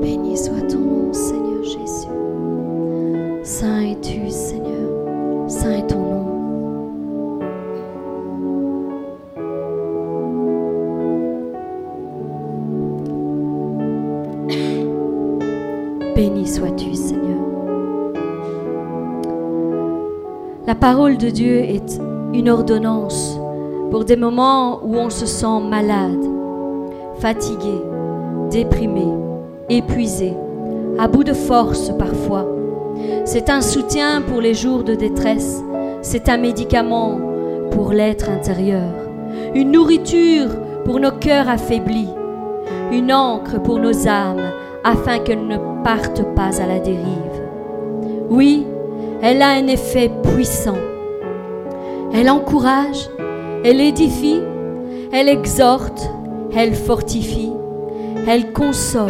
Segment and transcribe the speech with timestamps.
[0.00, 2.08] Béni soit ton nom, Seigneur Jésus.
[3.42, 5.48] Saint es-tu, Seigneur?
[5.48, 6.24] Saint est ton nom.
[16.14, 17.38] Béni sois-tu, Seigneur.
[20.66, 22.00] La parole de Dieu est
[22.34, 23.38] une ordonnance
[23.90, 26.24] pour des moments où on se sent malade,
[27.20, 27.80] fatigué,
[28.50, 29.06] déprimé,
[29.68, 30.34] épuisé,
[30.98, 32.46] à bout de force parfois.
[33.24, 35.62] C'est un soutien pour les jours de détresse,
[36.02, 37.18] c'est un médicament
[37.70, 38.90] pour l'être intérieur,
[39.54, 40.48] une nourriture
[40.84, 42.08] pour nos cœurs affaiblis,
[42.92, 44.52] une encre pour nos âmes
[44.84, 47.42] afin qu'elles ne partent pas à la dérive.
[48.30, 48.66] Oui,
[49.22, 50.76] elle a un effet puissant.
[52.14, 53.08] Elle encourage,
[53.64, 54.40] elle édifie,
[55.12, 56.10] elle exhorte,
[56.56, 57.52] elle fortifie,
[58.26, 59.08] elle console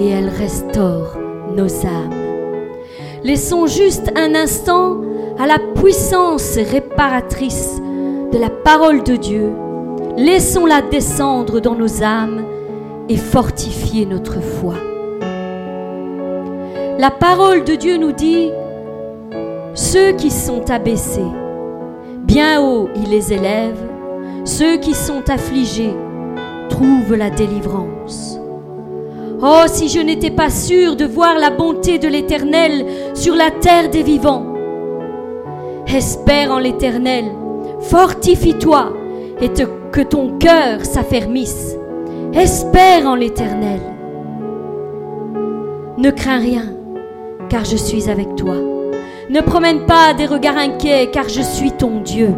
[0.00, 1.16] et elle restaure
[1.54, 2.14] nos âmes.
[3.22, 4.96] Laissons juste un instant
[5.38, 7.80] à la puissance réparatrice
[8.32, 9.50] de la parole de Dieu.
[10.16, 12.44] Laissons-la descendre dans nos âmes
[13.08, 14.74] et fortifier notre foi.
[16.98, 18.50] La parole de Dieu nous dit,
[19.74, 21.30] ceux qui sont abaissés,
[22.24, 23.78] bien haut il les élève,
[24.44, 25.94] ceux qui sont affligés
[26.68, 28.39] trouvent la délivrance.
[29.42, 33.88] Oh, si je n'étais pas sûr de voir la bonté de l'Éternel sur la terre
[33.88, 34.54] des vivants.
[35.86, 37.24] Espère en l'Éternel,
[37.80, 38.92] fortifie-toi
[39.40, 41.74] et que ton cœur s'affermisse.
[42.34, 43.80] Espère en l'Éternel.
[45.96, 46.74] Ne crains rien,
[47.48, 48.56] car je suis avec toi.
[49.30, 52.34] Ne promène pas des regards inquiets, car je suis ton Dieu.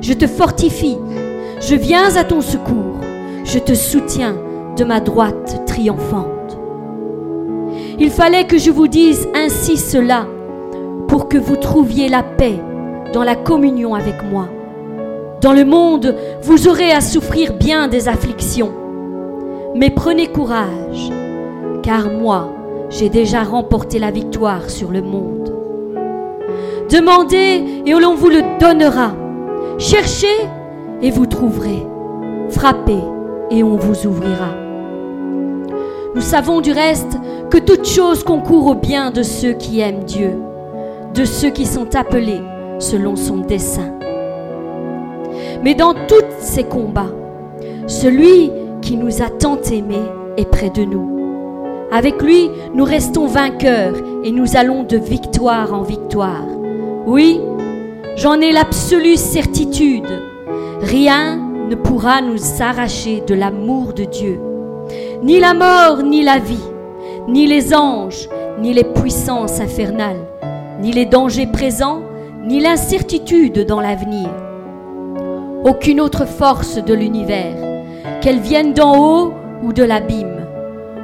[0.00, 0.98] Je te fortifie,
[1.60, 2.98] je viens à ton secours,
[3.44, 4.36] je te soutiens
[4.76, 6.58] de ma droite triomphante.
[7.98, 10.26] Il fallait que je vous dise ainsi cela
[11.08, 12.60] pour que vous trouviez la paix
[13.12, 14.48] dans la communion avec moi.
[15.40, 18.72] Dans le monde, vous aurez à souffrir bien des afflictions.
[19.74, 21.10] Mais prenez courage,
[21.82, 22.52] car moi,
[22.90, 25.52] j'ai déjà remporté la victoire sur le monde.
[26.90, 29.12] Demandez et l'on vous le donnera.
[29.78, 30.26] Cherchez
[31.02, 31.82] et vous trouverez.
[32.50, 33.02] Frappez
[33.50, 34.65] et on vous ouvrira.
[36.16, 37.18] Nous savons du reste
[37.50, 40.32] que toute chose concourt au bien de ceux qui aiment Dieu,
[41.12, 42.40] de ceux qui sont appelés
[42.78, 43.92] selon son dessein.
[45.62, 47.12] Mais dans tous ces combats,
[47.86, 48.50] celui
[48.80, 51.86] qui nous a tant aimés est près de nous.
[51.92, 56.46] Avec lui, nous restons vainqueurs et nous allons de victoire en victoire.
[57.06, 57.42] Oui,
[58.16, 60.22] j'en ai l'absolue certitude.
[60.80, 61.36] Rien
[61.68, 64.40] ne pourra nous arracher de l'amour de Dieu.
[65.26, 66.70] Ni la mort, ni la vie,
[67.26, 68.28] ni les anges,
[68.60, 70.24] ni les puissances infernales,
[70.80, 72.02] ni les dangers présents,
[72.44, 74.30] ni l'incertitude dans l'avenir.
[75.64, 77.56] Aucune autre force de l'univers,
[78.20, 79.32] qu'elle vienne d'en haut
[79.64, 80.46] ou de l'abîme.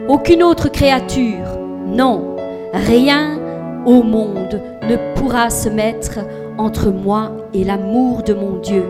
[0.09, 1.59] Aucune autre créature,
[1.89, 2.37] non,
[2.73, 3.41] rien
[3.87, 6.21] au monde ne pourra se mettre
[6.59, 8.85] entre moi et l'amour de mon Dieu,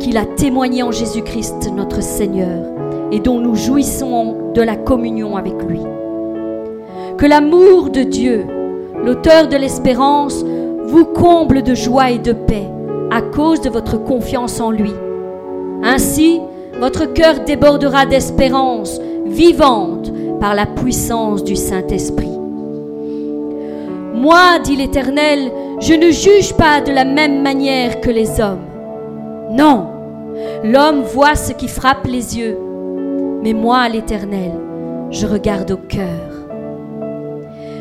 [0.00, 2.73] qu'il a témoigné en Jésus-Christ notre Seigneur
[3.14, 5.78] et dont nous jouissons de la communion avec lui.
[7.16, 8.44] Que l'amour de Dieu,
[9.04, 10.44] l'auteur de l'espérance,
[10.86, 12.68] vous comble de joie et de paix
[13.12, 14.90] à cause de votre confiance en lui.
[15.84, 16.40] Ainsi,
[16.80, 22.36] votre cœur débordera d'espérance vivante par la puissance du Saint-Esprit.
[24.12, 28.66] Moi, dit l'Éternel, je ne juge pas de la même manière que les hommes.
[29.52, 29.86] Non,
[30.64, 32.58] l'homme voit ce qui frappe les yeux,
[33.44, 34.52] mais moi, l'Éternel,
[35.10, 36.48] je regarde au cœur.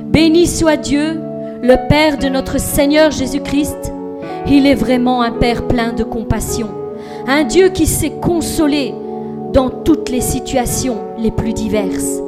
[0.03, 1.21] Béni soit Dieu,
[1.61, 3.93] le Père de notre Seigneur Jésus-Christ.
[4.45, 6.67] Il est vraiment un Père plein de compassion,
[7.27, 8.93] un Dieu qui sait consoler
[9.53, 12.19] dans toutes les situations les plus diverses.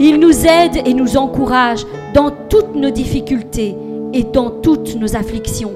[0.00, 1.84] Il nous aide et nous encourage
[2.14, 3.76] dans toutes nos difficultés
[4.14, 5.72] et dans toutes nos afflictions,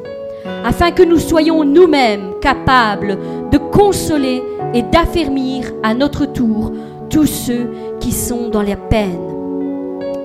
[0.64, 3.18] afin que nous soyons nous-mêmes capables
[3.52, 4.42] de consoler
[4.74, 6.72] et d'affermir à notre tour
[7.10, 7.70] tous ceux
[8.00, 9.20] qui sont dans la peine,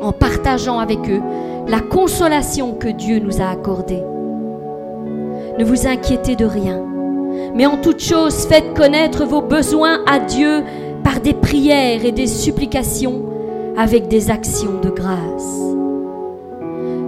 [0.02, 1.22] en partageant avec eux
[1.68, 4.04] la consolation que Dieu nous a accordée.
[5.58, 6.82] Ne vous inquiétez de rien,
[7.56, 10.64] mais en toute chose faites connaître vos besoins à Dieu
[11.04, 13.24] par des prières et des supplications
[13.78, 15.60] avec des actions de grâce.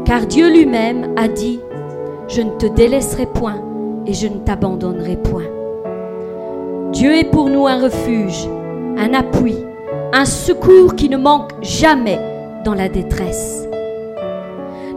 [0.06, 1.60] Car Dieu lui-même a dit,
[2.28, 3.62] je ne te délaisserai point
[4.06, 5.44] et je ne t'abandonnerai point.
[6.92, 8.48] Dieu est pour nous un refuge,
[8.98, 9.58] un appui,
[10.14, 12.20] un secours qui ne manque jamais
[12.64, 13.68] dans la détresse.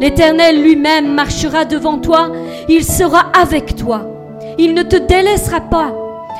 [0.00, 2.30] L'Éternel lui-même marchera devant toi,
[2.68, 4.06] il sera avec toi,
[4.58, 5.92] il ne te délaissera pas,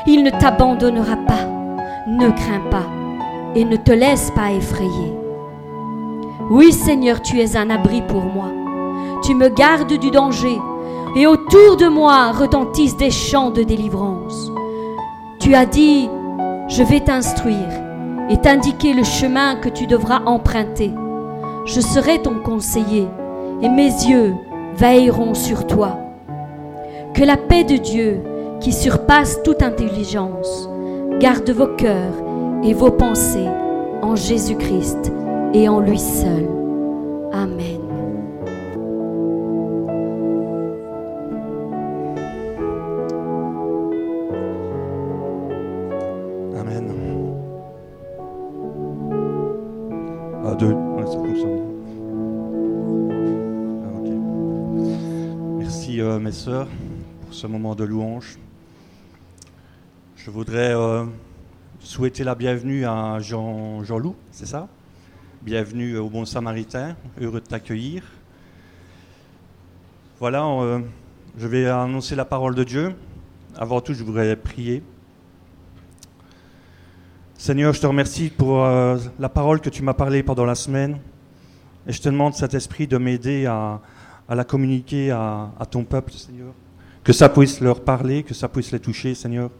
[0.06, 1.58] il ne t'abandonnera pas.
[2.06, 2.86] Ne crains pas
[3.54, 5.12] et ne te laisse pas effrayer.
[6.50, 8.46] Oui Seigneur, tu es un abri pour moi.
[9.22, 10.58] Tu me gardes du danger
[11.16, 14.50] et autour de moi retentissent des chants de délivrance.
[15.38, 16.08] Tu as dit,
[16.68, 17.68] je vais t'instruire
[18.30, 20.92] et t'indiquer le chemin que tu devras emprunter.
[21.66, 23.06] Je serai ton conseiller
[23.62, 24.34] et mes yeux
[24.76, 25.98] veilleront sur toi.
[27.14, 28.20] Que la paix de Dieu,
[28.60, 30.68] qui surpasse toute intelligence,
[31.20, 32.14] garde vos cœurs
[32.62, 33.48] et vos pensées
[34.02, 35.12] en Jésus-Christ
[35.54, 36.48] et en lui seul.
[37.32, 37.87] Amen.
[56.38, 56.68] Sœurs,
[57.22, 58.38] pour ce moment de louange.
[60.14, 61.04] Je voudrais euh,
[61.80, 64.68] souhaiter la bienvenue à Jean, Jean-Loup, c'est ça?
[65.42, 68.04] Bienvenue au Bon Samaritain, heureux de t'accueillir.
[70.20, 70.78] Voilà, euh,
[71.36, 72.94] je vais annoncer la parole de Dieu.
[73.56, 74.84] Avant tout, je voudrais prier.
[77.36, 80.98] Seigneur, je te remercie pour euh, la parole que tu m'as parlé pendant la semaine.
[81.88, 83.80] Et je te demande, cet esprit, de m'aider à,
[84.28, 86.52] à la communiquer à, ton peuple, Seigneur.
[87.02, 89.50] Que ça puisse leur parler, que ça puisse les toucher, Seigneur.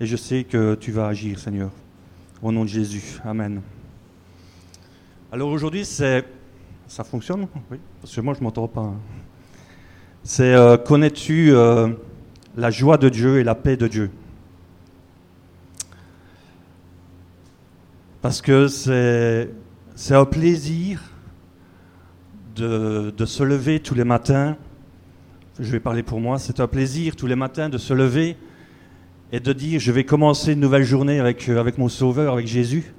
[0.00, 1.70] Et je sais que tu vas agir, Seigneur.
[2.40, 3.20] Au nom de Jésus.
[3.24, 3.60] Amen.
[5.32, 6.24] Alors aujourd'hui, c'est.
[6.86, 7.48] Ça fonctionne?
[7.70, 7.78] Oui.
[8.00, 8.92] Parce que moi, je ne m'entends pas.
[10.22, 11.88] C'est euh, connais-tu euh,
[12.56, 14.10] la joie de Dieu et la paix de Dieu?
[18.22, 21.02] Parce que c'est un plaisir
[22.54, 24.56] de, se lever tous les matins.
[25.58, 26.38] Je vais parler pour moi.
[26.38, 28.36] C'est un plaisir tous les matins de se lever
[29.32, 32.94] et de dire je vais commencer une nouvelle journée avec, euh, mon Sauveur, avec Jésus,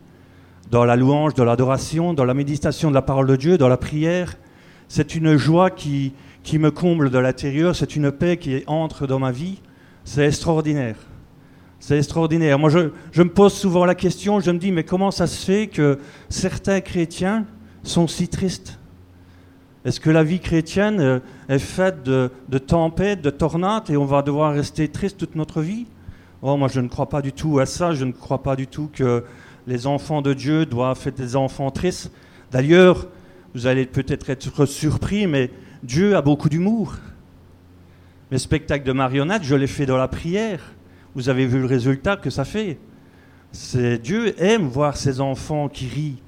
[0.72, 3.78] dans la louange, dans l'adoration, dans la méditation de la parole de Dieu, dans la
[3.78, 4.36] prière.
[4.88, 6.14] C'est une joie qui,
[6.54, 9.62] me comble de l'intérieur, c'est une paix qui entre dans ma vie.
[10.04, 10.98] C'est extraordinaire.
[11.80, 12.60] C'est extraordinaire.
[12.60, 15.68] Moi, je, me pose souvent la question, je me dis, mais comment ça se fait
[15.68, 16.00] que
[16.30, 17.46] certains chrétiens
[17.84, 18.80] sont si tristes?
[19.86, 24.24] Est-ce que la vie chrétienne euh, est faite de, tempêtes, de tornades et on va
[24.24, 25.86] devoir rester triste toute notre vie?
[26.42, 27.94] Oh, moi je ne crois pas du tout à ça.
[27.94, 29.24] Je ne crois pas du tout que
[29.68, 32.12] les enfants de Dieu doivent être des enfants tristes.
[32.52, 33.08] D'ailleurs,
[33.54, 35.52] vous allez peut-être être surpris, mais
[35.84, 36.96] Dieu a beaucoup d'humour.
[38.32, 40.62] Mes spectacles de marionnettes, je les fais dans la prière.
[41.14, 42.80] Vous avez vu le résultat que ça fait.
[43.52, 46.22] C'est Dieu aime voir ses enfants qui rient.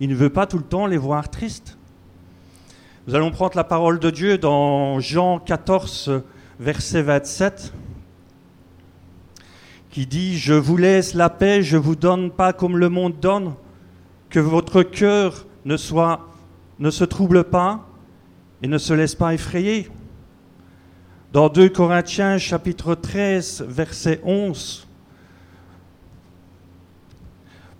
[0.00, 1.76] Il ne veut pas tout le temps les voir tristes.
[3.08, 6.22] Nous allons prendre la parole de Dieu dans Jean 14,
[6.60, 7.72] verset 27,
[9.90, 13.54] qui dit, Je vous laisse la paix, je vous donne pas comme le monde donne,
[14.30, 16.28] que votre cœur ne, soit,
[16.78, 17.88] ne se trouble pas
[18.62, 19.90] et ne se laisse pas effrayer.
[21.32, 24.86] Dans 2 Corinthiens chapitre 13, verset 11,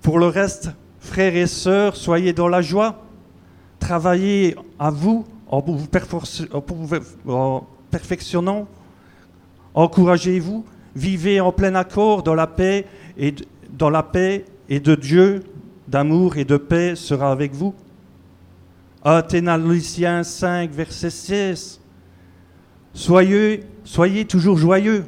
[0.00, 3.04] Pour le reste, frères et sœurs, soyez dans la joie
[3.82, 5.88] travaillez à vous en vous
[7.90, 8.68] perfectionnant,
[9.74, 10.64] encouragez-vous,
[10.94, 12.86] vivez en plein accord dans la paix
[13.18, 13.34] et
[13.70, 15.42] dans la paix et de Dieu
[15.88, 17.74] d'amour et de paix sera avec vous.
[19.04, 21.80] Athénaliciens 5 verset 16.
[22.94, 25.04] Soyez, soyez toujours joyeux.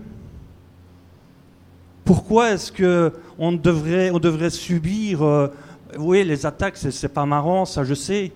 [2.04, 5.46] Pourquoi est-ce que on devrait, on devrait subir, euh,
[5.96, 8.32] oui, les attaques, c'est pas marrant, ça je sais,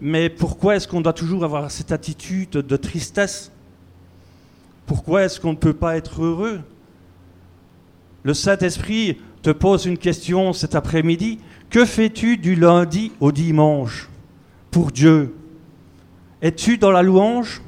[0.00, 3.50] mais pourquoi est-ce qu'on doit toujours avoir cette attitude de tristesse?
[4.86, 6.60] Pourquoi est-ce qu'on ne peut pas être heureux?
[8.22, 11.38] Le Saint-Esprit te pose une question cet après-midi.
[11.70, 14.08] Que fais-tu du lundi au dimanche
[14.70, 15.34] pour Dieu?
[16.40, 17.62] Es-tu dans la louange?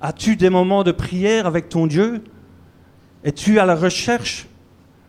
[0.00, 2.22] As-tu des moments de prière avec ton Dieu?
[3.24, 4.48] Es-tu à la recherche?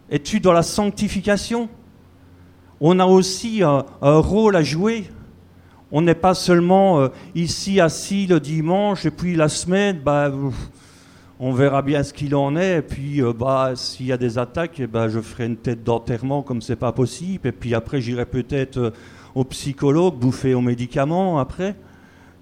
[0.09, 1.67] Es-tu dans la sanctification?
[2.79, 5.09] On a aussi un, rôle à jouer
[5.95, 10.31] on n'est pas seulement euh, ici assis le dimanche et puis la semaine, bah,
[11.39, 12.79] on verra bien ce qu'il en est.
[12.79, 15.83] Et puis, euh, bah, s'il y a des attaques, eh ben, je ferai une tête
[15.83, 17.47] d'enterrement comme c'est pas possible.
[17.47, 18.89] Et puis après, j'irai peut-être euh,
[19.35, 21.75] au psychologue, bouffer aux médicaments après.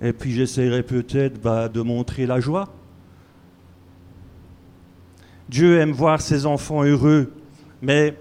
[0.01, 2.69] Et puis j'essaierai peut-être bah, de montrer la joie.
[5.49, 7.33] Dieu aime voir ses enfants heureux,
[7.81, 8.15] mais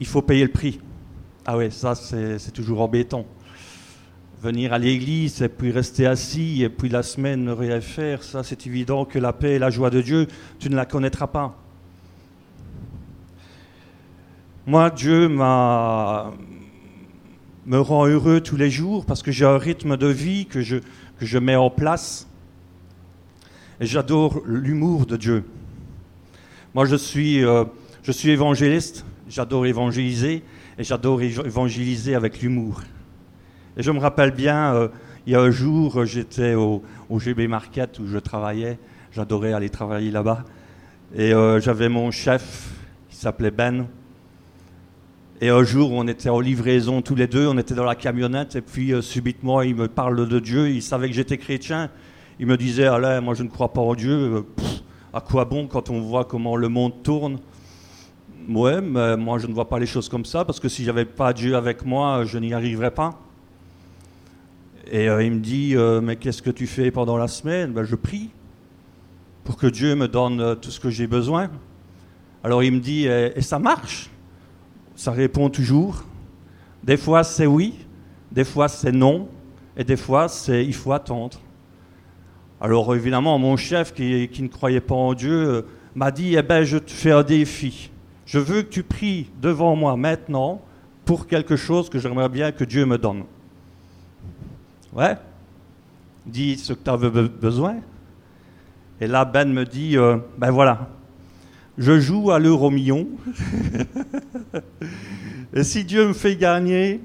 [0.00, 0.80] il faut payer le prix.
[1.46, 3.24] Ah oui, ça c'est toujours embêtant.
[4.42, 8.42] Venir à l'église et puis rester assis et puis la semaine ne rien faire, ça
[8.42, 10.26] c'est évident que la paix et la joie de Dieu,
[10.58, 11.56] tu ne la connaîtras pas.
[14.66, 16.32] Moi, Dieu m'a
[17.66, 20.76] me rend heureux tous les jours parce que j'ai un rythme de vie que je,
[21.18, 22.26] que je mets en place.
[23.80, 25.44] Et j'adore l'humour de Dieu.
[26.74, 27.64] Moi, je suis, euh,
[28.02, 30.42] je suis évangéliste, j'adore évangéliser,
[30.78, 32.82] et j'adore évangéliser avec l'humour.
[33.76, 34.88] Et je me rappelle bien, euh,
[35.26, 38.78] il y a un jour, j'étais au, GB Market où je travaillais,
[39.12, 40.44] j'adorais aller travailler là-bas,
[41.14, 42.70] et euh, j'avais mon chef
[43.08, 43.86] qui s'appelait Ben,
[45.42, 48.56] et un jour, on était en livraison tous les deux, on était dans la camionnette,
[48.56, 50.68] et puis euh, subitement, il me parle de Dieu.
[50.68, 51.88] Il savait que j'étais chrétien.
[52.38, 54.44] Il me disait Allez, moi je ne crois pas en Dieu.
[55.14, 57.38] À quoi bon quand on voit comment le monde tourne?
[58.50, 61.06] Ouais, mais moi je ne vois pas les choses comme ça, parce que si j'avais
[61.06, 63.18] pas Dieu avec moi, je n'y arriverais pas.
[64.90, 67.72] Et euh, il me dit Mais qu'est-ce que tu fais pendant la semaine?
[67.72, 68.30] Ben, Je prie
[69.44, 71.50] pour que Dieu me donne tout ce que j'ai besoin.
[72.42, 74.10] Alors il me dit Et ça marche?
[74.96, 76.04] Ça répond toujours.
[76.82, 77.74] Des fois, c'est oui,
[78.32, 79.28] des fois, c'est non,
[79.76, 81.38] et des fois, c'est il faut attendre.
[82.60, 85.62] Alors, évidemment, mon chef, qui, qui ne croyait pas en Dieu, euh,
[85.94, 87.90] m'a dit Eh bien, je te fais un défi.
[88.26, 90.60] Je veux que tu pries devant moi maintenant
[91.04, 93.24] pour quelque chose que j'aimerais bien que Dieu me donne.
[94.92, 95.16] Ouais
[96.26, 97.76] Dis ce que tu as besoin.
[99.00, 100.88] Et là, Ben me dit euh, Ben voilà,
[101.78, 103.06] je joue à l'euro million.
[105.54, 107.00] Et si Dieu me fait gagner,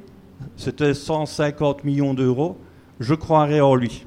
[0.58, 2.58] c'était 150 millions d'euros,
[3.00, 4.06] je croirais en lui.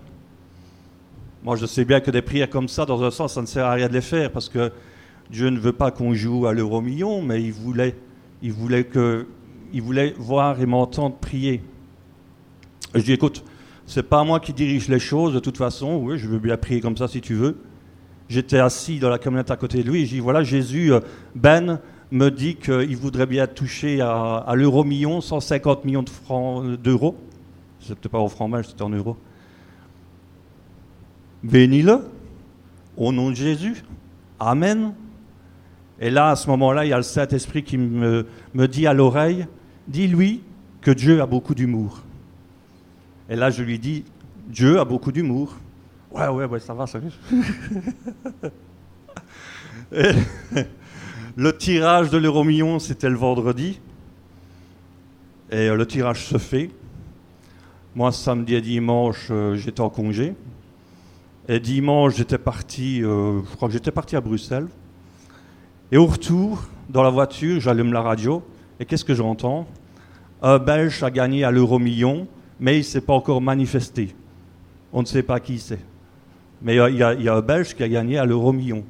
[1.42, 3.64] Moi, je sais bien que des prières comme ça, dans un sens, ça ne sert
[3.64, 4.70] à rien de les faire, parce que
[5.30, 7.96] Dieu ne veut pas qu'on joue à l'euro million, mais il voulait,
[8.42, 9.26] il voulait, que,
[9.72, 11.62] il voulait voir et m'entendre prier.
[12.94, 13.44] je dis, écoute,
[13.88, 16.82] c'est pas moi qui dirige les choses, de toute façon, oui, je veux bien prier
[16.82, 17.56] comme ça si tu veux.
[18.28, 21.00] J'étais assis dans la camionnette à côté de lui et je dis voilà, Jésus, euh,
[21.34, 21.80] Ben
[22.10, 27.16] me dit qu'il voudrait bien toucher à, l'euro million 150 millions de francs euh, d'euros.
[27.80, 29.16] C'était pas en francs mais c'était en euros.
[31.42, 32.00] Bénis-le
[32.98, 33.82] au nom de Jésus.
[34.38, 34.92] Amen.
[35.98, 38.92] Et là, à ce moment-là, il y a le Saint-Esprit qui me, me dit à
[38.92, 39.46] l'oreille,
[39.86, 40.42] dis-lui
[40.82, 42.02] que Dieu a beaucoup d'humour.
[43.28, 44.04] Et là, je lui dis,
[44.48, 45.54] Dieu a beaucoup d'humour.
[46.10, 47.08] Ouais, ouais, ouais, ça va, ça va.
[51.36, 53.80] le tirage de l'euro million, c'était le vendredi.
[55.50, 56.70] Et euh, le tirage se fait.
[57.94, 60.34] Moi, samedi et dimanche, euh, j'étais en congé.
[61.48, 64.68] Et dimanche, j'étais parti, euh, je crois que j'étais parti à Bruxelles.
[65.90, 68.42] Et au retour, dans la voiture, j'allume la radio.
[68.80, 69.66] Et qu'est-ce que j'entends?
[70.42, 72.28] Un Belge a gagné à l'euro million,
[72.60, 74.14] mais il ne s'est pas encore manifesté.
[74.92, 75.80] On ne sait pas qui c'est.
[76.62, 78.84] Mais il y, a un Belge qui a gagné à l'euro million.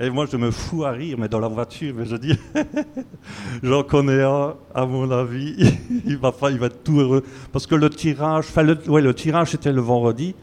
[0.00, 2.36] Et moi, je me fous à rire, mais dans la voiture, mais je dis,
[3.62, 5.54] j'en connais un, à mon avis,
[6.06, 7.22] il va, il va être tout heureux.
[7.52, 10.34] Parce que le tirage, le, le tirage était le vendredi,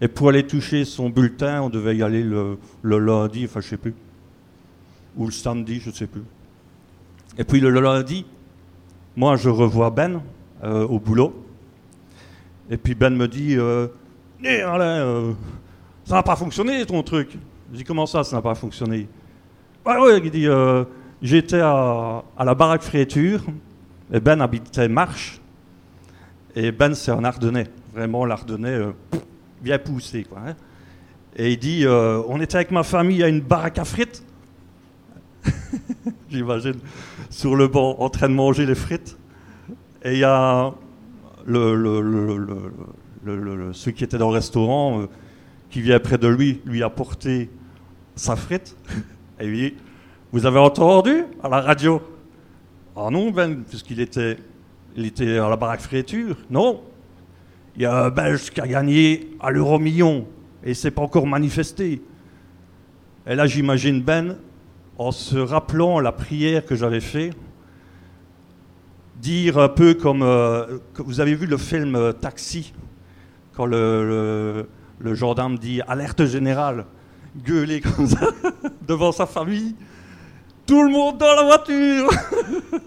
[0.00, 3.76] et pour aller toucher son bulletin, on devait y aller le, lundi, enfin, je sais
[3.76, 3.94] plus.
[5.16, 6.24] Ou le samedi, je ne sais plus.
[7.38, 8.26] Et puis le, lundi,
[9.16, 10.20] moi, je revois Ben
[10.64, 11.43] euh, au boulot.
[12.70, 13.88] Et puis Ben me dit, euh,
[14.42, 15.32] eh, euh
[16.04, 17.30] ça n'a pas fonctionné ton truc.
[17.72, 19.08] Je dis comment ça, ça n'a pas fonctionné
[19.84, 20.84] Ouais, ouais, il dit euh,
[21.20, 23.42] j'étais à, la baraque fréture,
[24.12, 25.40] et Ben habitait Marche,
[26.54, 28.80] et Ben c'est un Ardennais, vraiment l'Ardennais
[29.60, 30.24] bien poussé.
[30.24, 30.54] Quoi, hein.
[31.36, 34.24] Et il dit on était avec ma famille à une baraque à frites.
[36.30, 36.80] J'imagine,
[37.28, 39.16] sur le banc en train de manger les frites.
[40.02, 40.74] Et il y a
[41.46, 41.74] le,
[43.24, 45.06] le, ceux qui étaient dans le restaurant
[45.70, 47.50] qui vient près de lui lui apporter
[48.14, 48.76] sa frite.
[49.40, 49.76] Et lui dit
[50.32, 52.00] Vous avez entendu à la radio?
[52.96, 54.38] Ah non, Ben, puisqu'il était,
[54.96, 56.36] il était à la baraque friture.
[56.48, 56.82] Non.
[57.76, 60.28] Il y a un Belge qui a gagné à l'euro million
[60.62, 62.00] et il s'est pas encore manifesté.
[63.26, 64.36] Et là, j'imagine Ben,
[64.96, 67.36] en se rappelant la prière que j'avais faite,
[69.24, 70.22] dire un peu comme.
[70.22, 72.74] Euh, vous avez vu le film euh, Taxi,
[73.56, 74.66] quand le
[75.00, 76.84] le gendarme dit alerte générale,
[77.36, 78.28] gueuler comme ça
[78.86, 79.74] devant sa famille.
[80.66, 82.08] Tout le monde dans la voiture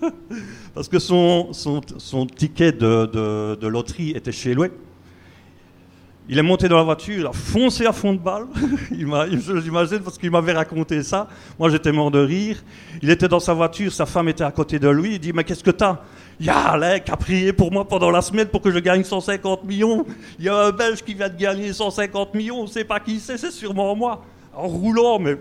[0.73, 4.69] Parce que son, son, ticket de, de, loterie était chez lui.
[6.29, 8.47] Il est monté dans la voiture, il a foncé à fond de balle.
[8.91, 11.27] J'imagine parce qu'il m'avait raconté ça.
[11.57, 12.63] Moi, j'étais mort de rire.
[13.01, 15.15] Il était dans sa voiture, sa femme était à côté de lui.
[15.15, 15.99] Il dit Mais qu'est-ce que t'as?
[16.39, 18.77] Il y a Alain qui a prié pour moi pendant la semaine pour que je
[18.79, 20.05] gagne 150 millions.
[20.37, 22.59] Il y a un Belge qui vient de gagner 150 millions.
[22.59, 24.23] On ne sait pas qui c'est, c'est sûrement moi.
[24.55, 25.35] En roulant, mais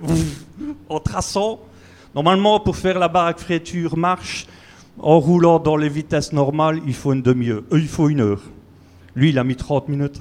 [0.89, 1.61] en traçant.
[2.15, 4.47] Normalement, pour faire la baraque fréture marche,
[4.99, 7.63] en roulant dans les vitesses normales, il faut une demi-heure.
[7.73, 8.41] Euh, il faut une heure.
[9.15, 10.19] Lui, il a mis 30 minutes.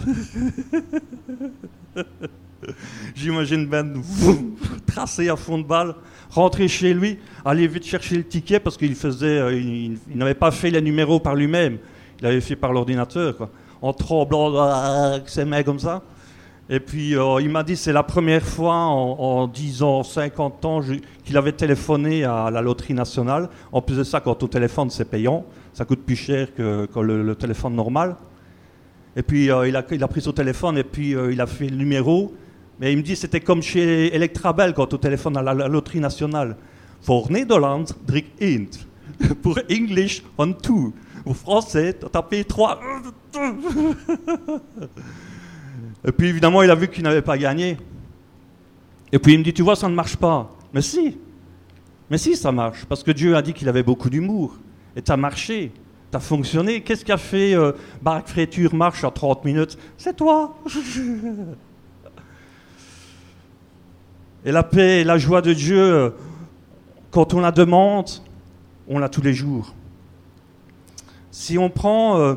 [3.16, 4.02] J'imagine Ben
[4.86, 5.96] tracer à fond de balle,
[6.30, 10.52] rentrer chez lui, aller vite chercher le ticket parce qu'il faisait, euh, il, n'avait pas
[10.52, 11.78] fait les numéros par lui-même,
[12.20, 13.50] il avait fait par l'ordinateur,
[13.82, 16.02] en tremblant, euh, ses mains comme ça.
[16.68, 20.82] Et puis euh, il m'a dit c'est la première fois en, 10 ans, 50 ans
[21.24, 23.50] qu'il avait téléphoné à la loterie nationale.
[23.72, 27.36] En plus de ça, quand au téléphone c'est payant, ça coûte plus cher que, le,
[27.36, 28.16] téléphone normal.
[29.16, 32.34] Et puis a, il, a, pris son téléphone et puis il a fait le numéro.
[32.80, 36.58] Mais il me dit c'était comme chez Electrabel quand au téléphone à la, loterie nationale.
[37.06, 38.66] Pour Nederland, druk 1.
[39.42, 40.56] Pour English, on 2.
[41.24, 42.82] Pour français, tapé 3.
[46.08, 47.78] Et puis évidemment, il a vu qu'il n'avait pas gagné.
[49.12, 50.52] Et puis il me dit, tu vois, ça ne marche pas.
[50.74, 51.18] Mais si,
[52.10, 52.86] mais si, ça marche.
[52.86, 54.58] Parce que Dieu a dit qu'il avait beaucoup d'humour.
[54.96, 55.72] Et ça a marché.
[56.12, 56.82] Ça a fonctionné.
[56.82, 58.28] Qu'est-ce qui a fait euh, Barack
[58.74, 59.78] marche à 30 minutes?
[59.98, 60.56] C'est toi
[64.46, 66.14] Et la paix et la joie de Dieu,
[67.10, 68.10] quand on la demande,
[68.88, 69.74] on l'a tous les jours.
[71.32, 72.36] Si on prend euh,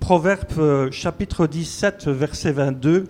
[0.00, 3.04] Proverbe euh, chapitre 17, verset 22,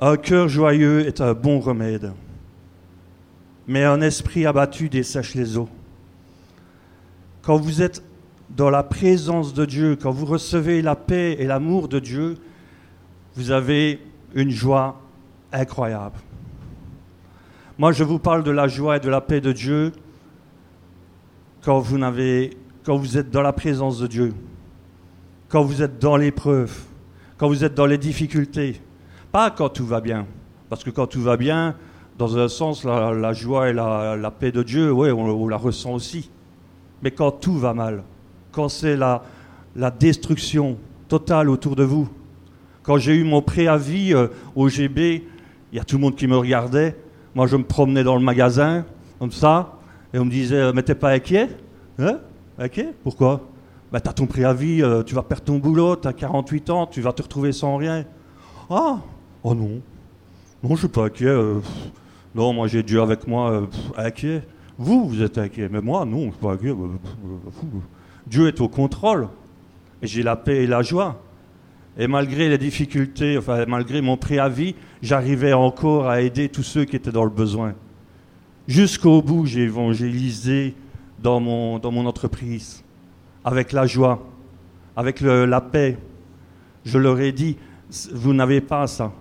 [0.00, 2.12] un cœur joyeux est un bon remède,
[3.66, 5.70] mais un esprit abattu dessèche les eaux.
[7.40, 8.02] Quand vous êtes
[8.50, 12.36] dans la présence de Dieu, quand vous recevez la paix et l'amour de Dieu,
[13.34, 14.00] vous avez
[14.34, 15.00] une joie
[15.52, 16.16] incroyable.
[17.78, 19.92] Moi, je vous parle de la joie et de la paix de Dieu
[21.62, 21.96] quand vous,
[23.16, 24.34] êtes dans la présence de Dieu,
[25.48, 26.76] quand vous êtes dans l'épreuve,
[27.38, 28.80] quand vous êtes dans les difficultés.
[29.30, 30.26] Pas quand tout va bien.
[30.68, 31.76] Parce que quand tout va bien,
[32.18, 36.30] dans un sens, la, joie et la, paix de Dieu, ouais, on, la ressent aussi.
[37.02, 38.02] Mais quand tout va mal,
[38.50, 42.08] quand c'est la destruction totale autour de vous,
[42.82, 45.24] quand j'ai eu mon préavis euh, au GB,
[45.72, 46.96] il y a tout le monde qui me regardait.
[47.34, 48.84] Moi, je me promenais dans le magasin,
[49.18, 49.78] comme ça,
[50.12, 51.48] et on me disait euh, Mais t'es pas inquiet
[51.98, 52.18] Hein?
[52.58, 52.92] Inquiet?
[53.02, 53.48] Pourquoi?
[53.92, 57.12] Ben, T'as ton préavis, euh, tu vas perdre ton boulot, t'as 48 ans, tu vas
[57.12, 58.04] te retrouver sans rien.
[58.68, 58.98] Ah
[59.44, 59.80] Oh non
[60.62, 61.34] Non, je suis pas inquiet.
[62.34, 63.68] non, moi, j'ai Dieu avec moi.
[63.96, 64.42] inquiet
[64.78, 66.74] Vous, vous êtes inquiet, mais moi, non, je suis pas inquiet.
[68.26, 69.28] Dieu est au contrôle.
[70.00, 71.20] Et j'ai la paix et la joie.
[71.98, 76.96] Et malgré les difficultés, enfin malgré mon préavis, j'arrivais encore à aider tous ceux qui
[76.96, 77.74] étaient dans le besoin.
[78.66, 80.74] Jusqu'au bout, j'ai évangélisé
[81.22, 82.82] dans mon, dans mon entreprise,
[83.44, 84.26] avec la joie,
[84.96, 85.98] avec la paix.
[86.84, 87.56] Je leur ai dit,
[88.12, 89.12] vous n'avez pas ça.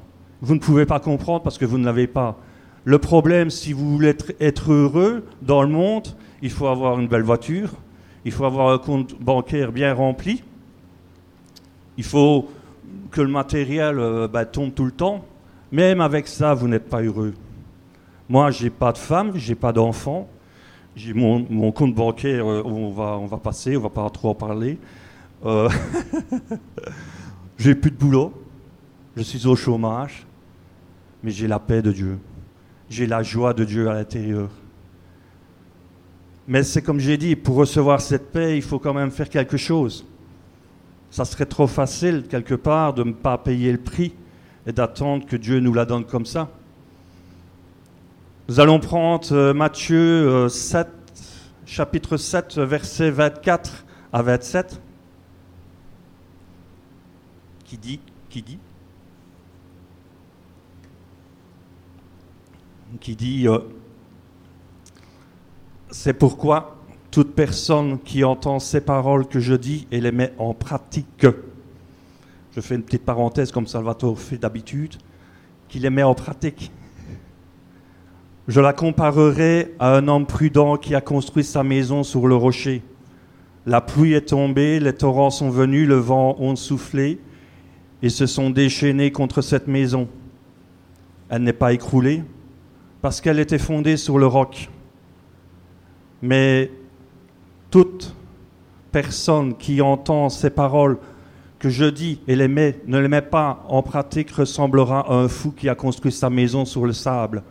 [0.41, 2.39] Vous ne pouvez pas comprendre parce que vous ne l'avez pas.
[2.83, 6.07] Le problème, si vous voulez être, être heureux dans le monde,
[6.41, 7.69] il faut avoir une belle voiture,
[8.25, 10.41] il faut avoir un compte bancaire bien rempli,
[11.97, 12.49] il faut
[13.11, 15.25] que le matériel euh, bah, tombe tout le temps,
[15.71, 17.33] même avec ça, vous n'êtes pas heureux.
[18.29, 20.29] Moi, j'ai pas de femme, j'ai pas d'enfant,
[20.95, 24.35] j'ai mon, compte bancaire, euh, on, va, on va passer, on va pas trop en
[24.35, 24.79] parler.
[25.45, 25.69] Euh,
[27.57, 28.33] j'ai plus de boulot,
[29.17, 30.25] je suis au chômage,
[31.21, 32.17] mais j'ai la paix de Dieu,
[32.89, 34.49] j'ai la joie de Dieu à l'intérieur.
[36.47, 39.57] Mais c'est comme j'ai dit, pour recevoir cette paix, il faut quand même faire quelque
[39.57, 40.05] chose
[41.11, 44.13] ça serait trop facile, quelque part, de ne pas payer le prix
[44.65, 46.49] et d'attendre que Dieu nous la donne comme ça.
[48.47, 50.91] Nous allons prendre euh, Matthieu 7, euh,
[51.65, 54.81] chapitre 7, versets 24 à 27,
[57.65, 58.59] qui dit, qui dit,
[63.01, 63.59] qui dit, euh,
[65.89, 66.77] c'est pourquoi
[67.11, 71.27] toute personne qui entend ces paroles que je dis et les met en pratique,
[72.55, 74.95] je fais une petite parenthèse comme Salvatore fait d'habitude,
[75.67, 76.71] qui les met en pratique.
[78.47, 82.81] Je la comparerai à un homme prudent qui a construit sa maison sur le rocher.
[83.65, 87.19] La pluie est tombée, les torrents sont venus, le vent ont soufflé
[88.01, 90.07] et se sont déchaînés contre cette maison.
[91.29, 92.23] Elle n'est pas écroulée
[93.01, 94.69] parce qu'elle était fondée sur le roc.
[96.21, 96.71] Mais
[97.71, 98.13] toute
[98.91, 100.99] personne qui entend ces paroles
[101.57, 105.27] que je dis et les met, ne les met pas en pratique ressemblera à un
[105.27, 107.43] fou qui a construit sa maison sur le sable.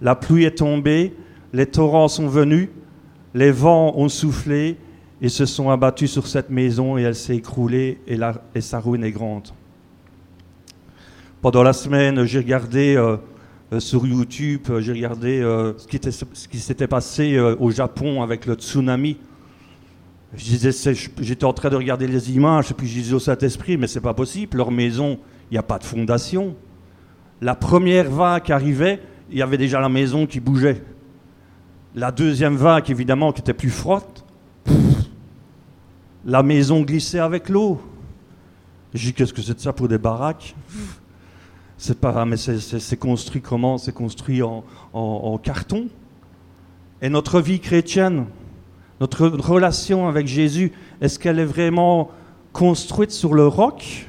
[0.00, 1.14] La pluie est tombée,
[1.52, 2.68] les torrents sont venus,
[3.36, 4.78] Les vents ont soufflé
[5.20, 9.10] et se sont abattus sur cette maison et elle s'est écroulée et, sa ruine est
[9.10, 9.48] grande.
[11.42, 13.18] Pendant la semaine, j'ai regardé euh,
[13.74, 15.42] euh, sur YouTube, euh, j'ai regardé
[15.76, 19.18] ce qui s'était passé au Japon avec le tsunami.
[20.36, 24.00] J'étais en train de regarder les images et puis je disais au Saint-Esprit, mais c'est
[24.00, 25.18] pas possible, leur maison,
[25.50, 26.54] il n'y a pas de fondation.
[27.40, 30.82] La première vague arrivait, il y avait déjà la maison qui bougeait.
[31.94, 34.24] La deuxième vague, évidemment, qui était plus frotte,
[36.24, 37.80] la maison glissait avec l'eau.
[38.92, 40.54] J'ai dit, qu'est-ce que c'est de ça pour des baraques?
[41.78, 43.76] C'est pas, mais c'est construit comment?
[43.78, 45.88] C'est construit en, carton.
[47.02, 48.26] Et notre vie chrétienne,
[49.00, 52.10] notre relation avec Jésus, est-ce qu'elle est vraiment
[52.52, 54.06] construite sur le roc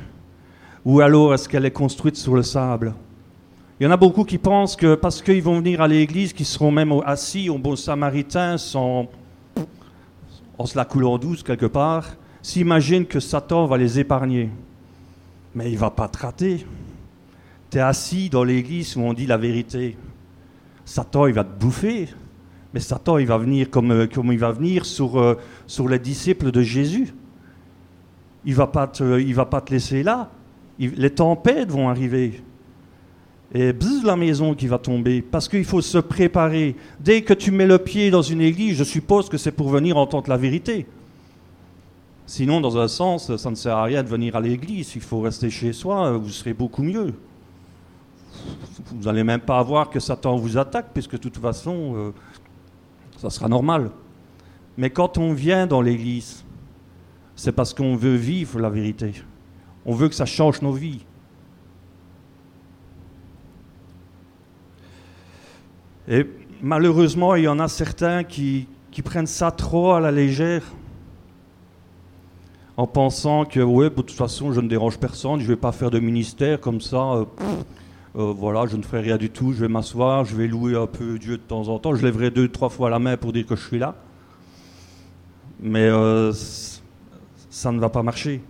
[0.86, 2.94] ou alors est-ce qu'elle est construite sur le sable?
[3.80, 6.46] Il y en a beaucoup qui pensent que parce qu'ils vont venir à l'église, qu'ils
[6.46, 9.08] seront même assis au bon samaritain sans,
[10.58, 14.50] en se la coulant douce quelque part, s'imaginent que Satan va les épargner.
[15.54, 16.66] Mais il va pas te rater.
[17.70, 19.98] Tu es assis dans l'église où on dit la vérité.
[20.86, 22.08] Satan, il va te bouffer.
[22.74, 26.52] Mais Satan, il va venir comme, euh, il va venir sur, euh, sur les disciples
[26.52, 27.14] de Jésus.
[28.46, 29.04] Il ne va, pas te,
[29.34, 30.30] va pas te laisser là.
[30.80, 32.42] les tempêtes vont arriver.
[33.54, 35.22] Et bzz, la maison qui va tomber.
[35.22, 36.76] Parce qu'il faut se préparer.
[37.00, 39.98] Dès que tu mets le pied dans une église, je suppose que c'est pour venir
[39.98, 40.86] entendre la vérité.
[42.26, 44.94] Sinon, dans un sens, ça ne sert à rien de venir à l'église.
[44.96, 47.14] Il faut rester chez soi, vous serez beaucoup mieux.
[48.92, 52.12] Vous n'allez même pas avoir que Satan vous attaque, puisque de toute façon, euh,
[53.18, 53.92] ça sera normal.
[54.78, 56.46] Mais quand on vient dans l'Église,
[57.36, 59.12] c'est parce qu'on veut vivre la vérité.
[59.86, 61.04] On veut que ça change nos vies.
[66.08, 66.26] Et
[66.62, 68.68] malheureusement, il y en a certains qui,
[69.04, 70.64] prennent ça trop à la légère,
[72.78, 75.72] en pensant que, ouais, de toute façon, je ne dérange personne, je ne vais pas
[75.72, 77.14] faire de ministère comme ça.
[77.14, 77.26] Euh,
[78.18, 80.88] euh, voilà, je ne ferai rien du tout, je vais m'asseoir, je vais louer un
[80.88, 83.46] peu Dieu de temps en temps, je lèverai deux, trois fois la main pour dire
[83.46, 83.94] que je suis là.
[85.60, 86.34] Mais euh,
[87.52, 88.42] ça ne va pas marcher.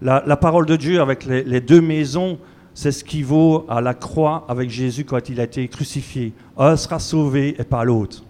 [0.00, 2.38] La, parole de Dieu avec les, deux maisons,
[2.72, 6.32] c'est ce qui vaut à la croix avec Jésus quand il a été crucifié.
[6.56, 8.24] Un sera sauvé et pas l'autre.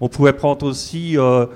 [0.00, 1.46] On pourrait prendre aussi, euh,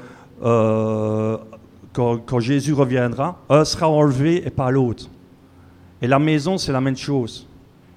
[1.92, 5.11] quand, quand Jésus reviendra, un sera enlevé et pas l'autre.
[6.01, 7.47] Et la maison, c'est la même chose.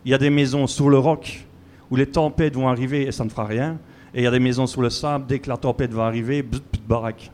[0.06, 1.46] Il y a des maisons sur le roc
[1.90, 3.78] où les tempêtes vont arriver et ça ne fera rien.
[4.14, 6.46] Et il y a des maisons sur le sable, dès que la tempête va arriver,
[6.88, 7.32] baraque,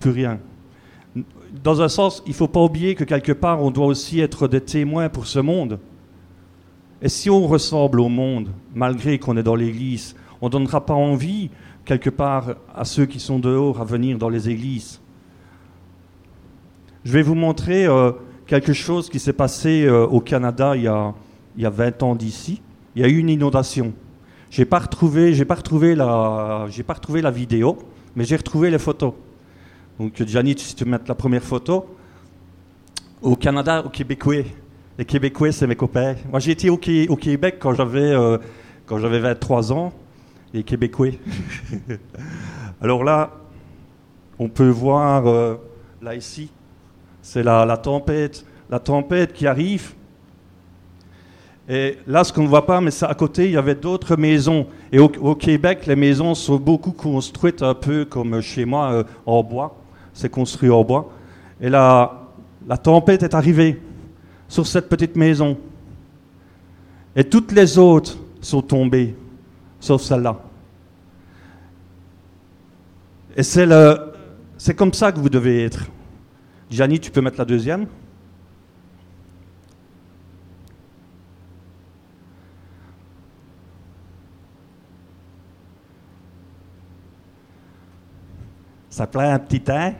[0.00, 0.38] plus rien.
[1.62, 4.48] Dans un sens, il ne faut pas oublier que quelque part, on doit aussi être
[4.48, 5.78] des témoins pour ce monde.
[7.00, 10.94] Et si on ressemble au monde, malgré qu'on est dans l'église, on ne donnera pas
[10.94, 11.50] envie,
[11.84, 15.00] quelque part, à ceux qui sont dehors à venir dans les églises.
[17.04, 18.12] Je vais vous montrer euh,
[18.46, 21.14] quelque chose qui s'est passé euh, au Canada il y a,
[21.58, 22.62] il y a 20 ans d'ici,
[22.94, 23.92] il y a eu une inondation.
[24.48, 27.76] J'ai pas retrouvé, pas retrouvé la, pas retrouvé la vidéo,
[28.14, 29.12] mais j'ai retrouvé les photos.
[29.98, 31.96] Donc, Gianni, si tu mets la première photo,
[33.20, 34.44] au Canada, au Québécois.
[34.96, 36.14] Les Québécois, c'est mes copains.
[36.30, 38.38] Moi, j'ai été au, Québec quand j'avais, euh,
[38.86, 39.92] quand j'avais 23 ans.
[40.54, 41.10] Les Québécois.
[42.80, 43.32] Alors là,
[44.38, 45.56] on peut voir, euh,
[46.00, 46.50] là ici,
[47.20, 49.94] c'est la, la tempête, la tempête qui arrive.
[51.68, 54.16] Et là, ce qu'on ne voit pas, mais ça, à côté, il y avait d'autres
[54.16, 54.66] maisons.
[54.90, 59.42] Et au, Québec, les maisons sont beaucoup construites un peu comme chez moi, euh, en
[59.42, 59.76] bois.
[60.14, 61.12] C'est construit en bois.
[61.60, 62.22] Et là,
[62.66, 63.80] la tempête est arrivée
[64.48, 65.58] sur cette petite maison.
[67.14, 69.14] Et toutes les autres sont tombées,
[69.78, 70.40] sauf celle-là.
[73.36, 75.84] Et c'est, comme ça que vous devez être.
[76.70, 77.86] Gianni, tu peux mettre la deuxième
[88.98, 89.94] Ça plaît un petit temps.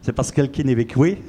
[0.00, 1.18] C'est parce que quelqu'un est.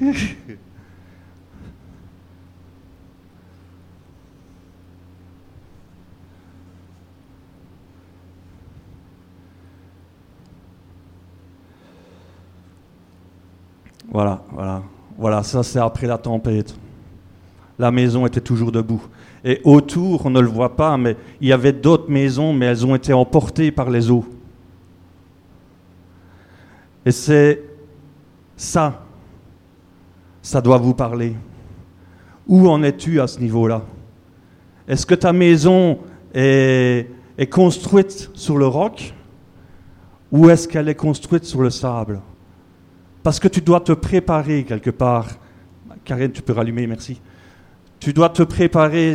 [14.12, 14.82] Voilà, voilà.
[15.18, 16.76] Voilà, ça c'est après la tempête.
[17.76, 19.02] La maison était toujours debout.
[19.44, 22.86] Et autour, on ne le voit pas, mais il y avait d'autres maisons, mais elles
[22.86, 24.24] ont été emportées par les eaux.
[27.04, 27.62] Et c'est
[28.56, 29.02] ça,
[30.42, 31.34] ça doit vous parler.
[32.46, 33.82] Où en es-tu à ce niveau-là?
[34.86, 35.98] Est-ce que ta maison
[36.34, 37.06] est,
[37.50, 39.14] construite sur le roc?
[40.32, 42.20] Ou est-ce qu'elle est construite sur le sable?
[43.22, 45.28] Parce que tu dois te préparer quelque part.
[46.04, 47.20] Karine, tu peux rallumer, merci.
[47.98, 49.14] Tu dois te préparer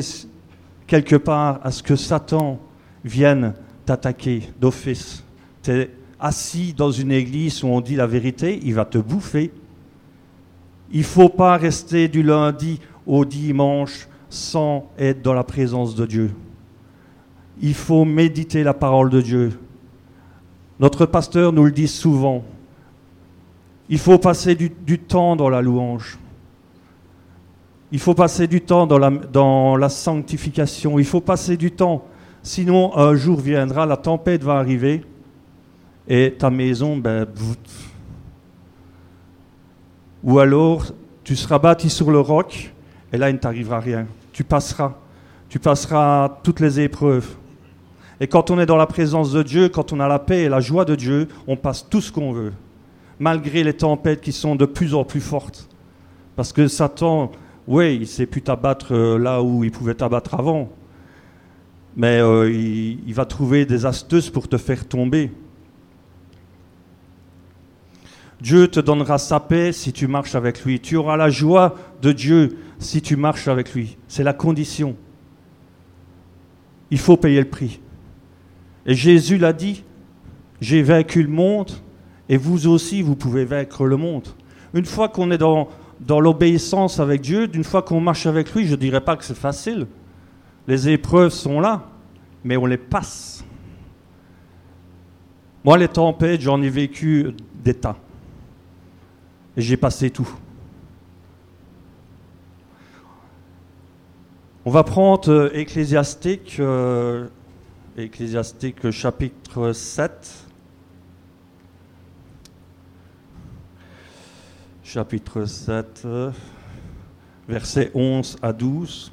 [0.88, 2.60] quelque part à ce que Satan
[3.04, 3.54] vienne
[3.86, 5.24] t'attaquer d'office.
[6.26, 9.52] Assis dans une église où on dit la vérité, il va te bouffer.
[10.92, 16.08] Il ne faut pas rester du lundi au dimanche sans être dans la présence de
[16.08, 16.32] Dieu.
[17.62, 19.52] Il faut méditer la parole de Dieu.
[20.80, 22.44] Notre pasteur nous le dit souvent.
[23.88, 26.18] Il faut passer du, temps dans la louange.
[27.92, 30.98] Il faut passer du temps dans la, dans la sanctification.
[30.98, 32.04] Il faut passer du temps.
[32.42, 35.04] Sinon, un jour viendra, la tempête va arriver
[36.08, 37.26] et ta maison, ben,
[40.24, 40.86] ou alors
[41.24, 42.74] tu seras bâti sur le roc
[43.12, 44.08] et là il ne t'arrivera rien.
[44.32, 44.96] Tu passeras,
[45.50, 47.36] tu passeras toutes les épreuves.
[48.20, 50.50] Et quand on est dans la présence de Dieu, quand on a la paix et
[50.50, 52.54] la joie de Dieu, on passe tout ce qu'on veut,
[53.20, 55.68] malgré les tempêtes qui sont de plus en plus fortes.
[56.36, 57.32] Parce que Satan,
[57.68, 60.70] oui, il sait plus t'abattre euh, là où il pouvait t'abattre avant,
[61.96, 65.32] mais euh, il, va trouver des astuces pour te faire tomber.
[68.42, 70.80] Dieu te donnera sa paix si tu marches avec lui.
[70.80, 73.98] Tu auras la joie de Dieu si tu marches avec lui.
[74.08, 74.96] C'est la condition.
[76.92, 77.80] Il faut payer le prix.
[78.86, 79.84] Et Jésus l'a dit,
[80.62, 81.72] j'ai vaincu le monde
[82.30, 84.28] et vous aussi, vous pouvez vaincre le monde.
[84.74, 85.70] Une fois qu'on est dans,
[86.10, 89.38] l'obéissance avec Dieu, d'une fois qu'on marche avec lui, je ne dirais pas que c'est
[89.38, 89.88] facile.
[90.68, 91.84] Les épreuves sont là,
[92.44, 93.44] mais on les passe.
[95.64, 97.32] Moi, les tempêtes, j'en ai vécu
[97.64, 97.98] des tas.
[99.58, 100.30] Et j'ai passé tout.
[104.66, 107.28] On va prendre euh, Ecclésiastique, euh,
[107.98, 110.46] Ecclésiastique chapitre 7.
[114.84, 116.08] Chapitre 7,
[117.48, 119.12] versets 11 à 12.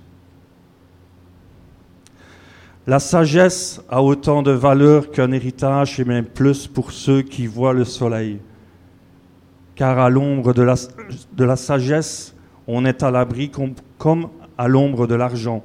[2.87, 7.73] La sagesse a autant de valeur qu'un héritage et même plus pour ceux qui voient
[7.73, 8.41] le soleil.
[9.75, 12.35] Car à l'ombre de la, sagesse,
[12.67, 13.51] on est à l'abri
[13.99, 15.65] comme, à l'ombre de l'argent.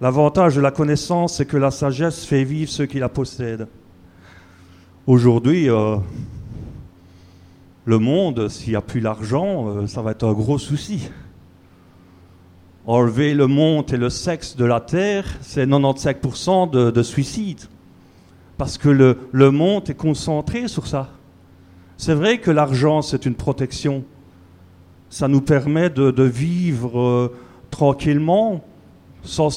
[0.00, 3.68] L'avantage de la connaissance, c'est que la sagesse fait vivre ceux qui la possèdent.
[5.06, 5.96] Aujourd'hui, euh,
[7.84, 11.08] le monde, s'il n'y a plus l'argent, euh, ça va être un gros souci.
[12.86, 17.64] Enlever le monde et le sexe de la terre, c'est 95% de, de suicides.
[18.58, 21.10] Parce que le monde est concentré sur ça.
[21.96, 24.04] C'est vrai que l'argent, c'est une protection.
[25.08, 27.36] Ça nous permet de, vivre euh,
[27.70, 28.64] tranquillement,
[29.22, 29.50] sans,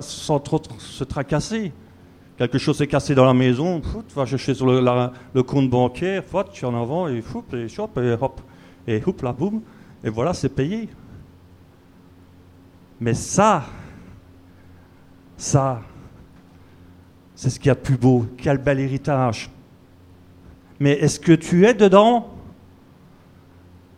[0.00, 1.72] sans trop se tracasser.
[2.36, 6.64] Quelque chose s'est cassé dans la maison, tu vas chercher sur le, compte bancaire, tu
[6.64, 8.40] en avant, et, fou, et, chop, et hop,
[8.88, 9.60] et hop, là, boum,
[10.02, 10.88] et voilà, c'est payé.
[13.00, 13.64] Mais ça,
[15.36, 15.82] ça,
[17.36, 18.26] c'est ce qu'il y a de plus beau.
[18.36, 19.50] Quel bel héritage.
[20.80, 22.30] Mais est-ce que tu es dedans?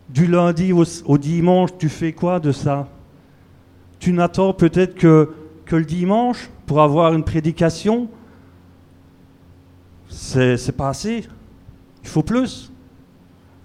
[0.08, 2.88] Du lundi au dimanche, tu fais quoi de ça?
[3.98, 5.34] Tu n'attends peut-être que,
[5.64, 8.08] que le dimanche pour avoir une prédication?
[10.08, 11.26] C'est, c'est pas assez.
[12.02, 12.70] Il faut plus.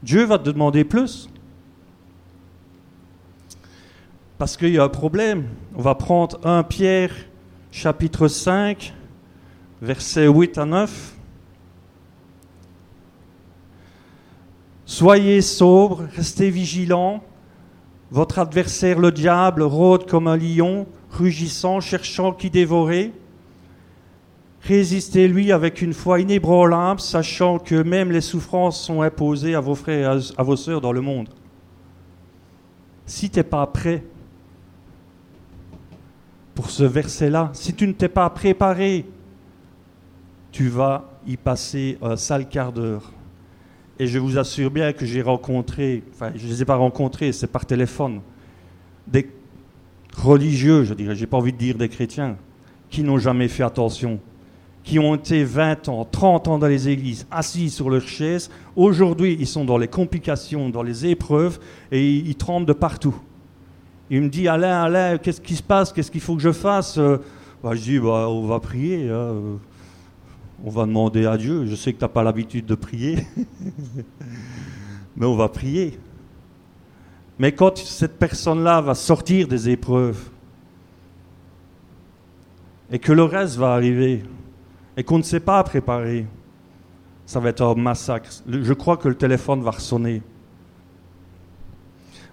[0.02, 1.30] Dieu va te demander plus.
[4.38, 5.46] Parce qu'il y a un problème.
[5.76, 7.12] On va prendre 1 Pierre
[7.72, 8.94] chapitre 5,
[9.82, 11.16] versets 8 à 9.
[14.92, 17.24] Soyez sobres, restez vigilants.
[18.10, 23.14] Votre adversaire, le diable, rôde comme un lion, rugissant, cherchant qui dévorer.
[24.64, 30.18] Résistez-lui avec une foi inébranlable, sachant que même les souffrances sont imposées à vos frères
[30.18, 31.30] et à vos sœurs dans le monde.
[33.06, 34.04] Si tu n'es pas prêt
[36.54, 39.06] pour ce verset-là, si tu ne t'es pas préparé,
[40.52, 43.10] tu vas y passer un sale quart d'heure.
[44.02, 47.32] Et je vous assure bien que j'ai rencontré, enfin je ne les ai pas rencontrés,
[47.32, 48.22] c'est par téléphone,
[49.06, 49.30] des
[50.18, 52.36] religieux, je dirais, j'ai pas envie de dire des chrétiens,
[52.90, 54.20] qui n'ont jamais fait attention,
[54.84, 58.50] qui ont été 20 ans, 30 ans dans les églises, assis sur leur chaise.
[58.76, 61.60] Aujourd'hui, ils sont dans les complications, dans les épreuves,
[61.92, 63.16] et ils, tremblent de partout.
[64.10, 65.94] Il me dit, Alain, Alain, qu'est-ce qui se passe?
[65.94, 66.98] Qu'est-ce qu'il faut que je fasse?
[67.64, 69.12] Bah, Je dis, bah, on va prier.
[69.12, 69.60] Hein
[70.64, 71.66] on va demander à Dieu.
[71.66, 73.26] Je sais que tu n'as pas l'habitude de prier,
[75.16, 76.00] mais on va prier.
[77.40, 80.30] Mais quand cette personne-là va sortir des épreuves,
[82.92, 84.24] et que le reste va arriver,
[84.98, 86.28] et qu'on ne sait pas préparer,
[87.26, 88.30] ça va être un massacre.
[88.48, 90.22] Je crois que le téléphone va ressonner.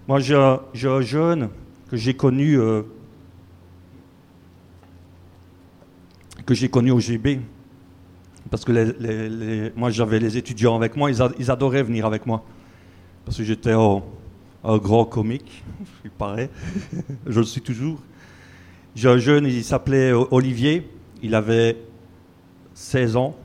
[0.07, 1.49] Moi, j'ai un, jeune
[1.89, 2.83] que j'ai connu, euh,
[6.45, 7.39] que j'ai connu au GB.
[8.49, 12.43] Parce que moi, j'avais les étudiants avec moi, ils, adoraient venir avec moi.
[13.25, 14.01] Parce que j'étais un,
[14.77, 15.63] grand comique,
[16.05, 16.49] il paraît.
[17.27, 17.99] Je le suis toujours.
[18.95, 20.89] J'ai un jeune, il s'appelait Olivier.
[21.21, 21.77] Il avait
[22.73, 23.35] 16 ans.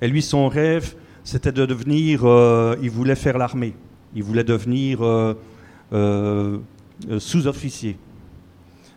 [0.00, 2.22] Et lui, son rêve, c'était de devenir.
[2.24, 3.74] Euh, il voulait faire l'armée.
[4.14, 5.34] Il voulait devenir euh,
[5.92, 6.58] euh,
[7.18, 7.96] sous-officier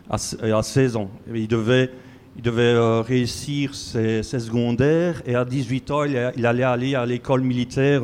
[0.08, 1.10] à, 16 ans.
[1.34, 1.90] il devait,
[2.36, 8.02] il devait réussir ses, secondaires et à 18 ans, il, allait aller à l'école militaire.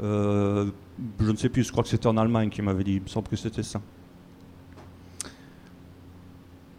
[0.00, 0.66] je
[1.20, 2.94] ne sais plus, je crois que c'était en Allemagne qu'il m'avait dit.
[2.94, 3.80] Il me semble que c'était ça.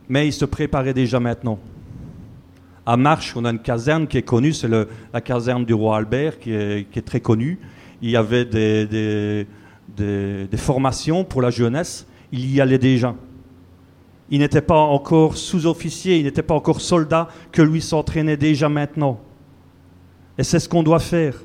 [0.07, 1.59] Mais il se préparait déjà maintenant.
[2.85, 6.39] À Marche, on a une caserne qui est connue, c'est la caserne du roi Albert,
[6.39, 7.57] qui est, très connue.
[8.01, 9.47] Il y avait des,
[10.57, 13.15] formations pour la jeunesse, il y allait déjà.
[14.29, 19.19] Il n'était pas encore sous-officier, il n'était pas encore soldat, que lui s'entraînait déjà maintenant.
[20.37, 21.35] Et c'est ce qu'on doit faire.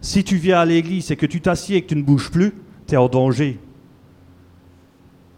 [0.00, 2.54] Si tu viens à l'église et que tu t'assieds et que tu ne bouges plus,
[2.86, 3.58] tu es en danger.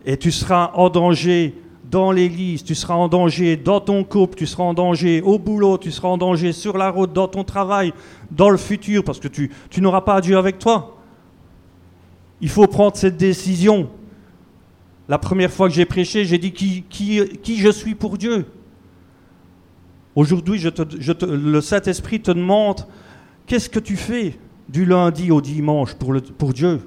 [0.05, 1.55] Et tu seras en danger
[1.91, 5.79] dans l'église, tu seras en danger dans ton couple, tu seras en danger au boulot,
[5.79, 7.93] tu seras en danger sur la route, dans ton travail,
[8.31, 10.99] dans le futur, parce que tu, tu n'auras pas Dieu avec toi.
[12.41, 13.89] Il faut prendre cette décision.
[15.09, 18.45] La première fois que j'ai prêché, j'ai dit qui, je suis pour Dieu?
[20.15, 22.87] Aujourd'hui, je le Saint-Esprit te demande
[23.47, 24.37] qu'est-ce que tu fais
[24.69, 26.81] du lundi au dimanche pour, Dieu?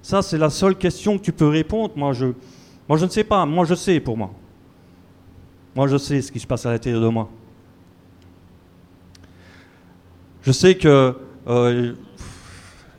[0.00, 1.92] Ça, c'est la seule question que tu peux répondre.
[1.96, 2.26] Moi, je,
[2.90, 3.46] je ne sais pas.
[3.46, 4.32] Moi, je sais pour moi.
[5.76, 7.30] Moi, je sais ce qui se passe à l'intérieur de moi.
[10.42, 11.94] Je sais que euh,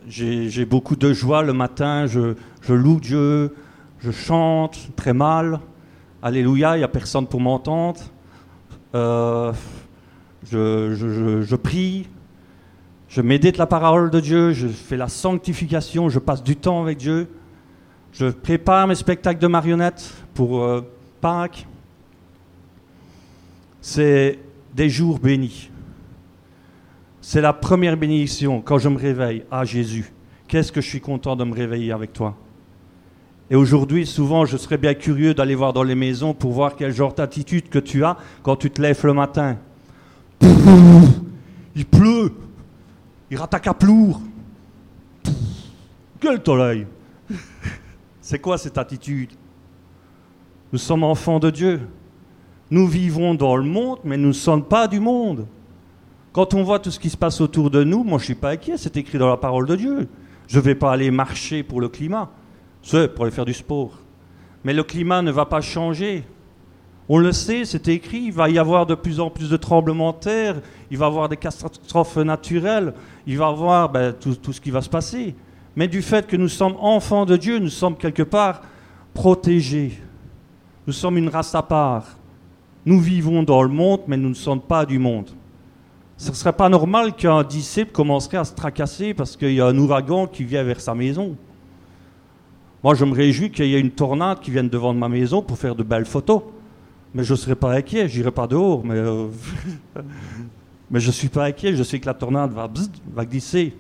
[0.07, 2.05] j'ai beaucoup de joie le matin.
[2.07, 2.35] Je,
[2.73, 3.53] loue Dieu.
[4.03, 5.61] Je chante très mal.
[6.21, 8.01] Alléluia, il n'y a personne pour m'entendre.
[8.95, 9.53] Euh,
[10.51, 12.09] je, prie.
[13.07, 14.51] Je médite la parole de Dieu.
[14.51, 16.09] Je fais la sanctification.
[16.09, 17.29] Je passe du temps avec Dieu.
[18.11, 20.81] Je prépare mes spectacles de marionnettes pour euh,
[21.21, 21.65] Pâques.
[23.79, 24.37] C'est
[24.75, 25.71] des jours bénis.
[27.21, 29.45] C'est la première bénédiction quand je me réveille.
[29.49, 30.11] Ah Jésus,
[30.49, 32.35] qu'est-ce que je suis content de me réveiller avec toi.
[33.53, 36.91] Et aujourd'hui, souvent, je serais bien curieux d'aller voir dans les maisons pour voir quel
[36.91, 39.57] genre d'attitude que tu as quand tu te lèves le matin.
[41.75, 42.33] Il pleut.
[43.29, 44.19] Il rattaque à plour.
[46.19, 46.87] Quel soleil
[48.21, 49.29] c'est quoi cette attitude?
[50.71, 51.81] Nous sommes enfants de Dieu.
[52.71, 55.45] Nous vivons dans le monde, mais nous ne sommes pas du monde.
[56.31, 58.33] Quand on voit tout ce qui se passe autour de nous, moi je ne suis
[58.33, 60.07] pas inquiet, c'est écrit dans la parole de Dieu.
[60.47, 62.31] Je ne vais pas aller marcher pour le climat,
[62.83, 63.97] c'est pour aller faire du sport.
[64.63, 66.23] Mais le climat ne va pas changer.
[67.09, 70.11] On le sait, c'est écrit, il va y avoir de plus en plus de tremblements
[70.11, 72.93] de terre, il va y avoir des catastrophes naturelles,
[73.25, 75.35] il va y avoir ben, tout ce qui va se passer
[75.75, 78.61] mais du fait que nous sommes enfants de Dieu, nous sommes quelque part
[79.13, 79.99] protégés.
[80.85, 82.17] Nous sommes une race à part.
[82.85, 85.29] Nous vivons dans le monde, mais nous ne sommes pas du monde.
[86.17, 89.65] Ce ne serait pas normal qu'un disciple commencerait à se tracasser parce qu'il y a
[89.65, 91.35] un ouragan qui vient vers sa maison.
[92.83, 95.57] Moi, je me réjouis qu'il y ait une tornade qui vienne devant ma maison pour
[95.57, 96.41] faire de belles photos.
[97.13, 98.83] Mais je ne serais pas inquiet, je n'irai pas dehors.
[98.83, 99.27] Mais, euh,
[100.91, 102.69] mais je ne suis pas inquiet, je sais que la tornade va,
[103.13, 103.73] va glisser.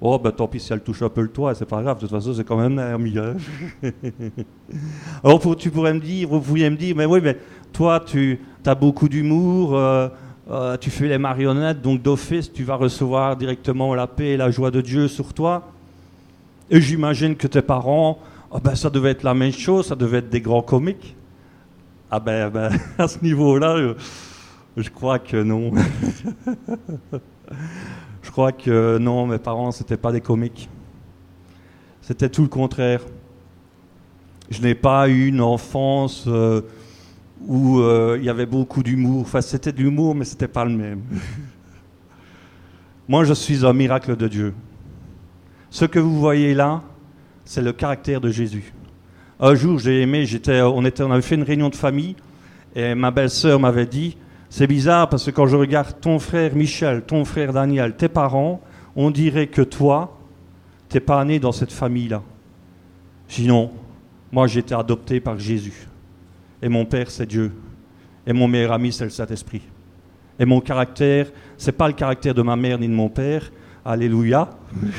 [0.00, 2.00] Oh, ben tant pis si elle touche un peu le toit, c'est pas grave, de
[2.00, 3.36] toute façon, c'est quand même un meilleur.
[5.24, 7.38] Alors, tu pourrais me dire, vous pourriez me dire, mais oui, mais
[7.72, 10.08] toi, tu as beaucoup d'humour, euh,
[10.50, 14.50] euh, tu fais les marionnettes, donc d'office, tu vas recevoir directement la paix et la
[14.50, 15.70] joie de Dieu sur toi.
[16.70, 18.18] Et j'imagine que tes parents,
[18.54, 21.14] oh, ben, ça devait être la même chose, ça devait être des grands comiques.
[22.10, 23.94] Ah ben, ben à ce niveau-là,
[24.76, 25.72] je, crois que non.
[28.22, 30.68] Je crois que non, mes parents, c'était pas des comiques.
[32.00, 33.02] C'était tout le contraire.
[34.50, 36.62] Je n'ai pas eu une enfance euh,
[37.46, 39.20] où euh, il y avait beaucoup d'humour.
[39.22, 41.02] Enfin, c'était de l'humour, mais c'était pas le même.
[43.08, 44.54] Moi, je suis un miracle de Dieu.
[45.70, 46.82] Ce que vous voyez là,
[47.44, 48.72] c'est le caractère de Jésus.
[49.40, 52.16] Un jour, j'ai aimé, j'étais, on, était, on avait fait une réunion de famille,
[52.74, 54.16] et ma belle-sœur m'avait dit,
[54.48, 58.60] c'est bizarre parce que quand je regarde ton frère Michel, ton frère Daniel, tes parents,
[58.94, 60.16] on dirait que toi,
[60.88, 62.22] tu n'es pas né dans cette famille-là.
[63.28, 63.72] Je dis non,
[64.30, 65.88] moi j'ai été adopté par Jésus.
[66.62, 67.52] Et mon père, c'est Dieu.
[68.26, 69.62] Et mon meilleur ami, c'est le Saint-Esprit.
[70.38, 73.50] Et mon caractère, c'est pas le caractère de ma mère ni de mon père.
[73.84, 74.50] Alléluia.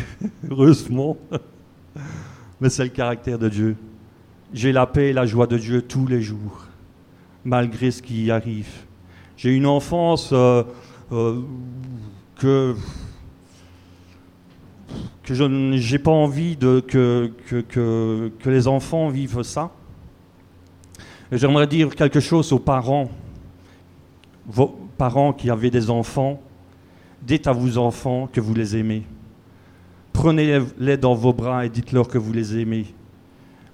[0.49, 1.17] Heureusement.
[2.61, 3.75] Mais c'est le caractère de Dieu.
[4.53, 6.65] J'ai la paix et la joie de Dieu tous les jours,
[7.43, 8.69] malgré ce qui arrive.
[9.37, 10.63] J'ai une enfance euh,
[11.11, 11.41] euh,
[12.37, 12.75] que,
[15.23, 16.79] que je n'ai pas envie que,
[17.47, 19.71] que, que, les enfants vivent ça.
[21.31, 23.09] J'aimerais dire quelque chose aux parents,
[24.45, 26.41] vos parents qui avaient des enfants.
[27.21, 29.03] Dites à vos enfants que vous les aimez.
[30.15, 32.85] Prenez-les dans vos bras et dites-leur que vous les aimez.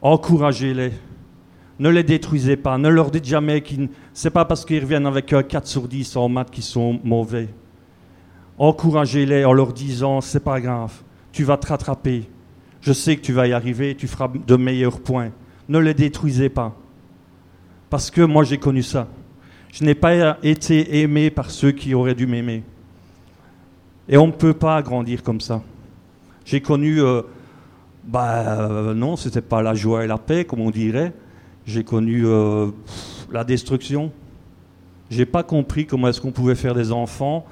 [0.02, 0.92] Encouragez-les.
[1.78, 2.80] Ne les détruisez pas.
[2.80, 3.76] Ne leur dites jamais que
[4.12, 7.48] c'est pas parce qu'ils reviennent avec un 4 sur 10 en maths qu'ils sont mauvais.
[8.58, 12.28] Encouragez-les en leur disant c'est pas grave, tu vas te rattraper.
[12.82, 15.30] Je sais que tu vas y arriver, tu feras de meilleurs points.
[15.70, 16.76] Ne les détruisez pas.
[17.92, 19.08] Parce que moi j'ai connu ça.
[19.72, 22.64] Je n'ai pas été aimé par ceux qui auraient dû m'aimer.
[24.10, 25.62] Et on ne peut pas grandir comme ça.
[26.46, 27.22] J'ai connu, euh,
[28.04, 29.16] bah euh, non,
[29.48, 31.14] pas la joie et la paix, comme on dirait.
[31.66, 32.68] J'ai connu euh,
[33.32, 34.12] la destruction.
[35.10, 37.46] J'ai pas compris comment est-ce qu'on pouvait faire des enfants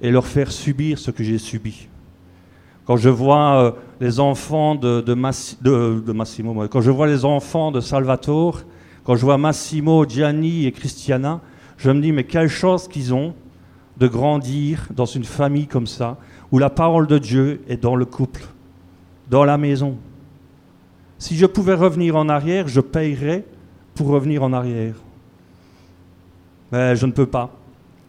[0.00, 1.88] et leur faire subir ce que j'ai subi.
[2.86, 8.62] Quand je vois les enfants de, de, Massimo, quand je vois les enfants de Salvatore,
[9.04, 11.40] quand je vois Massimo, Gianni et Christiana,
[11.76, 13.34] je me dis mais quelle chance qu'ils ont
[13.98, 16.18] de grandir dans une famille comme ça,
[16.52, 18.44] où la parole de Dieu est dans le couple,
[19.30, 19.96] dans la maison.
[21.18, 23.44] Si je pouvais revenir en arrière, je payerais
[23.94, 24.94] pour revenir en arrière.
[26.70, 27.50] Mais je ne peux pas.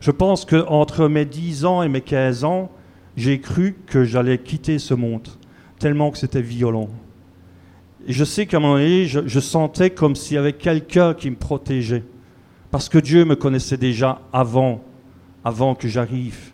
[0.01, 2.69] Je pense qu'entre mes 10 ans et mes 15 ans,
[3.15, 5.27] j'ai cru que j'allais quitter ce monde,
[5.79, 6.89] tellement que c'était violent.
[8.07, 11.37] Je sais qu'à un moment donné, je sentais comme s'il y avait quelqu'un qui me
[11.37, 12.03] protégeait.
[12.71, 14.81] Parce que Dieu me connaissait déjà avant,
[15.45, 16.52] avant que j'arrive.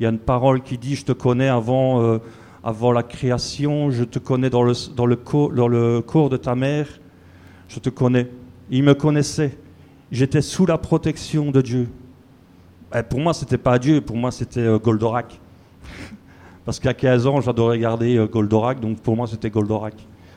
[0.00, 2.18] Il y a une parole qui dit, je te connais avant, euh,
[2.64, 6.88] avant la création, je te connais dans le, dans, le corps de ta mère,
[7.68, 8.30] je te connais.
[8.70, 9.58] Il me connaissait.
[10.10, 11.88] J'étais sous la protection de Dieu.
[12.96, 15.38] Et pour moi, c'était pas Dieu, pour moi, c'était euh, Goldorak.
[16.64, 19.94] Parce qu'à 15 ans, j'adorais regarder euh, Goldorak, donc pour moi, c'était Goldorak.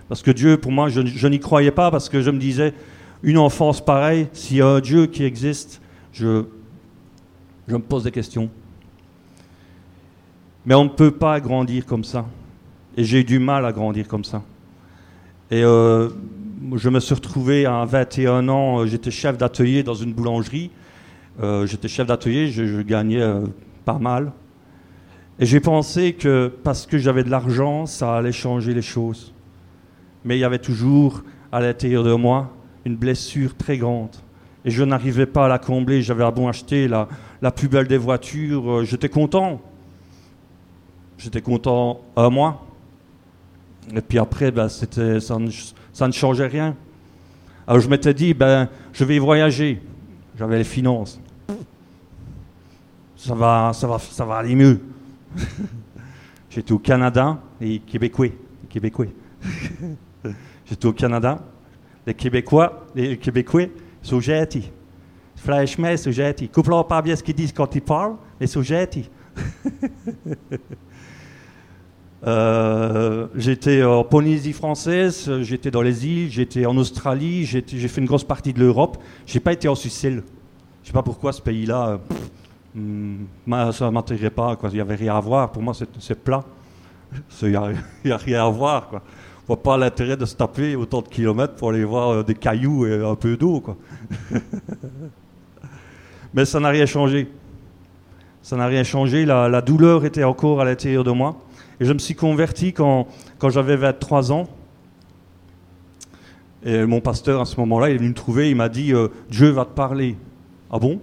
[0.09, 2.73] Parce que Dieu, pour moi, je, je n'y croyais pas, parce que je me disais,
[3.23, 6.43] une enfance pareille, s'il y a un Dieu qui existe, je,
[7.65, 8.49] je me pose des questions.
[10.65, 12.25] Mais on ne peut pas grandir comme ça.
[12.95, 14.43] Et j'ai eu du mal à grandir comme ça.
[15.51, 16.09] Et euh,
[16.75, 20.71] je me suis retrouvé à 21 ans, euh, j'étais chef d'atelier dans une boulangerie.
[21.41, 23.21] Euh, j'étais chef d'atelier, je, gagnais
[23.83, 24.31] pas mal.
[25.39, 29.33] Et j'ai pensé que parce que j'avais de l'argent, ça allait changer les choses.
[30.23, 32.53] Mais il y avait toujours à l'intérieur de moi
[32.85, 34.15] une blessure très grande.
[34.63, 36.01] Et je n'arrivais pas à la combler.
[36.01, 37.09] J'avais à bon acheter la,
[37.41, 38.85] la plus belle des voitures.
[38.85, 39.59] J'étais content.
[41.23, 42.65] J'étais content un mois.
[43.95, 46.75] Et puis après, ben, ça, ne, changeait rien.
[47.65, 49.81] Alors je m'étais dit, ben, je vais voyager.
[50.37, 51.21] J'avais les finances.
[53.15, 54.81] Ça va, ça va, ça va aller mieux.
[56.49, 58.27] J'étais au Canada et Québécois.
[58.67, 59.05] Québécois.
[60.65, 61.39] J'étais au Canada.
[62.05, 63.67] Les Québécois, les Québécois
[64.01, 64.69] sont gentils.
[65.37, 66.49] Franchement, sont gentils.
[66.49, 69.09] Coupe pas bien ce qu'ils disent quand ils parlent, mais sont gentils.
[72.25, 78.07] Euh, j'étais en Polynésie française, j'étais dans les îles, j'étais en Australie, j'ai fait une
[78.07, 78.97] grosse partie de l'Europe.
[79.25, 80.23] J'ai pas été en Sicile.
[80.81, 81.99] Je sais pas pourquoi ce pays-là,
[82.77, 84.57] euh, ça m'intéressait pas.
[84.63, 85.51] Il n'y avait rien à voir.
[85.51, 86.43] Pour moi, c'est plat.
[87.41, 87.55] Il n'y
[88.11, 88.87] a, rien à voir.
[88.87, 88.99] Quoi.
[88.99, 92.35] ne voit pas l'intérêt de se taper autant de kilomètres pour aller voir euh, des
[92.35, 93.61] cailloux et un peu d'eau.
[96.33, 97.29] Mais ça n'a rien changé.
[98.41, 99.25] Ça n'a rien changé.
[99.25, 101.42] la douleur était encore à l'intérieur de moi.
[101.79, 103.07] Et je me suis converti quand,
[103.39, 104.47] quand j'avais 23 ans.
[106.65, 109.09] Et mon pasteur, à ce moment-là, il est venu me trouver, il m'a dit euh,
[109.29, 110.15] Dieu va te parler.
[110.71, 111.01] Ah bon?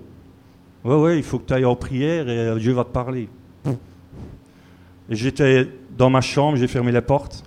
[0.85, 3.29] Ouais, ouais, il faut que tu ailles en prière et euh, Dieu va te parler.
[5.11, 5.69] Et j'étais
[5.99, 7.43] dans ma chambre, j'ai fermé les portes.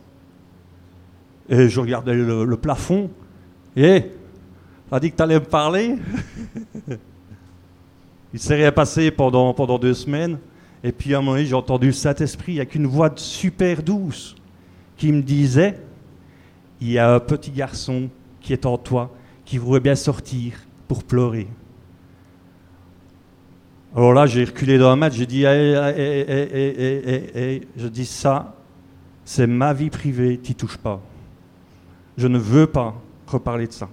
[1.49, 3.09] Et je regardais le, plafond.
[3.75, 4.03] Et
[4.91, 5.95] a dit que tu allais me parler?
[8.33, 10.37] Il s'est rien passé pendant, pendant deux semaines.
[10.83, 14.35] Et puis à un moment j'ai entendu le Saint-Esprit avec une voix super douce
[14.97, 15.79] qui me disait
[16.81, 18.09] Il y a un petit garçon
[18.41, 19.11] qui est en toi,
[19.45, 20.53] qui voudrait bien sortir
[20.87, 21.47] pour pleurer.
[23.95, 28.55] Alors là, j'ai reculé dans un mètre, j'ai dit Je dis ça,
[29.23, 30.99] c'est ma vie privée, t'y touches pas.
[32.17, 32.95] Je ne veux pas
[33.27, 33.87] reparler de ça.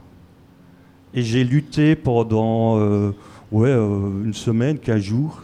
[1.14, 3.14] Et j'ai lutté pendant euh,
[3.52, 5.42] ouais, euh, une semaine, quinze jours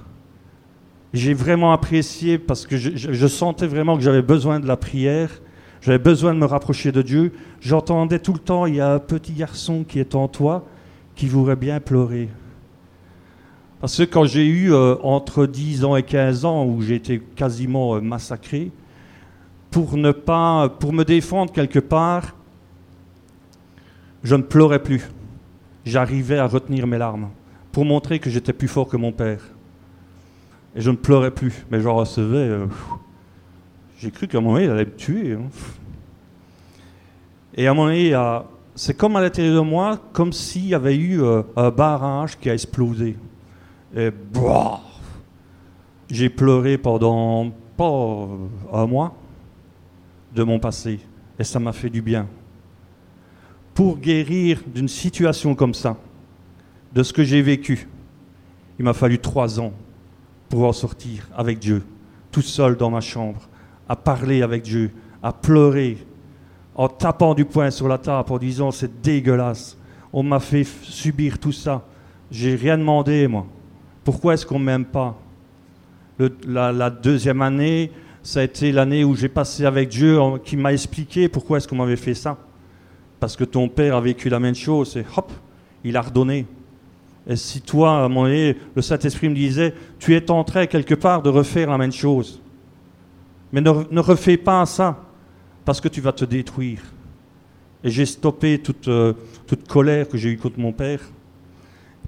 [1.16, 5.30] J'ai vraiment apprécié parce que je, sentais vraiment que j'avais besoin de la prière,
[5.80, 7.32] j'avais besoin de me rapprocher de Dieu.
[7.58, 10.66] J'entendais tout le temps, il y a un petit garçon qui est en toi
[11.14, 12.28] qui voudrait bien pleurer.
[13.80, 17.22] Parce que quand j'ai eu euh, entre 10 ans et 15 ans, où j'ai été
[17.34, 18.70] quasiment euh, massacré,
[19.70, 22.36] pour ne pas, pour me défendre quelque part,
[24.22, 25.08] je ne pleurais plus.
[25.86, 27.30] J'arrivais à retenir mes larmes
[27.72, 29.55] pour montrer que j'étais plus fort que mon père.
[30.76, 32.36] Et je ne pleurais plus, mais j'en recevais.
[32.36, 32.66] Euh,
[33.98, 35.32] j'ai cru qu'à un moment il allait me tuer.
[35.32, 35.48] Hein.
[37.54, 38.14] Et à un moment donné,
[38.74, 42.50] c'est comme à l'intérieur de moi, comme s'il y avait eu euh, un barrage qui
[42.50, 43.16] a explosé.
[43.96, 44.10] Et
[46.10, 48.28] j'ai pleuré pendant pas
[48.74, 49.16] un mois
[50.34, 51.00] de mon passé.
[51.38, 52.26] Et ça m'a fait du bien.
[53.72, 55.96] Pour guérir d'une situation comme ça,
[56.92, 57.88] de ce que j'ai vécu,
[58.78, 59.72] il m'a fallu trois ans
[60.48, 61.82] pour en sortir avec Dieu,
[62.30, 63.48] tout seul dans ma chambre,
[63.88, 64.90] à parler avec Dieu,
[65.22, 65.98] à pleurer,
[66.74, 69.76] en tapant du poing sur la table, en disant c'est dégueulasse,
[70.12, 71.84] on m'a fait subir tout ça,
[72.30, 73.46] j'ai rien demandé moi.
[74.04, 75.16] Pourquoi est-ce qu'on ne m'aime pas?
[76.46, 77.90] La, deuxième année,
[78.22, 81.76] ça a été l'année où j'ai passé avec Dieu, qui m'a expliqué pourquoi est-ce qu'on
[81.76, 82.38] m'avait fait ça.
[83.20, 85.32] Parce que ton père a vécu la même chose, et hop,
[85.84, 86.46] il a redonné.
[87.26, 90.66] Et si toi, à un moment donné, le Saint-Esprit me disait, tu es en train
[90.66, 92.40] quelque part de refaire la même chose,
[93.52, 95.02] mais ne, refais pas ça,
[95.64, 96.80] parce que tu vas te détruire.
[97.82, 99.12] Et j'ai stoppé toute, euh,
[99.46, 101.00] toute colère que j'ai eue contre mon père.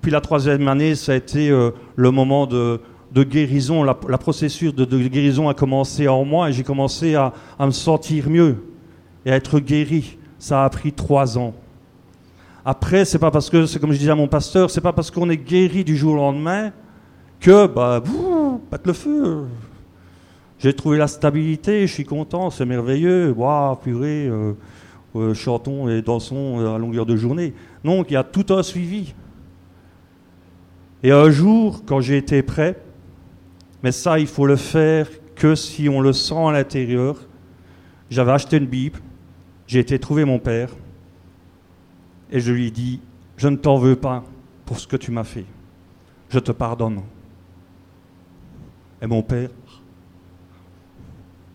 [0.00, 2.80] Puis la troisième année, ça a été euh, le moment de,
[3.12, 3.82] guérison.
[3.82, 7.72] La, processus de, de, guérison a commencé en moi et j'ai commencé à, à me
[7.72, 8.56] sentir mieux
[9.26, 10.16] et à être guéri.
[10.38, 11.54] Ça a pris trois ans.
[12.70, 15.10] Après, c'est pas parce que, c'est comme je disais à mon pasteur, c'est pas parce
[15.10, 16.70] qu'on est guéri du jour au lendemain
[17.40, 18.02] que, bah,
[18.70, 19.46] pète le feu.
[20.58, 23.32] J'ai trouvé la stabilité, je suis content, c'est merveilleux.
[23.34, 24.52] Waouh, purée, euh,
[25.16, 27.54] euh, chantons et dansons euh, à longueur de journée.
[27.84, 29.14] Non, il y a tout un suivi.
[31.02, 32.78] Et un jour, quand j'ai été prêt,
[33.82, 37.16] mais ça, il faut le faire que si on le sent à l'intérieur.
[38.10, 39.00] J'avais acheté une Bible,
[39.66, 40.68] j'ai été trouver mon père
[42.30, 43.00] et je lui dis,
[43.36, 44.24] je ne t'en veux pas
[44.66, 45.46] pour ce que tu m'as fait.
[46.28, 47.02] Je te pardonne.
[49.00, 49.50] Et mon père,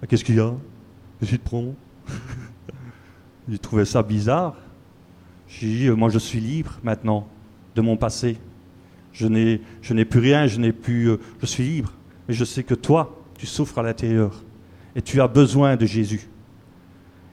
[0.01, 0.53] ah, qu'est-ce qu'il y a?
[1.19, 1.73] Qu'est-ce qu'il te prend?
[3.49, 4.55] J'ai trouvé ça bizarre.
[5.47, 7.27] J'ai dit, moi je suis libre maintenant
[7.75, 8.37] de mon passé.
[9.11, 11.93] Je n'ai, je n'ai plus rien, je n'ai plus, euh, je suis libre.
[12.27, 14.43] Mais je sais que toi, tu souffres à l'intérieur
[14.95, 16.27] et tu as besoin de Jésus.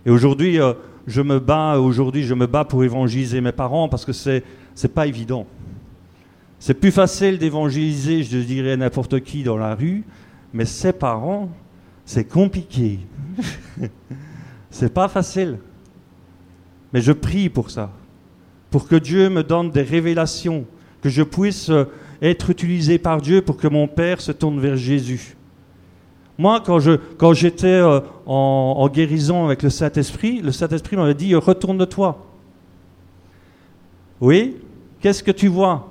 [0.05, 0.75] Et aujourd'hui, euh,
[1.07, 4.43] je me bats aujourd'hui, je me bats pour évangéliser mes parents parce que c'est
[4.75, 5.47] c'est pas évident.
[6.59, 10.05] C'est plus facile d'évangéliser, je dirais n'importe qui dans la rue,
[10.53, 11.51] mais ses parents,
[12.05, 13.01] c'est compliqué.
[14.71, 15.59] c'est pas facile.
[16.93, 17.91] Mais je prie pour ça,
[18.71, 20.67] pour que Dieu me donne des révélations,
[21.03, 21.71] que je puisse
[22.21, 25.37] être utilisé par Dieu pour que mon père se tourne vers Jésus.
[26.41, 32.27] Moi, quand, j'étais euh, en, guérison avec le Saint-Esprit, le Saint-Esprit m'avait dit Retourne-toi.
[34.23, 34.57] Oui
[35.03, 35.87] Qu'est-ce que tu vois?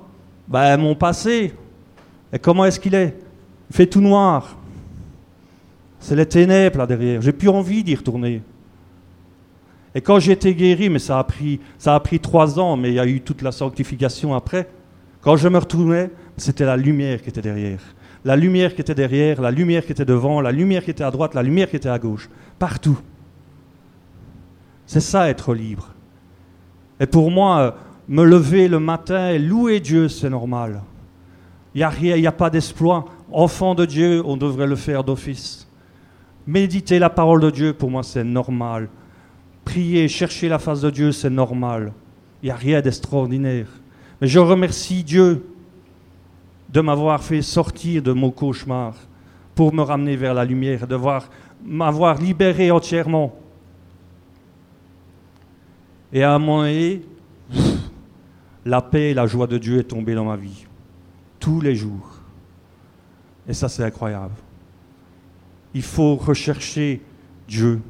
[0.48, 1.54] Ben, mon passé.
[2.32, 3.16] Et comment est-ce qu'il est?
[3.70, 4.56] Il fait tout noir.
[6.00, 7.22] C'est les ténèbres là derrière.
[7.22, 8.42] J'ai plus envie d'y retourner.
[9.94, 13.06] Et quand j'ai été guéri, mais ça a pris trois ans, mais il y a
[13.06, 14.68] eu toute la sanctification après.
[15.20, 17.78] Quand je me retournais, c'était la lumière qui était derrière
[18.24, 21.10] la lumière qui était derrière, la lumière qui était devant, la lumière qui était à
[21.10, 22.98] droite, la lumière qui était à gauche, partout.
[24.86, 25.94] C'est ça être libre.
[26.98, 27.70] Et pour moi, euh,
[28.08, 30.82] me lever le matin et louer Dieu, c'est normal.
[31.74, 33.06] Il n'y a rien, il n'y a pas d'exploit.
[33.32, 35.68] Enfant de Dieu, on devrait le faire d'office.
[36.46, 38.88] Méditer la parole de Dieu, pour moi, c'est normal.
[39.64, 41.92] Prier, chercher la face de Dieu, c'est normal.
[42.42, 43.68] Il n'y a rien d'extraordinaire.
[44.20, 45.46] Mais je remercie Dieu
[46.72, 48.94] de m'avoir fait sortir de mon cauchemar
[49.54, 50.96] pour me ramener vers la lumière, de
[51.64, 53.34] m'avoir libéré entièrement.
[56.12, 56.66] Et à un moment
[58.64, 60.66] la paix et la joie de Dieu est tombée dans ma vie,
[61.38, 62.20] tous les jours.
[63.48, 64.34] Et ça, c'est incroyable.
[65.74, 67.00] Il faut rechercher
[67.48, 67.80] Dieu.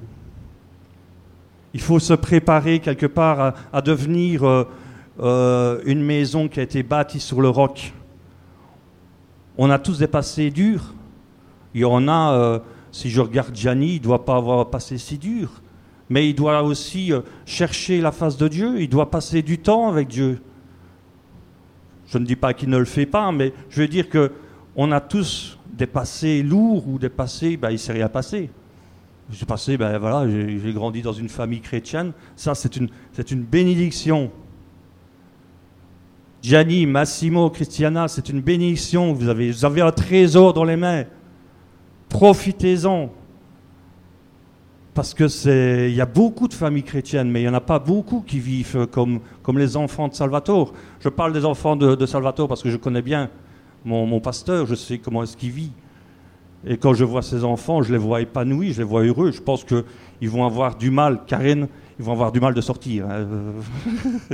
[1.74, 4.64] Il faut se préparer quelque part à, devenir euh,
[5.20, 7.92] euh, une maison qui a été bâtie sur le roc
[9.62, 10.94] on a tous des passés durs.
[11.74, 12.58] Il y en a, euh,
[12.92, 15.50] si je regarde Gianni, il ne doit pas avoir passé si dur.
[16.08, 19.90] Mais il doit aussi euh, chercher la face de Dieu, il doit passer du temps
[19.90, 20.40] avec Dieu.
[22.06, 24.32] Je ne dis pas qu'il ne le fait pas, mais je veux dire que
[24.76, 28.48] on a tous des passés lourds ou des passés, ben, il ne s'est rien passé.
[29.30, 32.12] J'ai passé, ben voilà, j'ai grandi dans une famille chrétienne.
[32.34, 34.32] Ça, c'est une bénédiction.
[36.42, 39.12] Gianni, Massimo, Christiana, c'est une bénédiction.
[39.12, 41.04] Vous avez, un trésor dans les mains.
[42.08, 43.10] Profitez-en.
[44.94, 47.78] Parce que il y a beaucoup de familles chrétiennes, mais il n'y en a pas
[47.78, 49.20] beaucoup qui vivent comme,
[49.54, 50.72] les enfants de Salvatore.
[51.00, 53.30] Je parle des enfants de, Salvatore parce que je connais bien
[53.84, 55.72] mon, mon pasteur, je sais comment est-ce qu'il vit.
[56.66, 59.30] Et quand je vois ces enfants, je les vois épanouis, je les vois heureux.
[59.30, 61.68] Je pense qu'ils vont avoir du mal, Karen,
[62.00, 63.04] ils vont avoir du mal de sortir.
[63.10, 63.26] Hein.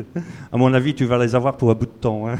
[0.52, 2.28] à mon avis, tu vas les avoir pour un bout de temps.
[2.28, 2.38] Hein.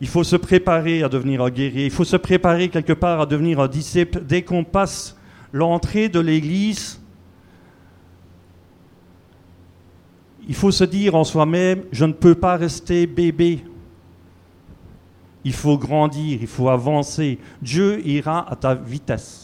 [0.00, 1.84] Il faut se préparer à devenir un guerrier.
[1.84, 4.24] Il faut se préparer quelque part à devenir un disciple.
[4.24, 5.16] Dès qu'on passe
[5.52, 7.00] l'entrée de l'Église,
[10.48, 13.62] il faut se dire en soi-même, je ne peux pas rester bébé.
[15.44, 17.38] Il faut grandir, il faut avancer.
[17.62, 19.39] Dieu ira à ta vitesse.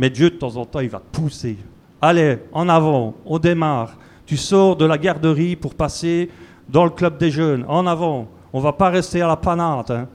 [0.00, 1.58] Mais Dieu, de temps en temps, il va te pousser.
[2.00, 3.98] Allez, en avant, on démarre.
[4.24, 6.30] Tu sors de la garderie pour passer
[6.70, 7.66] dans le club des jeunes.
[7.68, 8.26] En avant.
[8.54, 9.90] On ne va pas rester à la panate.
[9.90, 10.08] Hein.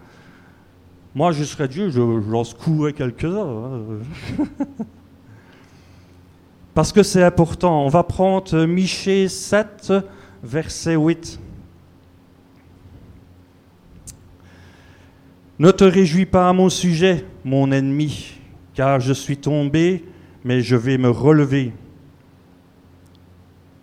[1.13, 3.47] Moi, je serais Dieu, je, j'en secouerais quelques-uns.
[3.47, 4.45] Hein.
[6.73, 7.86] Parce que c'est important.
[7.86, 9.93] On va prendre Michée 7,
[10.41, 11.39] verset 8.
[15.59, 18.34] Ne te réjouis pas à mon sujet, mon ennemi,
[18.76, 20.03] car je suis tombé,
[20.43, 21.73] mais je vais me relever.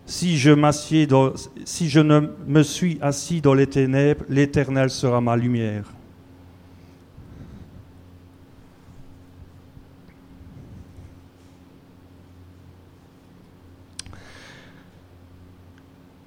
[0.05, 1.32] Si je, dans,
[1.64, 5.90] si je ne me suis assis dans les ténèbres, l'Éternel sera ma lumière.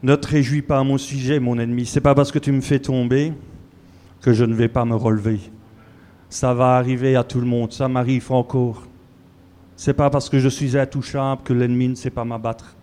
[0.02, 1.86] Ne te réjouis pas à mon sujet, mon ennemi.
[1.86, 3.34] C'est pas parce que tu me fais tomber
[4.22, 5.40] que je ne vais pas me relever.
[6.36, 7.72] Ça va arriver à tout le monde.
[7.72, 8.84] Ça m'arrive encore.
[9.78, 12.76] C'est pas parce que je suis intouchable que l'ennemi ne sait pas m'abattre.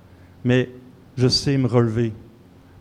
[0.42, 0.70] Mais
[1.18, 2.14] je sais me relever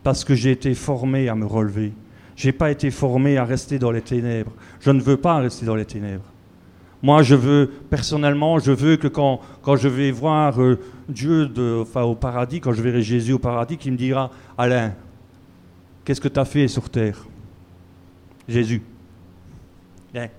[0.02, 1.92] parce que j'ai été formé à me relever.
[2.36, 4.52] Je n'ai pas été formé à rester dans les ténèbres.
[4.80, 6.24] Je ne veux pas rester dans les ténèbres.
[7.02, 11.80] Moi, je veux, personnellement, je veux que quand, quand je vais voir euh, Dieu de,
[11.82, 14.94] enfin, au paradis, quand je verrai Jésus au paradis, qu'il me dira, Alain,
[16.02, 17.26] qu'est-ce que tu as fait sur terre?
[18.48, 18.80] Jésus.
[20.14, 20.30] Viens.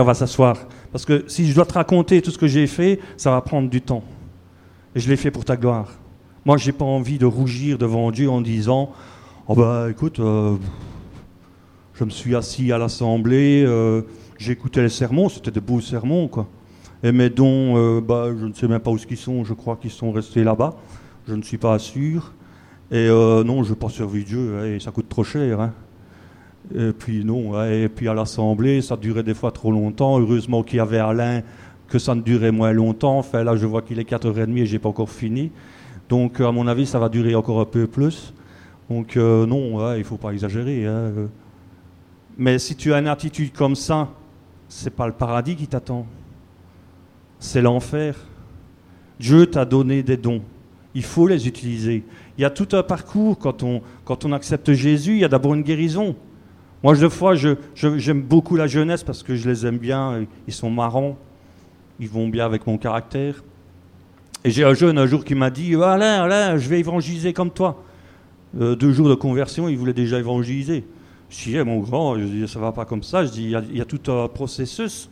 [0.00, 0.56] On va s'asseoir.
[0.92, 3.68] Parce que si je dois te raconter tout ce que j'ai fait, ça va prendre
[3.68, 4.02] du temps.
[4.94, 5.92] Et je l'ai fait pour ta gloire.
[6.44, 8.92] Moi, je n'ai pas envie de rougir devant Dieu en disant
[9.46, 10.56] Oh, bah écoute, euh,
[11.92, 14.00] je me suis assis à l'assemblée, euh,
[14.38, 16.48] j'ai écouté les sermons, c'était de beaux sermons, quoi.
[17.02, 19.76] Et mes dons, euh, bah, je ne sais même pas où ils sont, je crois
[19.76, 20.76] qu'ils sont restés là-bas,
[21.28, 22.32] je ne suis pas sûr.
[22.90, 25.60] Et non, je n'ai pas servi Dieu, hein, et ça coûte trop cher.
[25.60, 25.72] Hein.
[26.74, 30.18] Et puis non, et puis à l'assemblée, ça durait des fois trop longtemps.
[30.18, 31.42] Heureusement qu'il y avait Alain,
[31.88, 33.18] que ça ne durait moins longtemps.
[33.18, 35.50] Enfin là, je vois qu'il est 4h30 et j'ai pas encore fini.
[36.08, 38.32] Donc, à mon avis, ça va durer encore un peu plus.
[38.90, 40.86] Donc, euh, non, il ne faut pas exagérer.
[40.86, 41.12] Hein.
[42.36, 44.08] Mais si tu as une attitude comme ça,
[44.68, 46.06] c'est pas le paradis qui t'attend.
[47.38, 48.16] C'est l'enfer.
[49.20, 50.42] Dieu t'a donné des dons.
[50.94, 52.04] Il faut les utiliser.
[52.36, 55.12] Il y a tout un parcours quand on, quand on accepte Jésus.
[55.12, 56.16] Il y a d'abord une guérison.
[56.84, 60.26] Moi, de fois, j'aime je, beaucoup la jeunesse parce que je les aime bien.
[60.46, 61.16] Ils sont marrants.
[61.98, 63.42] Ils vont bien avec mon caractère.
[64.44, 67.50] Et j'ai un jeune un jour qui m'a dit Alain, Alain, je vais évangéliser comme
[67.50, 67.82] toi.
[68.60, 70.84] Euh, deux jours de conversion, il voulait déjà évangéliser.
[71.30, 73.24] Je dis, eh, mon grand, je dis, ça va pas comme ça.
[73.24, 75.08] Je dis, il y, a, tout un processus.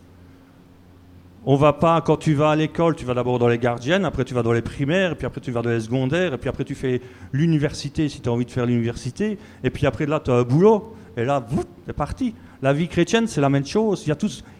[1.47, 4.27] On va pas, quand tu vas à l'école, tu vas d'abord dans les gardiennes, après
[4.27, 6.65] tu vas dans les primaires, puis après tu vas dans les secondaires, et puis après
[6.65, 7.01] tu fais
[7.33, 10.43] l'université si tu as envie de faire l'université, et puis après là tu as un
[10.45, 11.45] boulot, et là,
[11.87, 12.35] c'est parti.
[12.63, 14.05] La vie chrétienne, c'est la même chose.
[14.07, 14.09] Il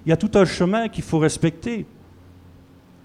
[0.07, 1.87] y a tout, un chemin qu'il faut respecter.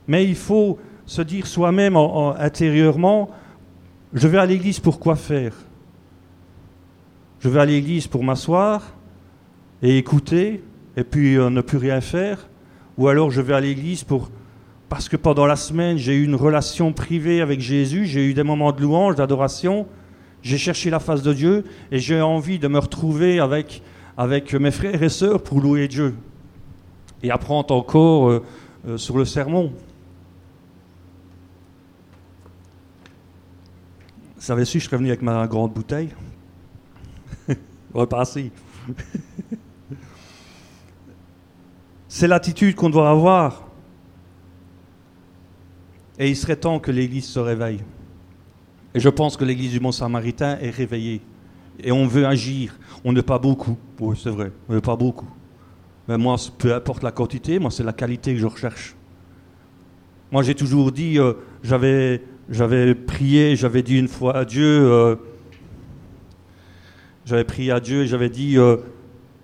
[0.08, 3.30] Mais il faut se dire soi-même intérieurement,
[4.14, 5.54] je vais à l'église pour quoi faire?
[7.39, 8.82] Je vais à l'église pour m'asseoir
[9.82, 10.64] et écouter
[10.95, 12.50] et puis euh, ne plus rien faire?
[12.98, 14.30] Ou alors je vais à l'église pour
[14.89, 18.43] parce que pendant la semaine j'ai eu une relation privée avec Jésus, j'ai eu des
[18.43, 19.86] moments de louange, d'adoration,
[20.42, 23.82] j'ai cherché la face de Dieu et j'ai envie de me retrouver avec,
[24.16, 26.16] avec mes frères et sœurs pour louer Dieu
[27.24, 28.44] et apprendre encore euh,
[28.88, 29.74] euh, sur le sermon.
[34.40, 36.10] Su, je serais venu avec ma grande bouteille?
[37.94, 38.52] Repasser.
[42.08, 43.68] C'est l'attitude qu'on doit avoir.
[46.18, 47.84] Et il serait temps que l'Église se réveille.
[48.94, 51.22] Et je pense que l'Église du Mont Samaritain est réveillée.
[51.80, 52.76] et on veut agir.
[53.04, 55.30] On n'est pas beaucoup, oui c'est vrai, on n'est pas beaucoup.
[56.08, 58.96] Mais moi, peu importe la quantité, moi c'est la qualité que je recherche.
[60.32, 61.34] Moi j'ai toujours dit, euh,
[61.64, 65.16] j'avais, j'avais prié, j'avais dit une fois à Dieu, euh,
[67.26, 68.78] j'avais prié à Dieu et j'avais dit, euh,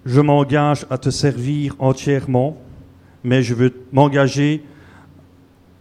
[0.05, 2.57] je m'engage à te servir entièrement,
[3.23, 4.63] mais je veux m'engager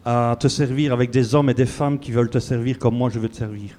[0.05, 3.11] à te servir avec des hommes et des femmes qui veulent te servir comme moi
[3.11, 3.79] je veux te servir.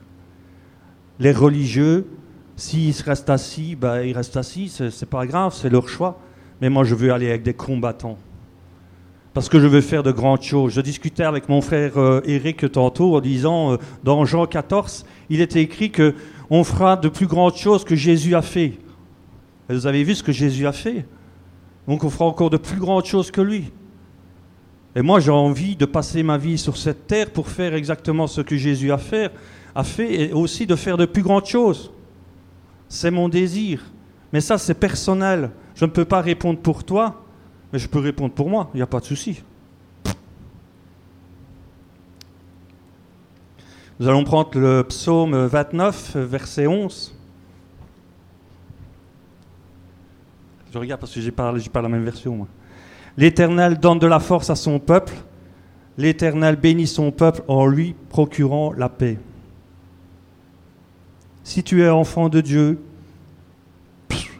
[1.19, 2.07] Les religieux,
[2.55, 6.19] s'ils restent assis, ben, ils restent assis, c'est pas grave, c'est leur choix.
[6.61, 8.17] Mais moi je veux aller avec des combattants.
[9.33, 10.73] Parce que je veux faire de grandes choses.
[10.73, 15.41] Je discutais avec mon frère euh, Eric tantôt en disant, euh, dans Jean 14, il
[15.41, 16.13] était écrit que
[16.49, 18.73] on fera de plus grandes choses que Jésus a fait.
[19.69, 21.05] vous avez vu ce que Jésus a fait?
[21.87, 23.71] Donc on fera encore de plus grandes choses que lui.
[24.95, 28.41] Et moi, j'ai envie de passer ma vie sur cette terre pour faire exactement ce
[28.41, 29.31] que Jésus a fait,
[29.73, 31.91] a fait et aussi de faire de plus grandes choses.
[32.87, 33.81] C'est mon désir.
[34.31, 35.49] Mais ça, c'est personnel.
[35.75, 37.23] Je ne peux pas répondre pour toi,
[37.71, 38.69] mais je peux répondre pour moi.
[38.73, 39.41] Il n'y a pas de souci.
[43.99, 47.15] Nous allons prendre le psaume 29, verset 11.
[50.71, 52.47] Je regarde parce que je n'ai pas, pas la même version, moi.
[53.17, 55.13] L'Éternel donne de la force à son peuple.
[55.97, 59.19] L'Éternel bénit son peuple en lui procurant la paix.
[61.43, 62.79] Si tu es enfant de Dieu,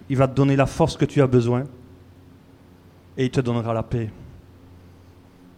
[0.09, 1.65] il va te donner la force que tu as besoin
[3.17, 4.09] et il te donnera la paix.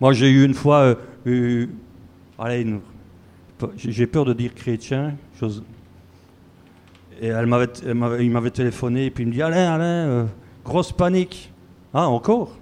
[0.01, 0.97] Moi, j'ai eu une fois,
[1.27, 1.67] euh,
[2.37, 2.67] allez,
[3.77, 5.63] j'ai peur de dire chrétien, chose,
[7.21, 10.25] et il m'avait téléphoné et puis il me dit Alain, Alain, euh,
[10.65, 11.51] grosse panique.
[11.93, 12.57] Ah, encore?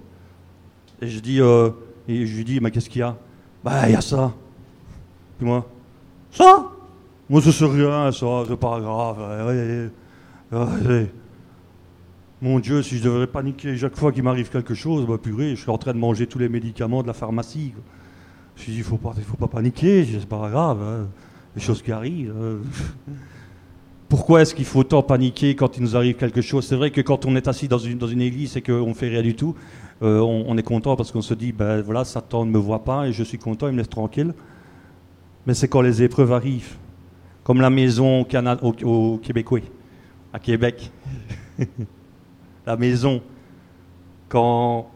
[1.00, 1.70] Et je dis, euh,
[2.08, 3.16] et je lui dis, mais qu'est-ce qu'il y a?
[3.62, 4.32] Bah, il y a ça.
[5.38, 5.68] Puis moi,
[6.30, 6.70] ça?
[7.28, 9.90] Moi, ce c'est rien, ça, c'est pas grave.
[12.42, 15.62] Mon Dieu, si je devrais paniquer chaque fois qu'il m'arrive quelque chose, bah purée, je
[15.62, 17.72] suis en train de manger tous les médicaments de la pharmacie.
[18.56, 21.08] Je dis, il faut pas, faut pas paniquer, c'est pas grave, hein.
[21.56, 22.34] les choses qui arrivent.
[24.08, 26.66] Pourquoi est-ce qu'il faut tant paniquer quand il nous arrive quelque chose?
[26.66, 29.22] C'est vrai que quand on est assis dans une, église et qu'on ne fait rien
[29.22, 29.54] du tout,
[30.02, 33.08] euh, on, est content parce qu'on se dit, ben voilà, Satan ne me voit pas
[33.08, 34.34] et je suis content, il me laisse tranquille.
[35.46, 36.76] Mais c'est quand les épreuves arrivent,
[37.42, 39.60] comme la maison au, Canada, au, Québécois,
[40.32, 40.90] à Québec.
[42.66, 43.22] la maison,
[44.28, 44.90] quand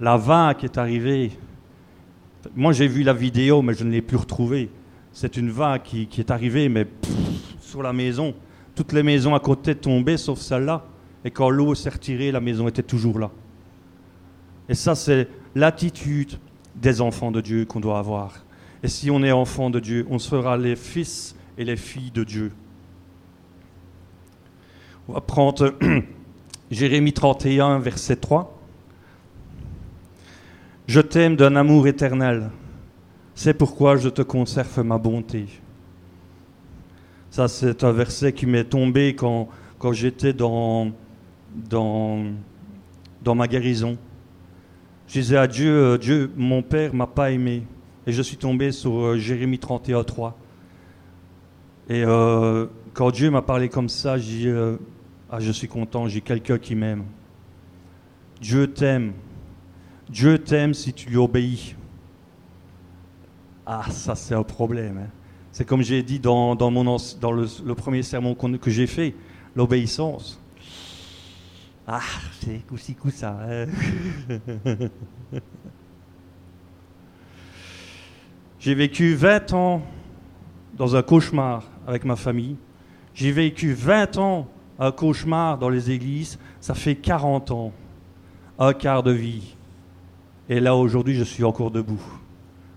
[0.00, 1.32] la vague est arrivée,
[2.54, 4.70] moi j'ai vu la vidéo, mais je ne l'ai plus retrouvée.
[5.12, 6.86] C'est une vague qui, est arrivée, mais
[7.60, 8.34] sur la maison.
[8.78, 10.84] Toutes les maisons à côté tombaient, sauf celle-là.
[11.24, 13.28] Et quand l'eau s'est retirée, la maison était toujours là.
[14.68, 15.26] Et ça, c'est
[15.56, 16.38] l'attitude
[16.76, 18.44] des enfants de Dieu qu'on doit avoir.
[18.84, 22.22] Et si on est enfant de Dieu, on sera les fils et les filles de
[22.22, 22.52] Dieu.
[25.08, 25.74] On va prendre
[26.70, 28.60] Jérémie 31, verset 3.
[30.86, 32.48] Je t'aime d'un amour éternel.
[33.34, 35.48] C'est pourquoi je te conserve ma bonté.
[37.38, 40.90] Ça, c'est un verset qui m'est tombé quand, quand j'étais dans,
[41.70, 42.24] dans,
[43.24, 43.96] ma guérison.
[45.06, 47.62] Je disais à Dieu, euh, Dieu, mon Père m'a pas aimé.
[48.08, 50.36] Et je suis tombé sur euh, Jérémie 31, 3.
[51.88, 54.52] Et euh, quand Dieu m'a parlé comme ça, j'ai
[55.30, 57.04] ah, je suis content, j'ai quelqu'un qui m'aime.
[58.40, 59.12] Dieu t'aime.
[60.10, 61.76] Dieu t'aime si tu lui obéis.
[63.64, 64.98] Ah, ça c'est un problème.
[65.04, 65.10] Hein.
[65.58, 66.84] C'est comme j'ai dit dans, mon,
[67.20, 69.12] dans le, premier sermon que j'ai fait,
[69.56, 70.40] l'obéissance.
[71.84, 71.98] Ah,
[72.40, 73.36] c'est coup-ci, coup ça.
[73.42, 73.66] Hein.
[78.60, 79.82] J'ai vécu 20 ans
[80.76, 82.56] dans un cauchemar avec ma famille.
[83.12, 84.46] J'ai vécu 20 ans
[84.78, 86.38] un cauchemar dans les églises.
[86.60, 87.72] Ça fait 40 ans,
[88.60, 89.56] un quart de vie.
[90.48, 92.00] Et là, aujourd'hui, je suis encore debout.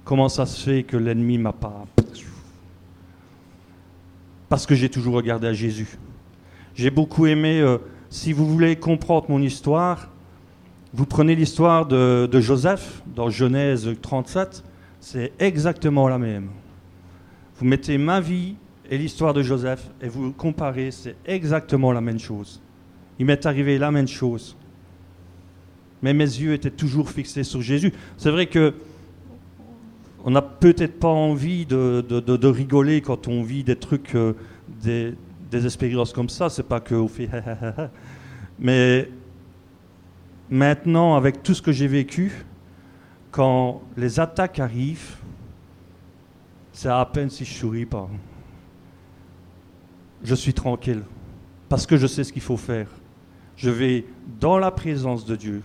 [0.04, 1.86] Comment ça se fait que l'ennemi m'a pas...
[4.52, 5.98] Parce que j'ai toujours regardé à Jésus.
[6.76, 7.62] J'ai beaucoup aimé...
[7.62, 7.78] Euh,
[8.10, 10.10] si vous voulez comprendre mon histoire,
[10.94, 14.62] vous prenez l'histoire de, Joseph dans Genèse 37,
[15.00, 16.50] c'est exactement la même.
[17.56, 18.56] Vous mettez ma vie
[18.90, 22.62] et l'histoire de Joseph et vous comparez, c'est exactement la même chose.
[23.20, 24.58] Il m'est arrivé la même chose.
[26.02, 27.94] Mais mes yeux étaient toujours fixés sur Jésus.
[28.18, 28.74] C'est vrai que
[30.24, 34.34] on n'a peut-être pas envie de, rigoler quand on vit des trucs, euh,
[34.82, 35.16] des,
[35.50, 37.30] des expériences comme ça, c'est pas qu'on fait
[38.60, 39.10] mais
[40.50, 42.46] maintenant avec tout ce que j'ai vécu,
[43.32, 45.16] quand les attaques arrivent,
[46.74, 48.10] c'est à peine si je souris pas.
[50.24, 51.04] Je suis tranquille.
[51.70, 52.88] parce que je sais ce qu'il faut faire.
[53.56, 54.06] Je vais
[54.40, 55.64] dans la présence de Dieu,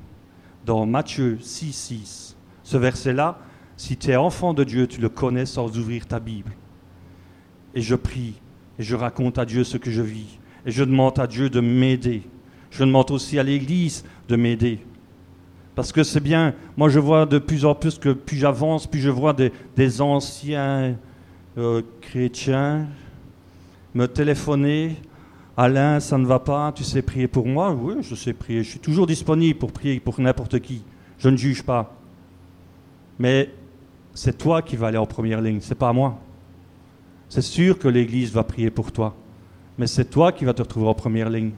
[0.64, 2.36] dans Matthieu 6, 6.
[2.62, 3.38] Ce verset-là,
[3.76, 6.52] si tu es enfant de Dieu, tu le connais sans ouvrir ta Bible.
[7.74, 8.34] Et je prie,
[8.78, 11.60] et je raconte à Dieu ce que je vis, et je demande à Dieu de
[11.60, 12.22] m'aider.
[12.70, 14.80] Je demande aussi à l'Église de m'aider.
[15.74, 19.00] Parce que c'est bien, moi je vois de plus en plus que plus j'avance, plus
[19.00, 20.96] je vois des, anciens
[21.58, 22.86] euh, chrétiens
[23.94, 24.96] me téléphoner.
[25.56, 27.72] Alain, ça ne va pas, tu sais prier pour moi?
[27.72, 28.62] Oui, je sais prier.
[28.62, 30.82] Je suis toujours disponible pour prier pour n'importe qui.
[31.18, 31.94] Je ne juge pas.
[33.18, 33.50] Mais
[34.16, 36.18] c'est toi qui vas aller en première ligne, c'est pas moi.
[37.28, 39.14] C'est sûr que l'Église va prier pour toi,
[39.76, 41.50] mais c'est toi qui vas te retrouver en première ligne.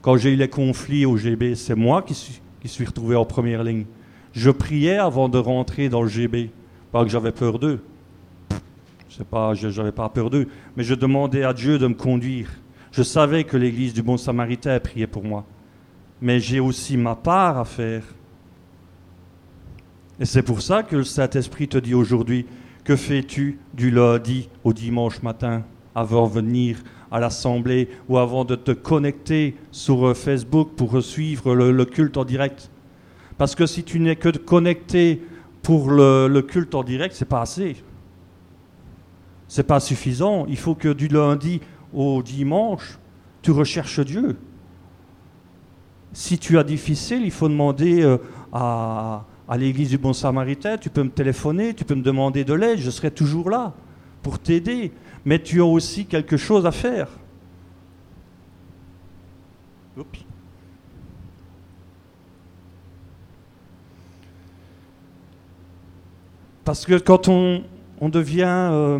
[0.00, 3.86] Quand j'ai eu les conflits au GB, c'est moi qui suis, retrouvé en première ligne.
[4.32, 6.50] Je priais avant de rentrer dans le GB,
[6.92, 7.80] pas que j'avais peur d'eux.
[9.10, 10.46] Je j'avais pas peur d'eux,
[10.76, 12.50] mais je demandais à Dieu de me conduire.
[12.92, 15.44] Je savais que l'Église du Bon Samaritain priait pour moi,
[16.20, 18.04] mais j'ai aussi ma part à faire.
[20.20, 22.46] Et c'est pour ça que le Saint-Esprit te dit aujourd'hui,
[22.84, 25.62] que fais-tu du lundi au dimanche matin
[25.94, 26.78] avant de venir
[27.10, 32.24] à l'Assemblée ou avant de te connecter sur euh, Facebook pour suivre le, culte en
[32.24, 32.70] direct?
[33.38, 35.22] Parce que si tu n'es que connecté
[35.62, 37.76] pour le, culte en direct, c'est pas assez.
[39.48, 40.46] C'est pas suffisant.
[40.46, 41.60] Il faut que du lundi
[41.92, 42.98] au dimanche,
[43.42, 44.36] tu recherches Dieu.
[46.12, 48.18] Si tu as difficile, il faut demander euh,
[48.52, 52.54] à, à l'église du Bon Samaritain, tu peux me téléphoner, tu peux me demander de
[52.54, 53.74] l'aide, je serai toujours là
[54.22, 54.92] pour t'aider
[55.24, 57.08] mais tu as aussi quelque chose à faire.
[66.64, 67.62] Parce que quand on,
[68.08, 68.98] devient, euh,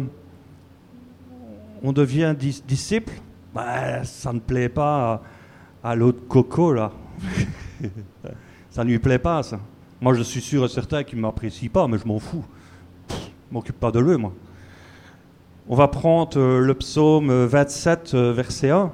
[1.82, 3.12] on devient disciple,
[3.54, 5.22] bah, ça ne plaît pas
[5.82, 6.92] à, l'autre coco, là.
[8.70, 9.58] ça ne lui plaît pas, ça.
[10.00, 12.44] Moi, je suis sûr et certain qu'il ne m'apprécie pas, mais je m'en fous.
[13.10, 13.14] Je
[13.52, 14.32] m'occupe pas de lui, moi.
[15.68, 18.92] On va prendre euh, le psaume 27, euh, verset 1.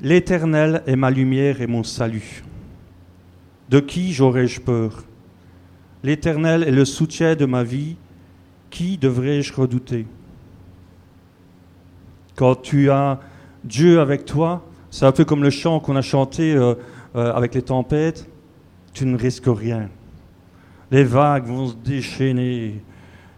[0.00, 2.44] L'Éternel est ma lumière et mon salut.
[3.68, 5.04] De qui j'aurais-je peur?
[6.02, 7.96] L'Éternel est le soutien de ma vie.
[8.70, 10.06] Qui devrais-je redouter?
[12.36, 13.20] Quand tu as
[13.64, 16.74] Dieu avec toi, c'est un peu comme le chant qu'on a chanté euh,
[17.14, 18.28] avec les tempêtes,
[18.92, 19.88] tu ne risques rien.
[20.90, 22.82] Les vagues vont se déchaîner,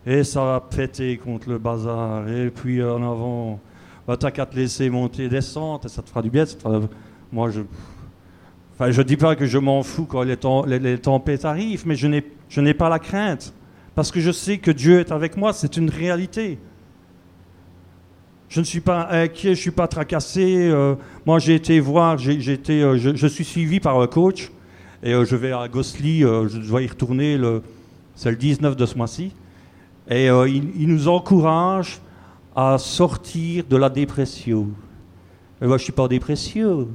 [0.06, 2.28] et ça va péter contre le bazar.
[2.28, 3.60] Et puis en avant,
[4.06, 6.44] bah, t'as qu'à te laisser monter, descendre, et ça te fera du bien.
[7.32, 7.62] Moi, je.
[8.74, 10.36] Enfin, je dis pas que je m'en fous quand les,
[10.80, 13.54] les, tempêtes arrivent, mais je n'ai pas la crainte.
[13.94, 16.58] Parce que je sais que Dieu est avec moi, c'est une réalité.
[18.48, 20.68] Je ne suis pas inquiet, je ne suis pas tracassé.
[20.70, 20.94] Euh,
[21.26, 24.50] moi, j'ai été voir, j'ai, été, euh, je, suis suivi par un coach
[25.02, 27.40] et euh, je vais à Gosli, je dois y retourner,
[28.14, 29.32] c'est le 19 de ce mois-ci.
[30.08, 32.00] Et il, nous encourage
[32.54, 34.68] à sortir de la dépression.
[35.60, 36.88] moi, je ne suis pas dépression.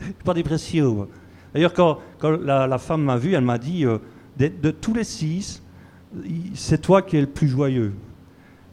[0.00, 1.08] je suis pas dépression.
[1.54, 3.98] D'ailleurs, quand, la, femme m'a vu, elle m'a dit euh,
[4.38, 5.62] de, tous les six,
[6.54, 7.92] c'est toi qui es le plus joyeux.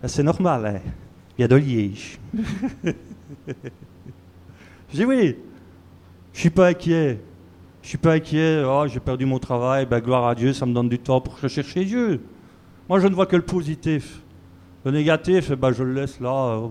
[0.01, 0.89] Ben, c'est normal, hein.
[1.38, 2.19] Il y a de Liège.
[4.91, 5.36] J'ai dit oui,
[6.33, 7.19] je ne suis pas inquiet.
[7.81, 10.65] Je ne suis pas inquiet, oh, j'ai perdu mon travail, ben, gloire à Dieu, ça
[10.65, 12.19] me donne du temps pour chercher Dieu.
[12.89, 14.21] Moi, je ne vois que le positif.
[14.83, 16.61] Le négatif, eh ben, je le laisse là.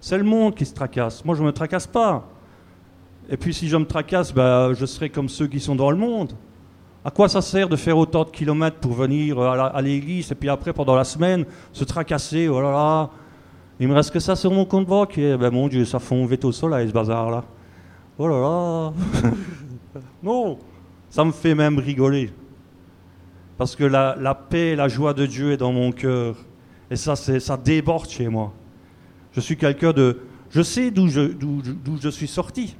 [0.00, 1.24] C'est le monde qui se tracasse.
[1.24, 2.28] Moi, je ne me tracasse pas.
[3.28, 5.96] Et puis, si je me tracasse, ben, je serai comme ceux qui sont dans le
[5.96, 6.32] monde.
[7.04, 10.48] À quoi ça sert de faire autant de kilomètres pour venir à l'église et puis
[10.48, 12.48] après, pendant la semaine, se tracasser?
[12.48, 13.10] Oh là là,
[13.80, 15.38] il me reste que ça sur mon compte bancaire.
[15.38, 17.44] Ben, mon Dieu, ça fond vite au soleil, ce bazar-là.
[18.18, 19.30] Oh là là
[20.22, 20.58] Non,
[21.10, 22.32] ça me fait même rigoler.
[23.56, 26.36] Parce que la, paix, la joie de Dieu est dans mon cœur.
[26.90, 28.52] Et ça, ça déborde chez moi.
[29.32, 30.20] Je suis quelqu'un de...
[30.50, 31.32] Je sais d'où je,
[32.00, 32.76] je, suis sorti.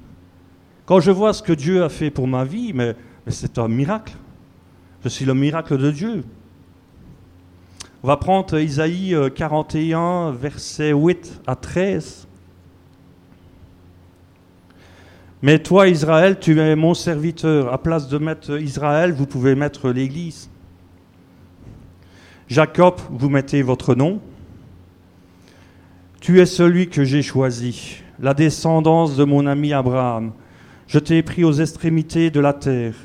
[0.85, 2.95] Quand je vois ce que Dieu a fait pour ma vie, mais,
[3.27, 4.13] c'est un miracle.
[5.03, 6.23] Je suis le miracle de Dieu.
[8.01, 12.27] On va prendre Isaïe 41, euh, versets 8 à 13.
[15.41, 17.73] Mais toi, Israël, tu es mon serviteur.
[17.73, 20.49] À place de mettre Israël, vous pouvez mettre l'Église.
[22.47, 24.21] Jacob, vous mettez votre nom.
[26.21, 30.31] Tu es celui que j'ai choisi, la descendance de mon ami Abraham.
[30.87, 32.95] Je t'ai pris aux extrémités de la terre.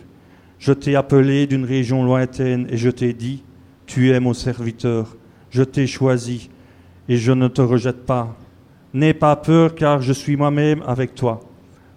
[0.61, 3.43] Je t'ai appelé d'une région lointaine et je t'ai dit,
[3.87, 5.17] tu es mon serviteur.
[5.51, 6.51] Je t'ai choisi
[7.09, 8.37] et je ne te rejette pas.
[8.93, 11.41] N'aie pas peur car je suis moi-même avec toi.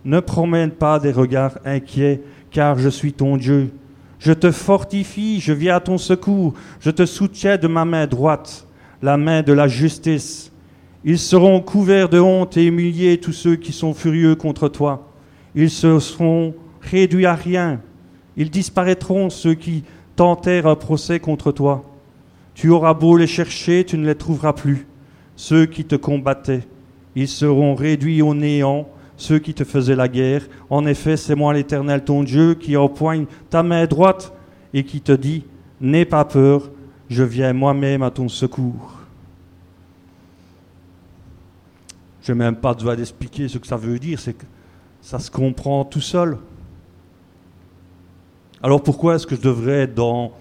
[0.06, 2.22] Ne promène pas des regards inquiets
[2.52, 3.72] car je suis ton Dieu.
[4.20, 8.68] Je te fortifie, je viens à ton secours, je te soutiens de ma main droite,
[9.02, 10.52] la main de la justice.
[11.04, 15.12] Ils seront couverts de honte et humiliés tous ceux qui sont furieux contre toi.
[15.56, 17.80] Ils se seront réduits à rien.
[18.36, 19.84] Ils disparaîtront ceux qui
[20.18, 21.86] tentèrent un procès contre toi.
[22.56, 24.88] Tu auras beau les chercher, tu ne les trouveras plus.
[25.38, 26.68] Ceux qui te combattaient,
[27.16, 30.48] ils seront réduits au néant, ceux qui te faisaient la guerre.
[30.70, 34.34] En effet, c'est moi l'Éternel, ton Dieu, qui empoigne ta main droite
[34.74, 35.46] et qui te dit,
[35.80, 36.72] N'aie pas peur,
[37.08, 38.98] je viens moi-même à ton secours.
[42.24, 44.46] Je n'ai même pas besoin d'expliquer ce que ça veut dire, c'est que
[45.02, 46.40] ça se comprend tout seul.
[48.62, 50.32] Alors pourquoi est-ce que je devrais être dans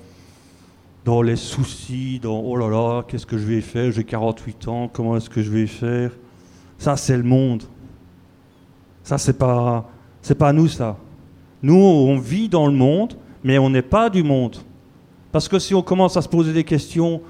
[1.04, 4.90] dans les soucis, dans oh là là, qu'est-ce que je vais faire J'ai 48 ans,
[4.92, 6.10] comment est-ce que je vais faire?
[6.78, 7.62] Ça, c'est le monde.
[9.04, 9.88] Ça, c'est pas,
[10.20, 10.96] c'est pas nous, ça.
[11.62, 13.14] Nous, on vit dans le monde,
[13.44, 14.56] mais on n'est pas du monde.
[15.30, 17.22] Parce que si on commence à se poser des questions,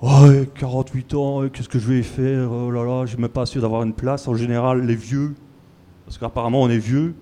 [0.00, 2.50] oh, 48 ans, qu'est-ce que je vais faire?
[2.50, 4.26] Oh là là, je ne suis pas sûr d'avoir une place.
[4.26, 5.34] En général, les vieux,
[6.06, 7.14] parce qu'apparemment on est vieux,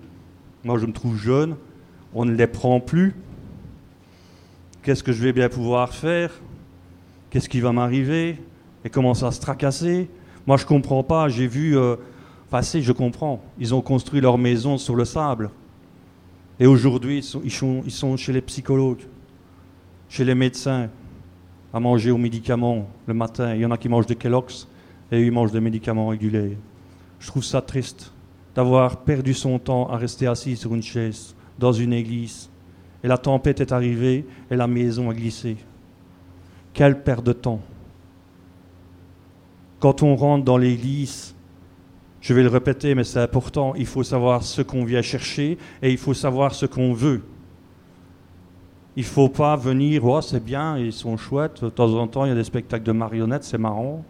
[0.63, 1.57] moi je me trouve jeune,
[2.13, 3.15] on ne les prend plus.
[4.81, 6.31] Qu'est-ce que je vais bien pouvoir faire?
[7.29, 8.37] Qu'est-ce qui va m'arriver?
[8.83, 10.09] Et comment ça se tracasser?
[10.47, 11.29] Moi, je ne comprends pas.
[11.29, 11.95] J'ai vu euh,
[12.49, 13.41] passer, je comprends.
[13.59, 15.51] Ils ont construit leur maison sur le sable.
[16.59, 19.03] Et aujourd'hui, ils sont, chez les psychologues,
[20.09, 20.89] chez les médecins,
[21.73, 23.53] à manger aux médicaments le matin.
[23.53, 24.67] Il y en a qui mangent des Kellogg's
[25.11, 26.57] et ils mangent des médicaments réguliers.
[27.19, 28.11] Je trouve ça triste
[28.55, 32.49] d'avoir perdu son temps à rester assis sur une chaise dans une église
[33.03, 35.57] et la tempête est arrivée et la maison a glissé.
[36.73, 37.61] Quelle perte de temps.
[39.79, 41.33] Quand on rentre dans l'église,
[42.21, 45.91] je vais le répéter, mais c'est important, il faut savoir ce qu'on vient chercher et
[45.91, 47.23] il faut savoir ce qu'on veut.
[48.97, 52.25] Il ne faut pas venir, oh, c'est bien, ils sont chouettes, de temps en temps
[52.25, 54.03] il y a des spectacles de marionnettes, c'est marrant,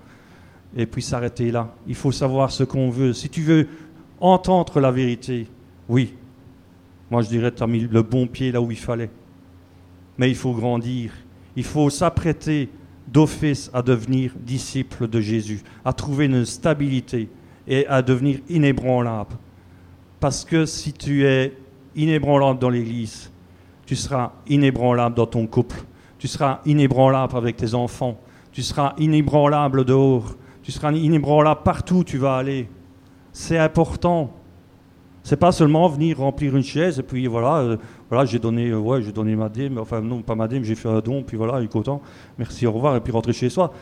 [0.75, 1.75] et puis s'arrêter là.
[1.85, 3.13] Il faut savoir ce qu'on veut.
[3.13, 3.67] Si tu veux
[4.19, 5.47] entendre la vérité,
[5.87, 6.15] oui,
[7.11, 9.09] moi, je dirais, tu as mis le bon pied là où il fallait.
[10.17, 11.11] Mais il faut grandir.
[11.55, 12.69] Il faut s'apprêter
[13.07, 17.29] d'office à devenir disciple de Jésus, à trouver une stabilité
[17.67, 19.35] et à devenir inébranlable.
[20.19, 21.57] Parce que si tu es
[21.95, 23.31] inébranlable dans l'Église,
[23.85, 25.77] tu seras inébranlable dans ton couple,
[26.19, 28.19] tu seras inébranlable avec tes enfants,
[28.51, 32.69] tu seras inébranlable dehors, tu seras inébranlable partout où tu vas aller.
[33.31, 34.31] C'est important.
[35.23, 37.77] C'est pas seulement venir remplir une chaise et puis voilà, euh,
[38.09, 40.89] voilà j'ai donné, euh, ouais, donné ma dîme, enfin non, pas ma dîme, j'ai fait
[40.89, 42.01] un don, puis voilà, il est content,
[42.37, 43.73] merci, au revoir, et puis rentrer chez soi.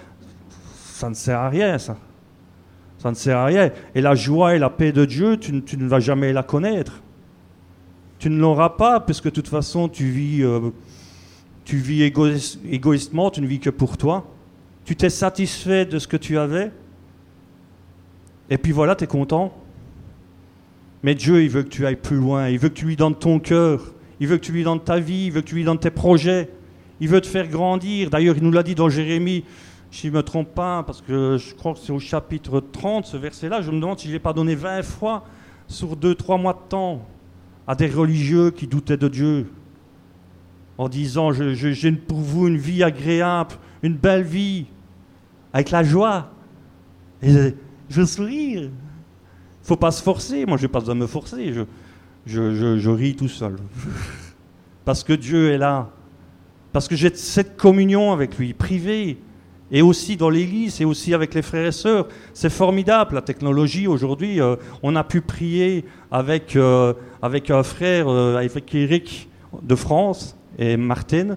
[0.50, 1.96] Ça ne sert à rien, ça.
[2.98, 3.70] Ça ne sert à rien.
[3.94, 7.04] Et la joie et la paix de Dieu, tu, ne vas jamais la connaître.
[8.18, 10.72] Tu ne l'auras pas, puisque de toute façon, tu vis, euh,
[11.64, 14.26] tu vis égoïstement, tu ne vis que pour toi.
[14.86, 16.72] Tu t'es satisfait de ce que tu avais,
[18.50, 19.54] et puis voilà, tu es content.
[21.04, 22.50] Mais Dieu, il veut que tu ailles plus loin.
[22.50, 23.94] Il veut que tu lui donnes ton cœur.
[24.20, 25.28] Il veut que tu lui donnes ta vie.
[25.28, 26.50] Il veut que tu lui donnes tes projets.
[27.00, 28.10] Il veut te faire grandir.
[28.10, 29.44] D'ailleurs, il nous l'a dit dans Jérémie,
[29.92, 33.06] si je ne me trompe pas, parce que je crois que c'est au chapitre 30,
[33.06, 33.62] ce verset-là.
[33.62, 35.24] Je me demande si je n'ai pas donné 20 fois
[35.68, 37.08] sur 2-3 mois de temps
[37.68, 39.48] à des religieux qui doutaient de Dieu.
[40.78, 44.66] En disant, j'ai pour vous une vie agréable, une belle vie,
[45.54, 46.32] avec la joie.
[47.22, 47.32] Et
[47.90, 48.70] je veux sourire
[49.68, 50.46] faut pas se forcer.
[50.46, 51.52] Moi, je n'ai pas besoin de me forcer.
[51.52, 51.64] Je,
[52.26, 53.58] je, je, ris tout seul.
[54.86, 55.90] Parce que Dieu est là.
[56.72, 59.18] Parce que j'ai cette communion avec lui, privée.
[59.70, 62.08] Et aussi dans l'église, et aussi avec les frères et sœurs.
[62.34, 64.40] C'est formidable, la technologie aujourd'hui.
[64.40, 69.28] Euh, on a pu prier avec, euh, avec un frère, euh, avec Eric
[69.62, 71.36] de France et Martine.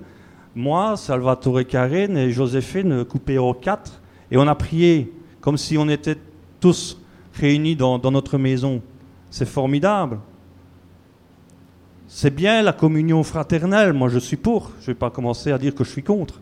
[0.55, 4.01] Moi, Salvatore Karen et Joséphine coupé en quatre.
[4.31, 6.17] Et on a prié comme si on était
[6.61, 7.00] tous
[7.41, 8.83] réunis dans, notre maison.
[9.31, 10.19] C'est formidable.
[12.07, 15.59] C'est bien la communion fraternelle, moi je suis pour, je ne vais pas commencer à
[15.59, 16.41] dire que je suis contre.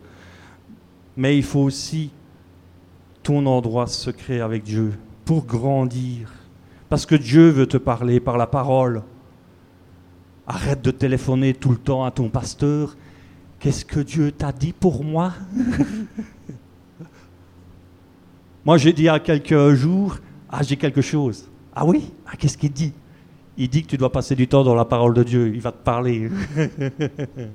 [1.15, 2.11] Mais il faut aussi
[3.23, 4.93] ton endroit secret avec Dieu
[5.25, 6.33] pour grandir.
[6.89, 9.03] Parce que Dieu veut te parler par la parole.
[10.47, 12.97] Arrête de téléphoner tout le temps à ton pasteur.
[13.59, 15.33] Qu'est-ce que Dieu t'a dit pour moi?
[18.65, 20.17] Moi j'ai dit à quelques jours,
[20.49, 21.47] ah, j'ai quelque chose.
[21.75, 22.11] Ah oui?
[22.25, 22.93] Ah, qu'est-ce qu'il dit?
[23.57, 25.51] Il dit que tu dois passer du temps dans la parole de Dieu.
[25.53, 26.29] Il va te parler.
[26.29, 27.51] bon,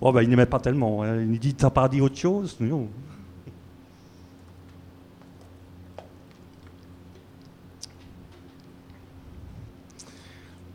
[0.00, 1.02] oh, ben, il n'aimait pas tellement.
[1.02, 1.20] Hein.
[1.20, 2.56] Il dit T'as pas dit autre chose?
[2.58, 2.88] Non.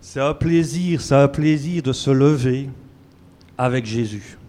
[0.01, 2.67] C'est un plaisir, c'est un plaisir de se lever
[3.55, 4.39] avec Jésus.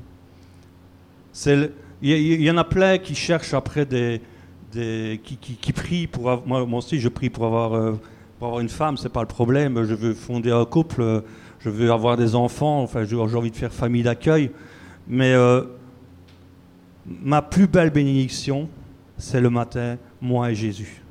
[2.01, 4.23] Il y, en a plein qui cherchent après des,
[4.71, 7.93] qui, qui, prient pour avoir, moi, aussi je prie pour avoir, euh,
[8.39, 9.85] pour avoir une femme, c'est pas le problème.
[9.85, 11.23] Je veux fonder un couple,
[11.61, 14.51] je veux avoir des enfants, enfin j'ai envie de faire famille d'accueil.
[15.09, 15.63] Mais euh,
[17.07, 18.69] ma plus belle bénédiction,
[19.19, 21.03] c'est le matin, moi et Jésus.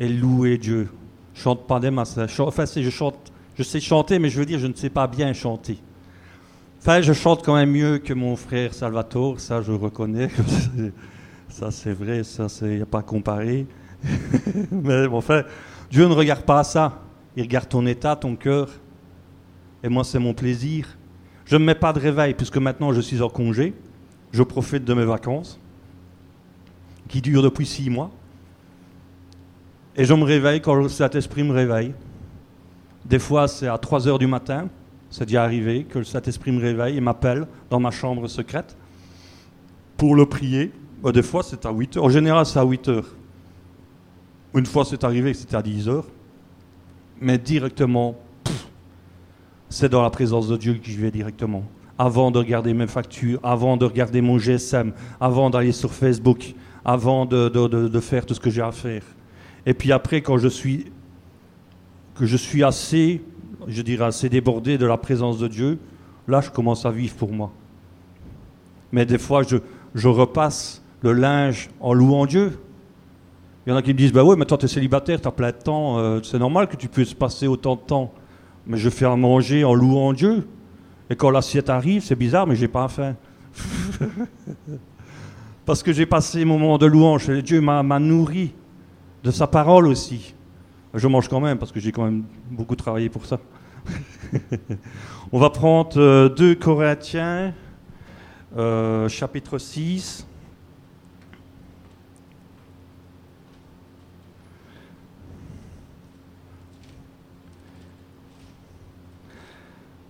[0.00, 0.88] Et louer Dieu.
[1.34, 2.18] Je chante pas des masses.
[2.38, 5.32] Enfin, je chante, je sais chanter, mais je veux dire, je ne sais pas bien
[5.32, 5.78] chanter.
[6.80, 10.28] Enfin, je chante quand même mieux que mon frère Salvatore, ça je reconnais.
[11.48, 13.66] ça c'est vrai, ça il n'y a pas à comparer.
[14.70, 15.42] mais enfin,
[15.90, 17.02] Dieu ne regarde pas ça.
[17.36, 18.68] Il regarde ton état, ton cœur.
[19.82, 20.96] Et moi, c'est mon plaisir.
[21.44, 23.74] Je ne mets pas de réveil, puisque maintenant je suis en congé.
[24.32, 25.60] Je profite de mes vacances,
[27.08, 28.10] qui durent depuis six mois.
[29.96, 31.94] Et je me réveille quand le Saint-Esprit me réveille.
[33.04, 34.68] Des fois, c'est à 3 heures du matin.
[35.08, 38.76] C'est déjà arrivé que le Saint-Esprit me réveille et m'appelle dans ma chambre secrète
[39.96, 40.72] pour le prier.
[41.06, 42.04] Bah, des fois, c'est à 8 heures.
[42.04, 43.06] En général, c'est à 8 heures.
[44.56, 46.06] Une fois, c'est arrivé que c'était à 10 heures.
[47.20, 48.16] Mais directement,
[49.68, 51.62] c'est dans la présence de Dieu que je vais directement.
[51.96, 56.54] Avant de regarder mes factures, avant de regarder mon GSM, avant d'aller sur Facebook,
[56.84, 59.04] avant de, faire tout ce que j'ai à faire.
[59.64, 60.86] Et puis après, quand je suis,
[62.16, 63.22] que je suis assez,
[63.68, 65.78] je dirais assez débordé de la présence de Dieu,
[66.26, 67.52] là, je commence à vivre pour moi.
[68.90, 69.42] Mais des fois,
[69.94, 72.58] je repasse le linge en louant Dieu.
[73.66, 75.32] Il y en a qui me disent, bah ouais, toi, tu es célibataire, tu as
[75.32, 78.12] plein de temps, euh, c'est normal que tu puisses passer autant de temps.
[78.66, 80.46] Mais je fais à manger en louant Dieu.
[81.10, 83.14] Et quand l'assiette arrive, c'est bizarre, mais j'ai pas faim.
[85.66, 88.54] Parce que j'ai passé un moment de louange, et Dieu m'a nourri
[89.24, 90.34] de sa parole aussi.
[90.94, 93.40] Je mange quand même parce que j'ai quand même beaucoup travaillé pour ça.
[95.32, 97.52] On va prendre 2 euh, Corinthiens,
[98.56, 100.26] euh, chapitre 6.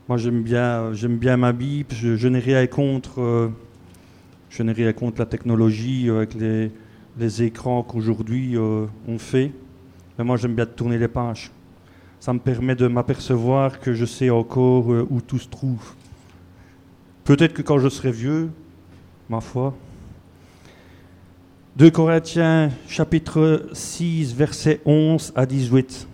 [0.09, 1.92] Moi, j'aime bien, j'aime bien ma Bible.
[1.92, 3.48] Je, n'ai rien contre, euh,
[4.50, 9.50] je n'ai rien contre la technologie avec les, écrans qu'aujourd'hui euh, on fait.
[10.16, 11.50] Mais moi, j'aime bien tourner les pages.
[12.20, 15.94] Ça me permet de m'apercevoir que je sais encore euh, où tout se trouve.
[17.24, 18.50] Peut-être que quand je serai vieux,
[19.28, 19.74] ma foi.
[21.78, 26.07] 2 Corinthiens chapitre 6 versets 11 à 18.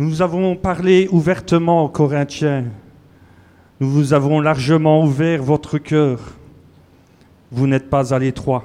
[0.00, 2.64] Nous avons parlé ouvertement aux Corinthiens.
[3.78, 6.18] Nous vous avons largement ouvert votre cœur
[7.52, 8.64] vous n'êtes pas à l'étroit,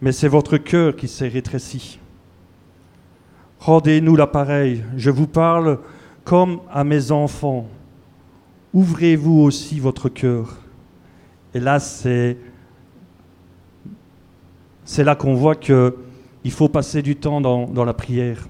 [0.00, 1.98] mais c'est votre cœur qui s'est rétréci.
[3.58, 5.78] Rendez-nous l'appareil, je vous parle
[6.24, 7.66] comme à mes enfants.
[8.72, 10.58] Ouvrez-vous aussi votre cœur.
[11.54, 12.36] Et là, c'est,
[14.98, 15.92] là qu'on voit qu'il
[16.50, 18.46] faut passer du temps dans, la prière.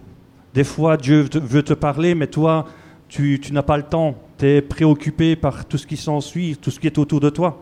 [0.55, 2.67] Des fois, Dieu veut te parler, mais toi,
[3.09, 4.15] tu, n'as pas le temps.
[4.39, 7.59] Tu es préoccupé par tout ce qui s'ensuit, tout ce qui est autour de toi.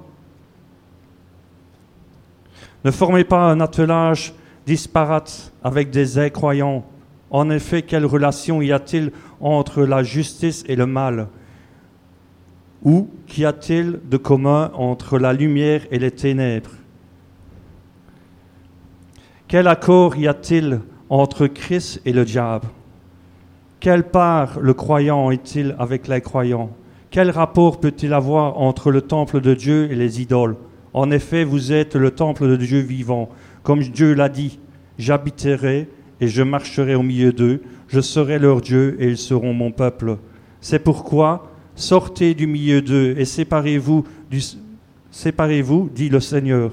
[2.85, 4.32] Ne formez pas un attelage
[4.66, 6.85] disparate avec des incroyants.
[7.31, 11.28] En effet, quelle relation y a-t-il entre la justice et le mal?
[12.85, 16.70] Ou qu'y a-t-il de commun entre la lumière et les ténèbres?
[19.48, 22.69] Quel accord y a-t-il entre Christ et le diable?
[23.81, 26.71] Quelle part le croyant est-il avec l'incroyant
[27.13, 30.57] Quel rapport peut-il avoir entre le temple de Dieu et les idoles?
[30.93, 33.29] En effet, vous êtes le temple de Dieu vivant.
[33.63, 34.59] Comme Dieu l'a dit,
[34.99, 35.89] j'habiterai
[36.21, 40.17] et je marcherai au milieu d'eux, je serai leur Dieu et ils seront mon peuple.
[40.61, 44.05] C'est pourquoi sortez du milieu d'eux et séparez-vous,
[45.13, 46.73] séparez-vous, dit le Seigneur.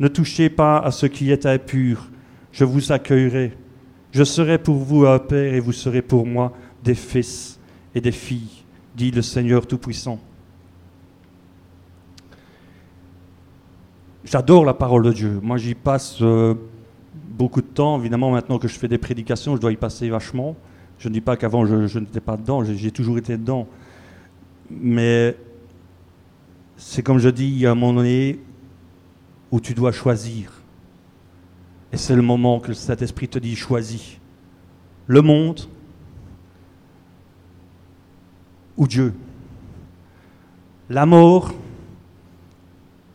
[0.00, 2.08] Ne touchez pas à ce qui est impur,
[2.50, 3.52] je vous accueillerai.
[4.12, 7.58] Je serai pour vous un père et vous serez pour moi des fils
[7.94, 8.64] et des filles,
[8.96, 10.18] dit le Seigneur Tout-Puissant.
[14.24, 15.40] J'adore la parole de Dieu.
[15.42, 16.54] Moi, j'y passe euh,
[17.14, 17.98] beaucoup de temps.
[17.98, 20.56] Évidemment, maintenant que je fais des prédications, je dois y passer vachement.
[20.98, 22.62] Je ne dis pas qu'avant, je, n'étais pas dedans.
[22.62, 23.66] J'ai toujours été dedans.
[24.70, 25.36] Mais
[26.76, 28.38] c'est comme je dis, il y a un moment donné
[29.50, 30.59] où tu dois choisir.
[31.92, 34.18] Et c'est le moment que cet esprit te dit choisis.
[35.06, 35.60] Le monde
[38.76, 39.14] ou Dieu.
[40.88, 41.52] La mort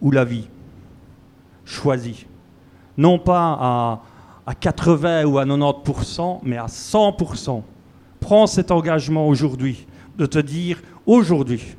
[0.01, 0.47] ou la vie
[1.65, 2.25] choisi.
[2.97, 4.01] Non pas
[4.45, 7.63] à 80 ou à 90%, mais à 100%.
[8.19, 9.85] Prends cet engagement aujourd'hui
[10.17, 11.75] de te dire, aujourd'hui,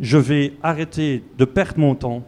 [0.00, 2.22] je vais arrêter de perdre mon temps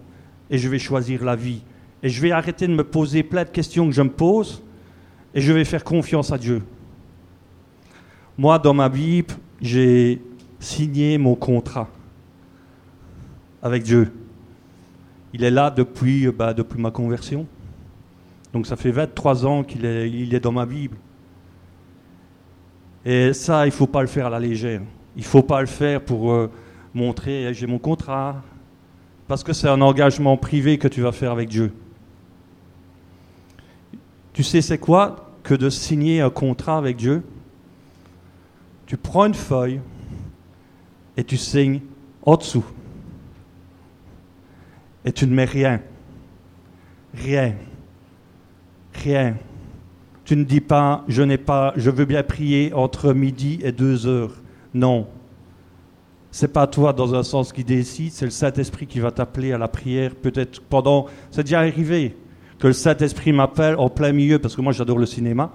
[0.50, 1.62] et je vais choisir la vie.
[2.02, 4.62] Et je vais arrêter de me poser plein de questions que je me pose
[5.34, 6.62] et je vais faire confiance à Dieu.
[8.38, 10.20] Moi, dans ma Bible, j'ai
[10.58, 11.88] signé mon contrat
[13.62, 14.12] avec Dieu.
[15.32, 17.46] Il est là depuis, bah, depuis ma conversion.
[18.52, 20.96] Donc ça fait 23 ans qu'il est, dans ma Bible.
[23.04, 24.82] Et ça, il ne faut pas le faire à la légère.
[25.16, 26.50] Il ne faut pas le faire pour euh,
[26.94, 28.42] montrer eh, j'ai mon contrat.
[29.28, 31.72] Parce que c'est un engagement privé que tu vas faire avec Dieu.
[34.40, 37.22] Tu sais, c'est quoi que de signer un contrat avec Dieu?
[38.86, 39.82] Tu prends une feuille
[41.14, 41.82] et tu signes
[42.22, 42.64] en dessous.
[45.04, 45.82] Et tu ne mets rien.
[47.12, 47.54] Rien.
[48.94, 49.36] Rien.
[50.24, 54.06] Tu ne dis pas, je n'ai pas, je veux bien prier entre midi et deux
[54.06, 54.40] heures.
[54.72, 55.06] Non.
[56.30, 59.58] C'est pas toi dans un sens qui décide, c'est le Saint-Esprit qui va t'appeler à
[59.58, 60.14] la prière.
[60.14, 62.16] Peut-être pendant, c'est déjà arrivé
[62.60, 65.50] que le Saint-Esprit m'appelle en plein milieu, parce que moi j'adore le cinéma,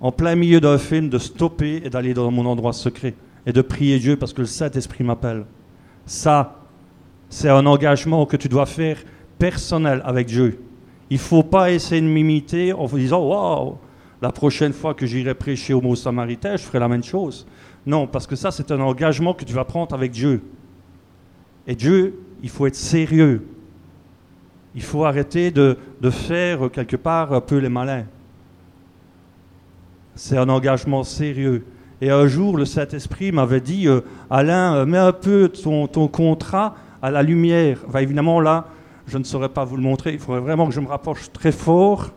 [0.00, 3.14] en plein milieu d'un film, de stopper et d'aller dans mon endroit secret
[3.46, 5.44] et de prier Dieu parce que le Saint-Esprit m'appelle.
[6.06, 6.60] Ça,
[7.28, 8.98] c'est un engagement que tu dois faire
[9.38, 10.60] personnel avec Dieu.
[11.10, 13.78] Il ne faut pas essayer de m'imiter en vous disant Waouh,
[14.20, 17.46] la prochaine fois que j'irai prêcher au mot samaritain, je ferai la même chose.
[17.86, 20.42] Non, parce que ça, c'est un engagement que tu vas prendre avec Dieu.
[21.66, 23.46] Et Dieu, il faut être sérieux.
[24.74, 25.76] Il faut arrêter de,
[26.10, 28.04] faire quelque part un peu les malins.
[30.14, 31.64] C'est un engagement sérieux.
[32.00, 36.08] Et un jour, le Saint-Esprit m'avait dit euh, Alain, euh, mets un peu ton, ton
[36.08, 37.78] contrat à la lumière.
[37.98, 38.66] évidemment, là,
[39.06, 40.12] je ne saurais pas vous le montrer.
[40.12, 42.10] Il faudrait vraiment que je me rapproche très fort.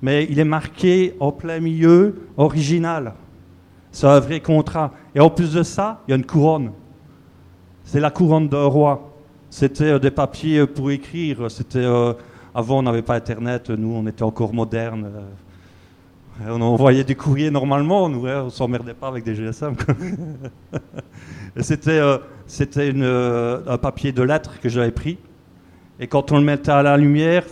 [0.00, 3.14] Mais il est marqué en plein milieu, original.
[3.92, 4.92] C'est un vrai contrat.
[5.14, 6.72] Et en plus de ça, il y a une couronne.
[7.84, 9.11] C'est la couronne d'un roi.
[9.52, 11.50] C'était euh, des papiers pour écrire.
[11.50, 12.14] C'était euh,
[12.54, 13.68] avant, on n'avait pas Internet.
[13.68, 15.10] Nous, on était encore modernes.
[16.40, 18.08] Euh, on envoyait des courriers normalement.
[18.08, 19.74] Nous, on s'emmerdait pas avec des GSM.
[21.60, 25.18] c'était un papier de lettres que j'avais pris.
[26.00, 27.44] Et quand on le mettait à la lumière,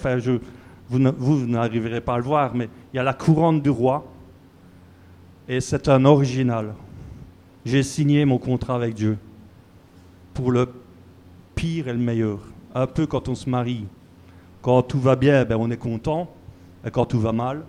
[0.88, 4.06] vous n'arriverez pas à le voir, mais il y a la couronne du roi.
[5.46, 6.72] Et c'est un original.
[7.66, 9.18] J'ai signé mon contrat avec Dieu
[10.32, 10.66] pour le
[11.60, 12.38] pire et le meilleur.
[12.74, 13.84] Un peu quand on se marie.
[14.62, 16.30] Quand tout va bien, ben on est content.
[16.86, 17.64] Et quand tout va mal,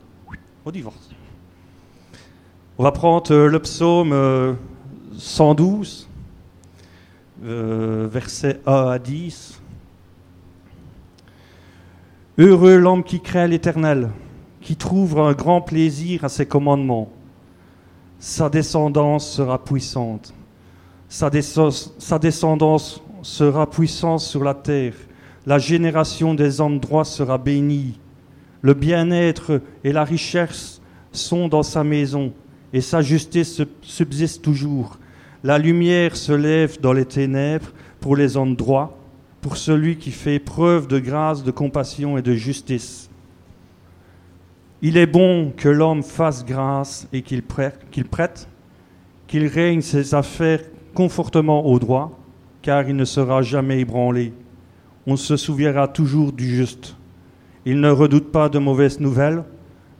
[0.65, 1.09] on divorce.
[2.77, 4.57] On va prendre euh, le psaume
[5.17, 6.07] 112,
[7.43, 9.61] euh, versets 1 à 10.
[12.37, 14.09] Heureux l'homme qui crée l'Éternel,
[14.61, 17.09] qui trouve un grand plaisir à ses commandements.
[18.19, 20.33] Sa descendance sera puissante.
[21.09, 21.29] Sa,
[21.99, 24.93] sa descendance sera puissante sur la terre.
[25.45, 27.99] La génération des hommes droits sera bénie.
[28.61, 30.81] Le bien-être et la richesse
[31.11, 32.31] sont dans sa maison,
[32.73, 34.97] et sa justice subsiste toujours.
[35.43, 38.97] La lumière se lève dans les ténèbres pour les hommes droits
[39.41, 43.09] pour celui qui fait preuve de grâce, de compassion et de justice.
[44.83, 48.47] Il est bon que l'homme fasse grâce et qu'il prête,
[49.27, 50.61] qu'il règne ses affaires
[50.93, 52.20] confortement au droit,
[52.61, 54.33] car il ne sera jamais ébranlé.
[55.07, 56.95] On se souviendra toujours du juste.
[57.65, 59.43] Il ne redoute pas de mauvaises nouvelles.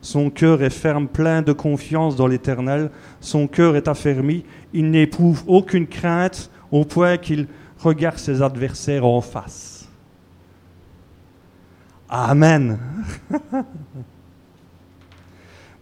[0.01, 2.89] Son cœur est ferme, plein de confiance dans l'Éternel.
[3.19, 4.43] Son cœur est affermi.
[4.73, 7.47] Il n'éprouve aucune crainte au point qu'il
[7.79, 9.87] regarde ses adversaires en face.
[12.09, 12.79] Amen.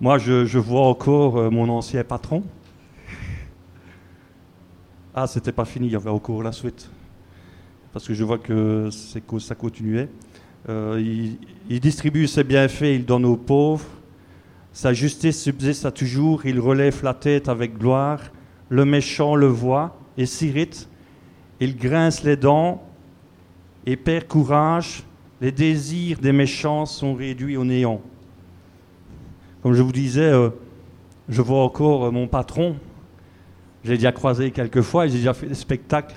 [0.02, 2.44] Moi, je, vois encore euh, mon ancien patron.
[5.22, 6.90] Ah, c'était pas fini, il y avait encore la suite.
[7.92, 10.08] Parce que je vois que ça continuait.
[10.70, 11.36] Euh,
[11.70, 13.84] il, distribue ses bienfaits, il donne aux pauvres.
[14.72, 18.22] Sa justice subsiste à toujours, il relève la tête avec gloire.
[18.70, 20.88] Le méchant le voit et s'irrite
[21.60, 22.82] il grince les dents
[23.86, 25.04] et perd courage.
[25.42, 28.00] Les désirs des méchants sont réduits au néant.
[29.64, 30.50] Comme je vous disais, euh,
[31.28, 32.78] je vois encore euh, mon patron.
[33.84, 36.16] J'ai déjà croisé quelques fois j'ai déjà fait des spectacles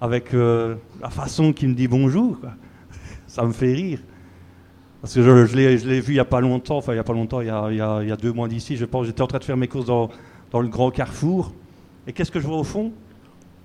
[0.00, 2.38] avec euh, la façon qu'il me dit bonjour.
[3.26, 4.00] Ça me fait rire.
[5.00, 7.04] Parce que je, je l'ai vu il n'y a pas longtemps, enfin il n'y a
[7.04, 9.56] pas longtemps, il y a, deux mois d'ici, je pense, j'étais en train de faire
[9.56, 10.08] mes courses dans,
[10.50, 11.52] dans le grand carrefour.
[12.06, 12.90] Et qu'est-ce que je vois au fond?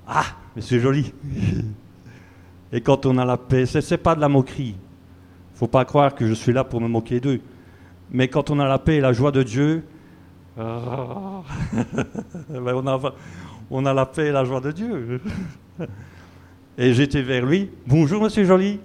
[0.05, 0.25] Ah
[0.55, 1.13] mais c'est joli.
[2.71, 4.75] Et quand on a la paix, ce n'est pas de la moquerie.
[4.75, 7.41] Il ne faut pas croire que je suis là pour me moquer d'eux.
[8.11, 9.83] Mais quand on a la paix et la joie de Dieu,
[12.49, 13.01] ben,
[13.71, 15.21] on, a, la paix et la joie de Dieu.
[16.77, 17.69] Et j'étais vers lui.
[17.87, 18.79] Bonjour, monsieur Joly.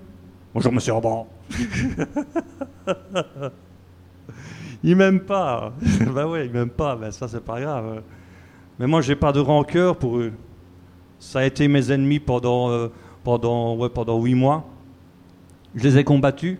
[0.53, 1.25] Bonjour, monsieur Robin.
[4.85, 5.73] il m'aime pas.
[6.13, 6.97] ben ouais, il m'aime pas.
[6.97, 8.03] Ben ça, c'est pas grave.
[8.79, 10.33] Mais moi, j'ai pas de rancœur pour eux.
[11.19, 12.89] Ça a été mes ennemis pendant, euh,
[13.23, 14.69] pendant, ouais, pendant huit mois.
[15.75, 16.59] Je les ai combattus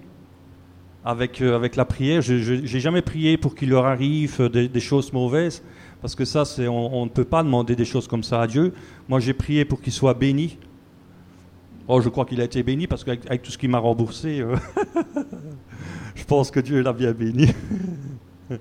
[1.05, 2.23] avec, euh, avec la prière.
[2.23, 5.63] Je n'ai jamais prié pour qu'il leur arrive euh, des, choses mauvaises,
[6.01, 8.73] parce que ça, c'est, on, ne peut pas demander des choses comme ça à Dieu.
[9.09, 10.59] Moi, j'ai prié pour qu'il soit béni.
[11.87, 14.43] Oh, je crois qu'il a été béni, parce qu'avec tout ce qu'il m'a remboursé,
[16.15, 17.49] je pense que Dieu l'a bien béni.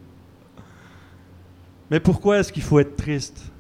[1.90, 3.53] Mais pourquoi est-ce qu'il faut être triste?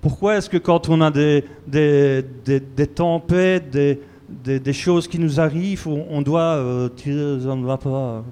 [0.00, 5.40] Pourquoi est-ce que quand on a des, des, des, tempêtes, des, des, choses qui nous
[5.40, 8.24] arrivent, on, doit ne va pas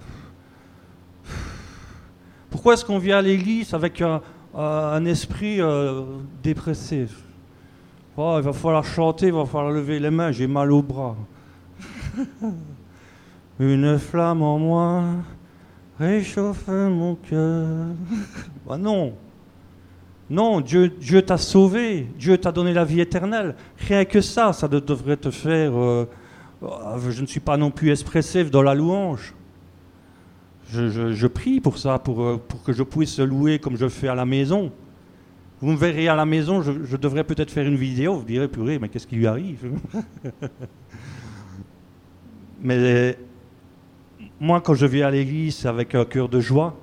[2.50, 4.20] Pourquoi est-ce qu'on vient à l'église avec un,
[4.54, 6.02] un esprit euh,
[6.42, 7.22] dépressif
[8.16, 11.16] oh, Il va falloir chanter, il va falloir lever les mains, j'ai mal au bras.
[13.58, 15.04] Une flamme en moi
[15.98, 17.86] réchauffe mon cœur.
[18.66, 19.14] bah non.
[20.35, 20.90] Non, Dieu,
[21.23, 23.55] t'a sauvé, Dieu t'a donné la vie éternelle.
[23.78, 25.78] Rien que ça, ça devrait te faire...
[25.78, 26.09] Euh,
[26.65, 29.32] euh, je ne suis pas non plus expressif dans la louange.
[30.73, 34.27] Je, prie pour ça, pour, euh, que je puisse louer comme je fais à la
[34.27, 34.73] maison.
[35.61, 38.81] Vous me verrez à la maison, je, devrais peut-être faire une vidéo, vous direz, purée,
[38.81, 39.70] mais qu'est-ce qui lui arrive
[42.61, 43.16] Mais
[44.40, 46.77] moi, quand je viens à l'église, avec un cœur de joie,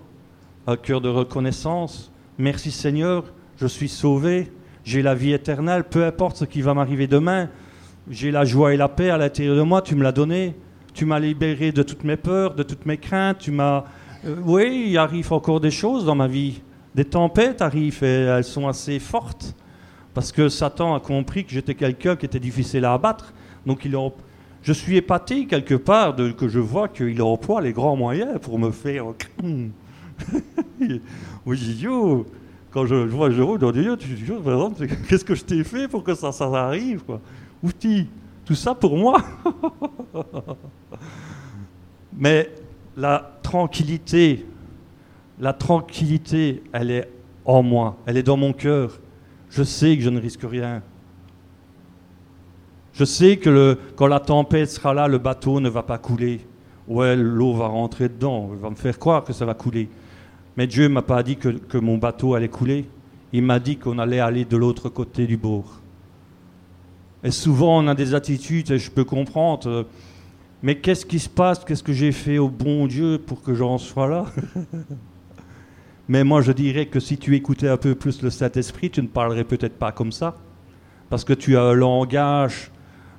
[0.66, 2.14] un cœur de reconnaissance.
[2.38, 3.26] Merci Seigneur,
[3.62, 4.52] je suis sauvé,
[4.84, 7.48] j'ai la vie éternelle, peu importe ce qui va m'arriver demain.
[8.10, 10.56] J'ai la joie et la paix à l'intérieur de moi, tu me l'as donné.
[10.96, 13.38] Tu m'as libéré de toutes mes peurs, de toutes mes craintes.
[13.38, 13.84] Tu m'as.
[14.26, 16.62] Euh, oui, il arrive encore des choses dans ma vie.
[16.96, 19.56] Des tempêtes arrivent et elles sont assez fortes.
[20.16, 23.32] Parce que Satan a compris que j'étais quelqu'un qui était difficile à abattre.
[23.68, 23.96] Donc il
[24.64, 28.58] je suis épaté quelque part de, que je vois qu'il emploie les grands moyens pour
[28.58, 29.06] me faire.
[31.46, 31.82] oui,
[32.72, 36.04] quand je, vois je dans Dieu, tu dis, exemple, qu'est-ce que je t'ai fait pour
[36.04, 37.20] que ça, ça arrive quoi?
[37.62, 38.08] Outil,
[38.46, 39.22] tout ça pour moi.
[42.18, 42.50] Mais
[42.96, 44.46] la tranquillité,
[45.40, 47.10] la tranquillité, elle est
[47.46, 49.00] en moi, elle est dans mon cœur.
[49.50, 50.82] Je sais que je ne risque rien.
[52.94, 56.42] Je sais que quand la tempête sera là, le bateau ne va pas couler.
[56.88, 59.90] Ouais, l'eau va rentrer dedans, il va me faire croire que ça va couler.
[60.58, 62.86] Mais Dieu m'a pas dit que, que, mon bateau allait couler.
[63.34, 65.80] Il m'a dit qu'on allait aller de l'autre côté du bord.
[67.24, 69.84] Et souvent, on a des attitudes, et je peux comprendre, euh,
[70.64, 71.64] mais qu'est-ce qui se passe?
[71.64, 74.26] Qu'est-ce que j'ai fait au bon Dieu pour que j'en sois là?
[76.08, 79.08] Mais moi, je dirais que si tu écoutais un peu plus le Saint-Esprit, tu ne
[79.08, 80.36] parlerais peut-être pas comme ça.
[81.10, 82.70] Parce que tu as un langage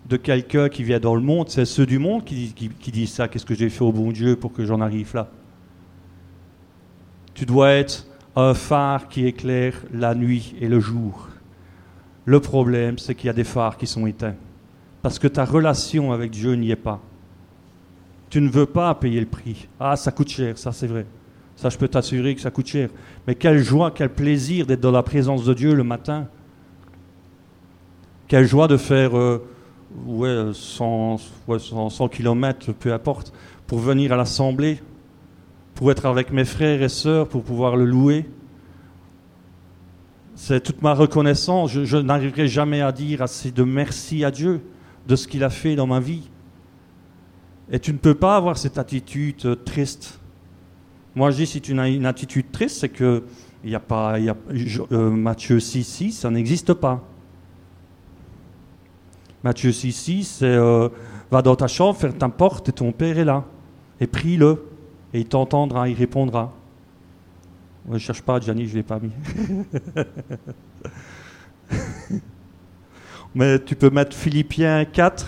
[0.09, 2.53] de quelqu'un qui vient dans le monde, c'est ceux du monde qui,
[2.93, 3.29] disent ça.
[3.29, 5.31] Qu'est-ce que j'ai fait au bon Dieu pour que j'en arrive là?
[7.35, 8.07] Tu dois être
[8.37, 11.29] un phare qui éclaire la nuit et le jour.
[12.25, 14.37] Le problème, c'est qu'il y a des phares qui sont éteints.
[15.03, 17.01] Parce que ta relation avec Dieu n'y est pas.
[18.31, 19.69] Tu ne veux pas payer le prix.
[19.79, 21.07] Ah, ça coûte cher, ça c'est vrai.
[21.57, 22.89] Ça, je peux t'assurer que ça coûte cher.
[23.27, 26.29] Mais quelle joie, quel plaisir d'être dans la présence de Dieu le matin.
[28.27, 29.47] Quelle joie de faire euh,
[30.07, 31.19] ouais, 100,
[31.91, 33.33] 100, km, peu importe,
[33.67, 34.81] pour venir à l'assemblée,
[35.83, 38.25] pour être avec mes frères et sœurs, pour pouvoir le louer.
[40.37, 41.73] C'est toute ma reconnaissance.
[41.73, 44.61] Je, n'arriverai jamais à dire assez de merci à Dieu
[45.09, 46.31] de ce qu'il a fait dans ma vie.
[47.73, 50.21] Et tu ne peux pas avoir cette attitude euh, triste.
[51.17, 53.25] Moi, je dis, si tu as une attitude triste, c'est que
[53.65, 54.37] n'y a pas, y a,
[54.93, 57.03] euh, Matthieu 6, 6, ça n'existe pas.
[59.43, 60.89] Matthieu 6, 6, c'est euh,
[61.29, 63.43] va dans ta chambre, ferme ta porte et ton Père est là.
[63.99, 64.69] Et prie-le.
[65.15, 66.53] Et il t'entendra, il répondra.
[67.89, 69.13] Je ne cherche pas, Gianni, je ne l'ai pas mis.
[73.35, 75.27] Mais tu peux mettre Philippiens 4.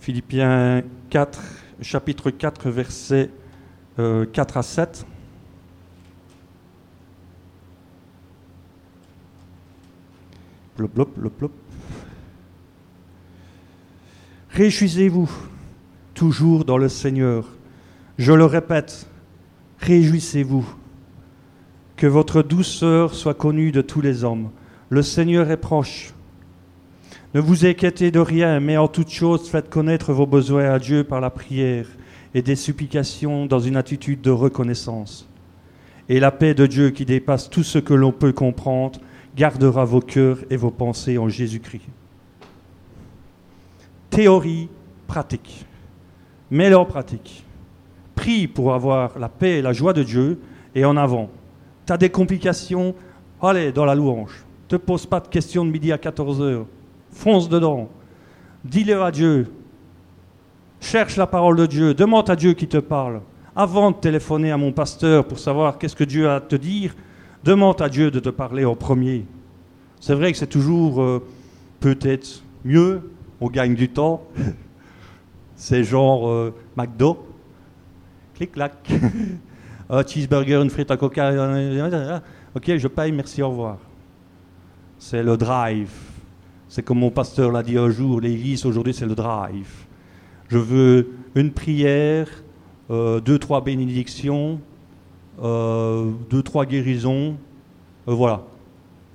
[0.00, 1.40] Philippiens 4,
[1.80, 3.30] chapitre 4, versets
[3.96, 5.06] 4 euh, à 7.
[14.50, 15.30] Réjouissez-vous
[16.14, 17.44] toujours dans le Seigneur.
[18.18, 19.06] Je le répète,
[19.80, 20.66] réjouissez-vous.
[21.96, 24.50] Que votre douceur soit connue de tous les hommes.
[24.88, 26.14] Le Seigneur est proche.
[27.34, 31.04] Ne vous inquiétez de rien, mais en toute chose faites connaître vos besoins à Dieu
[31.04, 31.86] par la prière
[32.32, 35.28] et des supplications dans une attitude de reconnaissance.
[36.08, 39.00] Et la paix de Dieu qui dépasse tout ce que l'on peut comprendre
[39.36, 41.88] gardera vos cœurs et vos pensées en Jésus-Christ.
[44.10, 44.68] Théorie,
[45.06, 45.63] pratique.
[46.50, 47.44] Mets-le en pratique.
[48.14, 50.40] Prie pour avoir la paix et la joie de Dieu
[50.74, 51.30] et en avant.
[51.86, 52.94] Tu as des complications,
[53.42, 54.44] allez dans la louange.
[54.68, 56.64] Te pose pas de questions de midi à 14h.
[57.10, 57.88] Fonce dedans.
[58.64, 59.52] Dis-le à Dieu.
[60.80, 61.94] Cherche la parole de Dieu.
[61.94, 63.20] Demande à Dieu qui te parle.
[63.56, 66.94] Avant de téléphoner à mon pasteur pour savoir qu'est-ce que Dieu a à te dire,
[67.44, 69.24] demande à Dieu de te parler en premier.
[70.00, 71.22] C'est vrai que c'est toujours euh,
[71.80, 73.10] peut-être mieux,
[73.40, 74.22] on gagne du temps.
[75.64, 77.26] c'est genre euh, McDo.
[78.34, 78.74] Clic-clac.
[80.06, 82.20] cheeseburger, une frite à coca.
[82.54, 83.78] Ok, je paye, merci, au revoir.
[84.98, 85.90] C'est le drive.
[86.68, 89.86] C'est comme mon pasteur l'a dit un jour, l'église aujourd'hui c'est le drive.
[90.48, 92.28] Je veux une prière,
[92.90, 94.60] euh, deux, trois bénédictions,
[95.42, 97.36] euh, deux, trois guérisons.
[98.06, 98.42] Euh, voilà.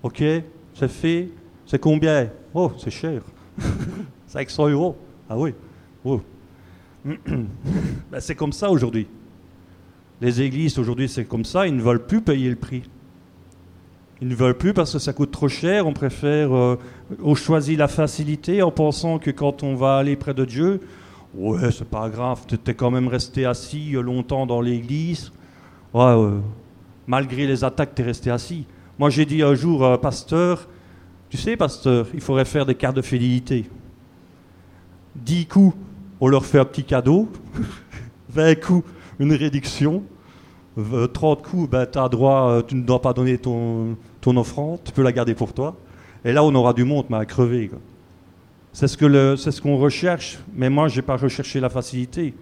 [0.02, 0.24] Ok
[0.74, 1.30] C'est fait
[1.68, 2.30] C'est combien?
[2.56, 3.22] Oh, c'est cher.
[4.28, 4.98] 500 euros.
[5.30, 5.54] Ah oui.
[6.04, 6.22] Oh.
[7.06, 9.08] Ben, c'est comme ça aujourd'hui.
[10.22, 11.66] Les églises aujourd'hui, c'est comme ça.
[11.66, 12.84] Ils ne veulent plus payer le prix.
[14.22, 15.88] Ils ne veulent plus parce que ça coûte trop cher.
[15.88, 20.44] On préfère, on choisit la facilité en pensant que quand on va aller près de
[20.44, 20.82] Dieu,
[21.36, 25.32] Ouais, c'est pas grave, tu étais quand même resté assis euh, longtemps dans l'église.
[27.08, 28.66] Malgré les attaques, tu es resté assis.
[28.98, 30.68] Moi, j'ai dit un jour, euh, pasteur,
[31.30, 33.70] tu sais, pasteur, il faudrait faire des cartes de fidélité.
[35.16, 35.76] 10 coups,
[36.22, 37.30] on leur fait un petit cadeau.
[38.30, 38.90] 20 coups,
[39.20, 40.04] une réduction.
[41.14, 44.92] 30 coups, ben, as droit, euh, tu ne dois pas donner ton, ton offrande, tu
[44.92, 45.76] peux la garder pour toi.
[46.24, 47.72] Et là, on aura du monde, mais à crever.
[48.72, 52.34] C'est ce qu'on ce qu'on recherche, mais moi, je n'ai pas recherché la facilité.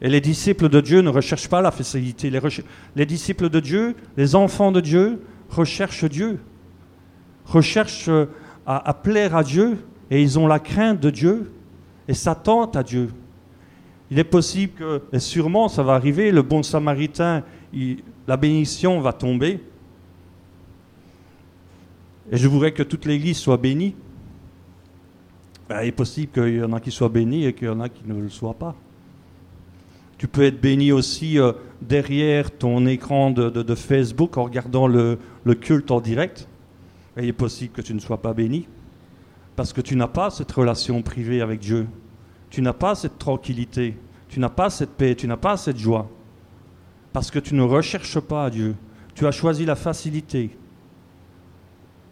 [0.00, 2.30] Et les disciples de Dieu ne recherchent pas la facilité.
[2.30, 2.40] Les,
[2.96, 6.40] les, disciples de Dieu, les enfants de Dieu, recherchent Dieu,
[7.46, 8.26] recherchent euh,
[8.66, 9.78] à, plaire à Dieu,
[10.10, 11.52] et ils ont la crainte de Dieu,
[12.08, 13.10] et s'attendent à Dieu.
[14.10, 17.42] Il est possible que, et sûrement ça va arriver, le bon samaritain,
[18.26, 19.60] la bénédiction va tomber.
[22.30, 23.94] Et je voudrais que toute l'Église soit bénie.
[25.68, 27.80] Ben, il est possible qu'il y en a qui soient bénis et qu'il y en
[27.80, 28.74] a qui ne le soient pas.
[30.18, 31.52] Tu peux être béni aussi euh,
[31.82, 35.18] derrière ton écran de, Facebook en regardant le,
[35.60, 36.48] culte en direct.
[37.16, 38.66] il est possible que tu ne sois pas béni
[39.56, 41.86] parce que tu n'as pas cette relation privée avec Dieu.
[42.50, 43.96] Tu n'as pas cette tranquillité.
[44.28, 45.14] Tu n'as pas cette paix.
[45.14, 46.10] Tu n'as pas cette joie.
[47.12, 48.74] Parce que tu ne recherches pas Dieu.
[49.14, 50.56] Tu as choisi la facilité.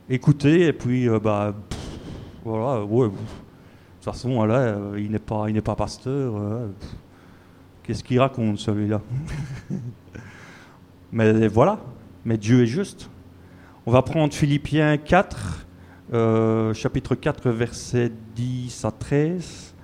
[0.09, 1.55] Écouter et puis, euh, bah,
[2.45, 3.15] voilà, de toute
[4.05, 6.37] façon, là, euh, il n'est pas, il n'est pas pasteur.
[6.37, 6.69] Euh,
[7.83, 9.01] qu'est-ce qu'il raconte celui-là?
[11.13, 11.79] Mais voilà,
[12.25, 13.11] mais Dieu est juste.
[13.85, 15.67] On va prendre Philippiens 4,
[16.13, 19.75] euh, chapitre 4, versets 10 à 13.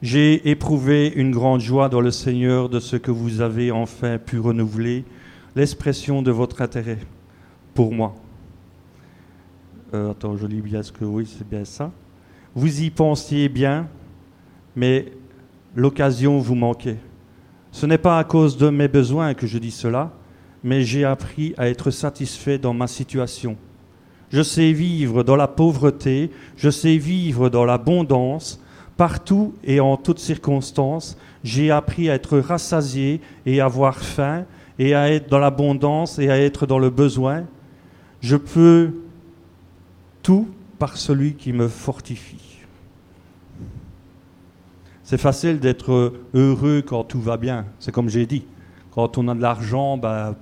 [0.00, 4.38] J'ai éprouvé une grande joie dans le Seigneur de ce que vous avez enfin pu
[4.38, 5.04] renouveler
[5.56, 6.98] l'expression de votre intérêt
[7.74, 8.14] pour moi.
[9.94, 11.90] Euh, attends, je lis bien ce que oui, c'est bien ça.
[12.54, 13.88] Vous y pensiez bien,
[14.76, 15.12] mais
[15.74, 16.98] l'occasion vous manquait.
[17.72, 20.12] Ce n'est pas à cause de mes besoins que je dis cela,
[20.66, 23.56] mais j'ai appris à être satisfait dans ma situation.
[24.30, 28.60] Je sais vivre dans la pauvreté, je sais vivre dans l'abondance,
[28.96, 31.16] partout et en toutes circonstances.
[31.44, 34.44] J'ai appris à être rassasié et avoir faim,
[34.80, 37.44] et à être dans l'abondance et à être dans le besoin.
[38.20, 38.90] Je peux
[40.24, 40.48] tout
[40.80, 42.58] par celui qui me fortifie.
[45.04, 48.44] C'est facile d'être heureux quand tout va bien, c'est comme j'ai dit.
[48.96, 50.34] Quand on a de l'argent, ben,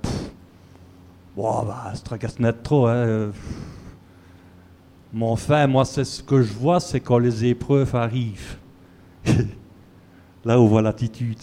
[1.35, 2.87] bon, bah, ça tracasse net trop.
[2.87, 3.29] Hein.
[5.13, 8.57] Mais enfin, moi, c'est ce que je vois, c'est quand les épreuves arrivent.
[10.45, 11.39] Là, on voit l'attitude.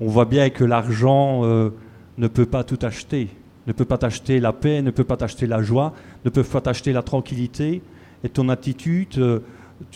[0.00, 1.70] On voit bien que l'argent euh,
[2.18, 3.30] ne peut pas tout acheter
[3.66, 5.92] ne peut pas t'acheter la paix, ne peut pas t'acheter la joie,
[6.24, 7.82] ne peut pas t'acheter la tranquillité.
[8.24, 9.40] Et ton attitude, euh,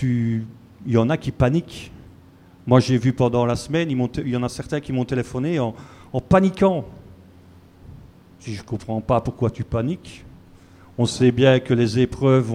[0.02, 0.44] il
[0.86, 1.92] y en a qui paniquent.
[2.66, 5.74] Moi, j'ai vu pendant la semaine, il y en a certains qui m'ont téléphoné en,
[6.28, 6.84] paniquant.
[8.40, 10.24] Je ne comprends pas pourquoi tu paniques.
[10.98, 12.46] On sait bien que les épreuves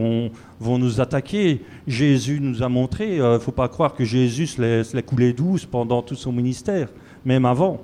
[0.60, 1.62] vont, nous attaquer.
[1.88, 5.32] Jésus nous a montré, il euh, ne faut pas croire que Jésus se laisse couler
[5.32, 6.90] douce pendant tout son ministère,
[7.24, 7.82] même avant.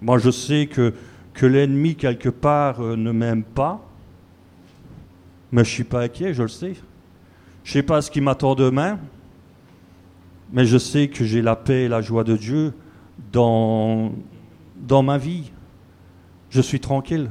[0.00, 0.94] Moi, je sais que,
[1.32, 3.84] que l'ennemi, quelque part, euh, ne m'aime pas,
[5.50, 6.74] mais je ne suis pas inquiet, je le sais.
[7.64, 8.98] Je ne sais pas ce qui m'attend demain,
[10.52, 12.72] mais je sais que j'ai la paix et la joie de Dieu
[13.32, 14.12] dans,
[14.76, 15.52] dans ma vie.
[16.50, 17.30] Je suis tranquille.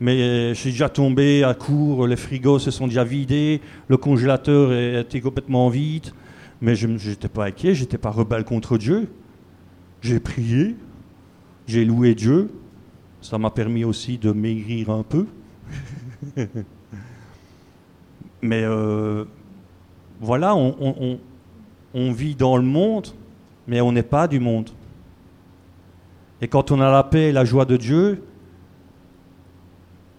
[0.00, 4.72] Mais je suis déjà tombé à court, les frigos se sont déjà vidés, le congélateur
[4.72, 6.10] était complètement vide.
[6.60, 9.08] Mais je n'étais pas inquiet, je n'étais pas rebelle contre Dieu.
[10.00, 10.76] J'ai prié,
[11.66, 12.52] j'ai loué Dieu.
[13.20, 15.26] Ça m'a permis aussi de maigrir un peu.
[18.42, 19.24] Mais euh,
[20.20, 21.18] voilà, on
[21.94, 23.08] vit dans le monde,
[23.66, 24.70] mais on n'est pas du monde.
[26.40, 28.22] Et quand on a la paix et la joie de Dieu,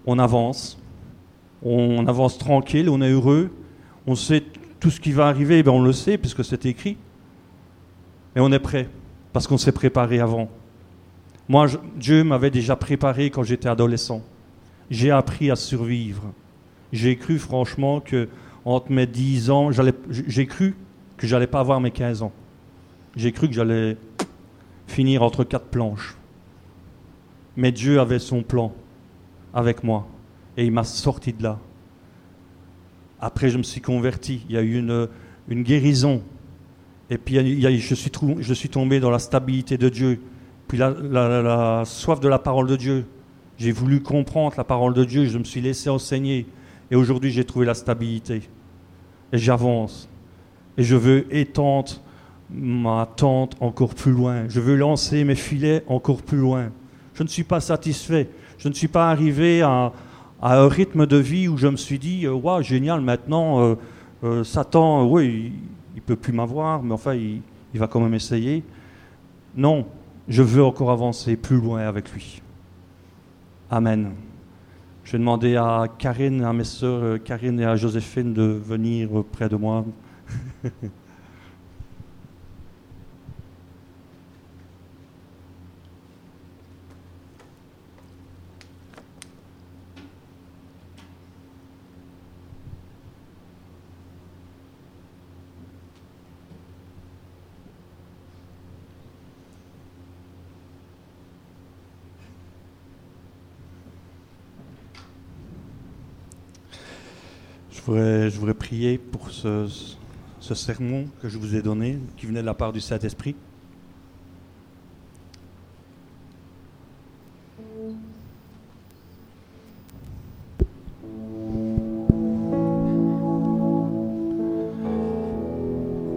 [0.06, 0.78] on avance.
[1.64, 3.52] On avance tranquille, on est heureux.
[4.08, 4.44] On sait
[4.80, 6.98] tout ce qui va arriver, ben on le sait puisque c'est écrit.
[8.36, 8.90] Et on est prêt
[9.34, 10.50] parce qu'on s'est préparé avant.
[11.48, 14.22] Moi, Dieu m'avait déjà préparé quand j'étais adolescent.
[14.90, 16.24] J'ai appris à survivre.
[16.92, 18.30] J'ai cru franchement que
[18.66, 20.76] entre mes 10 ans, j'ai cru
[21.20, 22.32] que j'allais pas avoir mes 15 ans.
[23.16, 23.98] J'ai cru que j'allais
[24.88, 26.16] finir entre quatre planches.
[27.58, 28.74] Mais Dieu avait son plan
[29.54, 30.08] avec moi
[30.58, 31.60] et il m'a sorti de là.
[33.20, 34.46] Après, je me suis converti.
[34.48, 36.22] Il y a eu une, guérison.
[37.10, 40.22] Et puis, je, suis tombé dans la stabilité de Dieu.
[40.70, 43.06] Puis la, la soif de la parole de Dieu.
[43.58, 45.26] J'ai voulu comprendre la parole de Dieu.
[45.26, 46.46] Je me suis laissé enseigner.
[46.92, 48.44] Et aujourd'hui, j'ai trouvé la stabilité.
[49.34, 50.09] Et j'avance.
[50.80, 51.92] Et je veux étendre
[52.50, 54.48] ma tente encore plus loin.
[54.48, 56.70] Je veux lancer mes filets encore plus loin.
[57.16, 58.30] Je ne suis pas satisfait.
[58.58, 59.92] Je ne suis pas arrivé à,
[60.42, 63.76] un rythme de vie où je me suis dit, euh, waouh, génial, maintenant, euh,
[64.24, 65.52] euh, Satan, oui,
[65.96, 67.42] il ne peut plus m'avoir, mais enfin, il,
[67.74, 68.64] il, va quand même essayer.
[69.58, 69.86] Non,
[70.30, 72.42] je veux encore avancer plus loin avec lui.
[73.70, 74.12] Amen.
[75.04, 79.50] Je vais demander à Karine, à mes sœurs Karine et à Joséphine de venir près
[79.50, 79.84] de moi.
[107.72, 109.98] Je voudrais, je voudrais prier pour ce,
[110.50, 113.36] ce sermon que je vous ai donné, qui venait de la part du Saint-Esprit.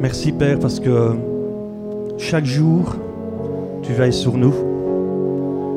[0.01, 1.15] Merci Père parce que
[2.17, 2.97] chaque jour,
[3.83, 4.55] tu veilles sur nous.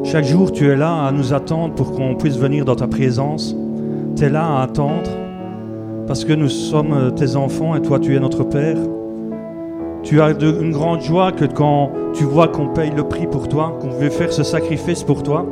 [0.06, 3.54] Chaque jour, tu es là à nous attendre pour qu'on puisse venir dans ta présence.
[4.16, 5.25] Tu es là à attendre
[6.08, 8.78] parce que nous sommes tes enfants et toi tu es notre Père.
[10.04, 13.78] Tu as une grande joie que quand tu vois qu'on paye le prix pour toi,
[13.82, 15.46] qu'on veut faire ce sacrifice pour toi.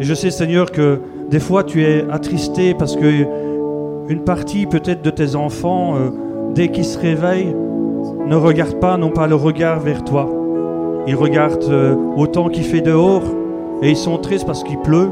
[0.00, 1.00] Et je sais Seigneur que
[1.30, 3.24] des fois tu es attristé parce que
[4.08, 6.10] une partie peut-être de tes enfants, euh,
[6.54, 7.54] dès qu'ils se réveillent,
[8.26, 10.28] ne regardent pas, n'ont pas le regard vers toi.
[11.06, 13.22] Ils regardent euh, au temps qu'il fait dehors
[13.82, 15.10] et ils sont tristes parce qu'il pleut.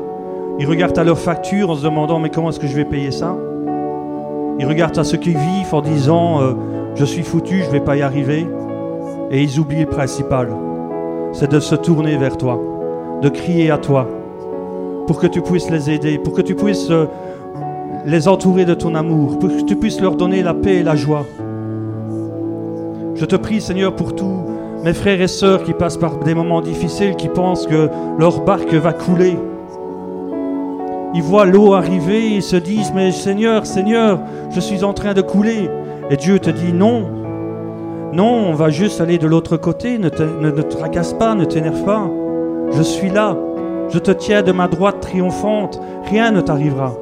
[0.58, 3.10] Ils regardent à leur facture en se demandant mais comment est-ce que je vais payer
[3.10, 3.36] ça?
[4.58, 6.54] Ils regardent à ceux qui vivent en disant euh,
[6.94, 8.46] je suis foutu, je ne vais pas y arriver.
[9.30, 10.48] Et ils oublient le principal.
[11.32, 12.58] C'est de se tourner vers toi,
[13.20, 14.08] de crier à toi,
[15.06, 17.04] pour que tu puisses les aider, pour que tu puisses euh,
[18.06, 20.96] les entourer de ton amour, pour que tu puisses leur donner la paix et la
[20.96, 21.26] joie.
[23.14, 24.40] Je te prie Seigneur pour tous
[24.82, 28.72] mes frères et sœurs qui passent par des moments difficiles, qui pensent que leur barque
[28.72, 29.36] va couler
[31.16, 34.20] ils voient l'eau arriver, ils se disent, mais Seigneur, Seigneur,
[34.50, 35.70] je suis en train de couler.
[36.10, 37.06] Et Dieu te dit, non,
[38.12, 41.82] non, on va juste aller de l'autre côté, ne te, ne, tracasse pas, ne t'énerve
[41.84, 42.06] pas.
[42.72, 43.34] Je suis là,
[43.88, 46.92] je te tiens de ma droite triomphante, rien ne t'arrivera.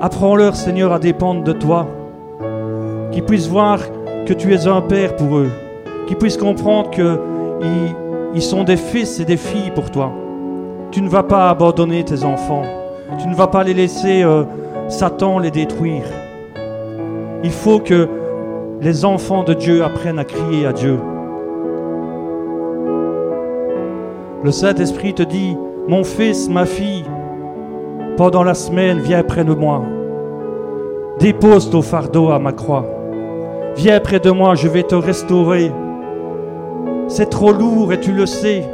[0.00, 1.86] Apprends-leur, Seigneur, à dépendre de toi,
[3.12, 3.78] qu'ils puissent voir
[4.26, 5.52] que tu es un père pour eux,
[6.08, 7.16] qu'ils puissent comprendre qu'ils
[8.34, 10.12] ils sont des fils et des filles pour toi.
[10.92, 12.64] Tu ne vas pas abandonner tes enfants.
[13.18, 14.44] Tu ne vas pas les laisser euh,
[14.88, 16.04] Satan les détruire.
[17.42, 18.06] Il faut que
[18.82, 20.98] les enfants de Dieu apprennent à crier à Dieu.
[24.44, 25.56] Le Saint-Esprit te dit,
[25.88, 27.04] mon fils, ma fille,
[28.18, 29.82] pendant la semaine, viens près de moi.
[31.18, 32.84] Dépose ton fardeau à ma croix.
[33.76, 35.72] Viens près de moi, je vais te restaurer.
[37.08, 38.68] C'est trop lourd et tu le sais.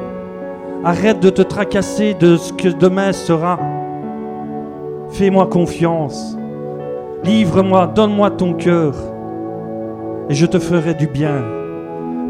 [0.85, 3.59] Arrête de te tracasser de ce que demain sera.
[5.11, 6.37] Fais-moi confiance.
[7.25, 8.95] Livre-moi, donne-moi ton cœur,
[10.29, 11.43] et je te ferai du bien.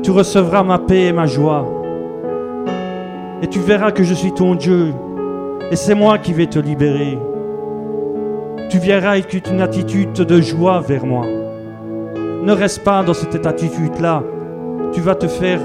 [0.02, 1.66] Tu recevras ma paix et ma joie,
[3.42, 4.94] et tu verras que je suis ton Dieu,
[5.70, 7.18] et c'est moi qui vais te libérer.
[8.70, 11.26] Tu verras avec une attitude de joie vers moi.
[12.44, 14.22] Ne reste pas dans cette attitude-là.
[14.92, 15.60] Tu vas te faire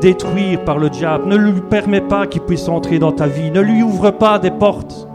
[0.00, 1.28] détruire par le diable.
[1.28, 3.50] Ne lui permets pas qu'il puisse entrer dans ta vie.
[3.50, 5.06] Ne lui ouvre pas des portes.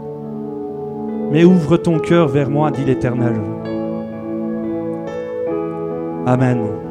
[1.30, 3.34] Mais ouvre ton cœur vers moi, dit l'Éternel.
[6.26, 6.85] Amen.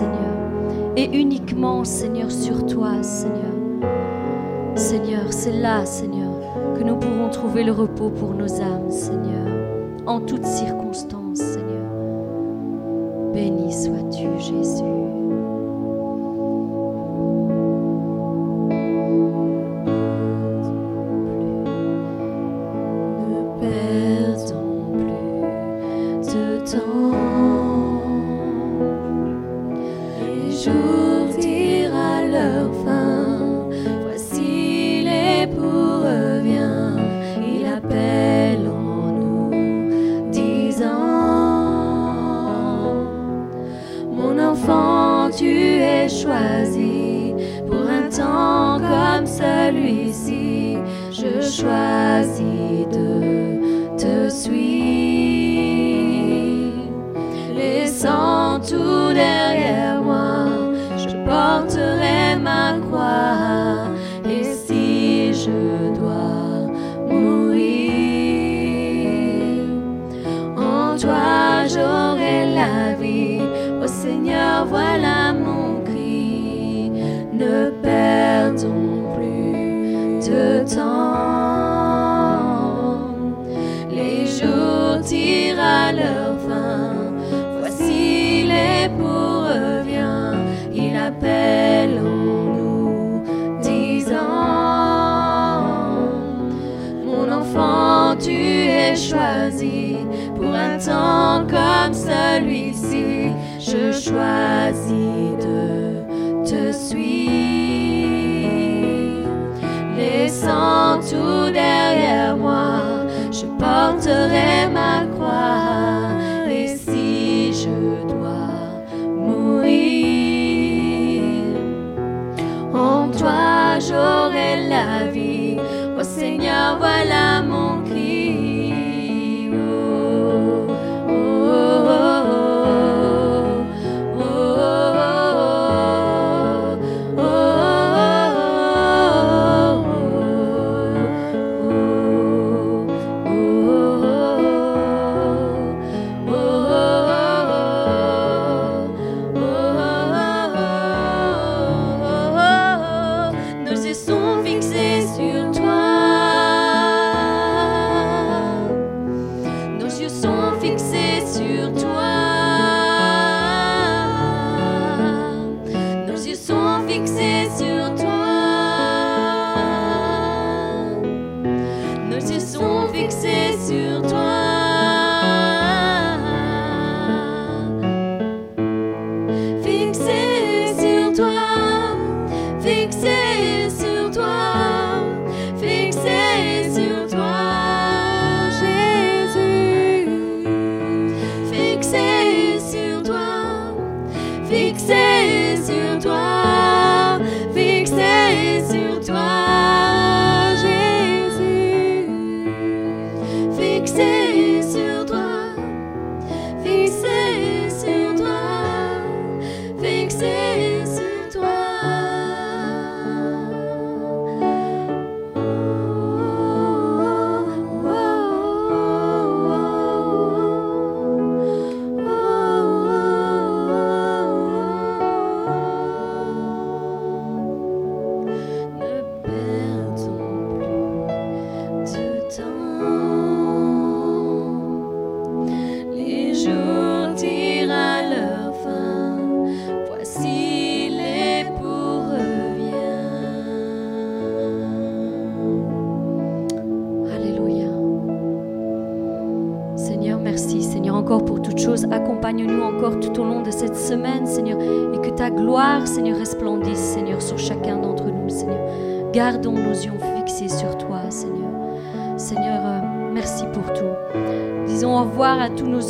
[0.00, 0.94] Seigneur.
[0.96, 3.36] Et uniquement, Seigneur, sur toi, Seigneur.
[4.74, 6.32] Seigneur, c'est là, Seigneur,
[6.74, 9.46] que nous pourrons trouver le repos pour nos âmes, Seigneur,
[10.06, 10.79] en toutes circonstances,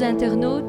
[0.03, 0.60] internautes.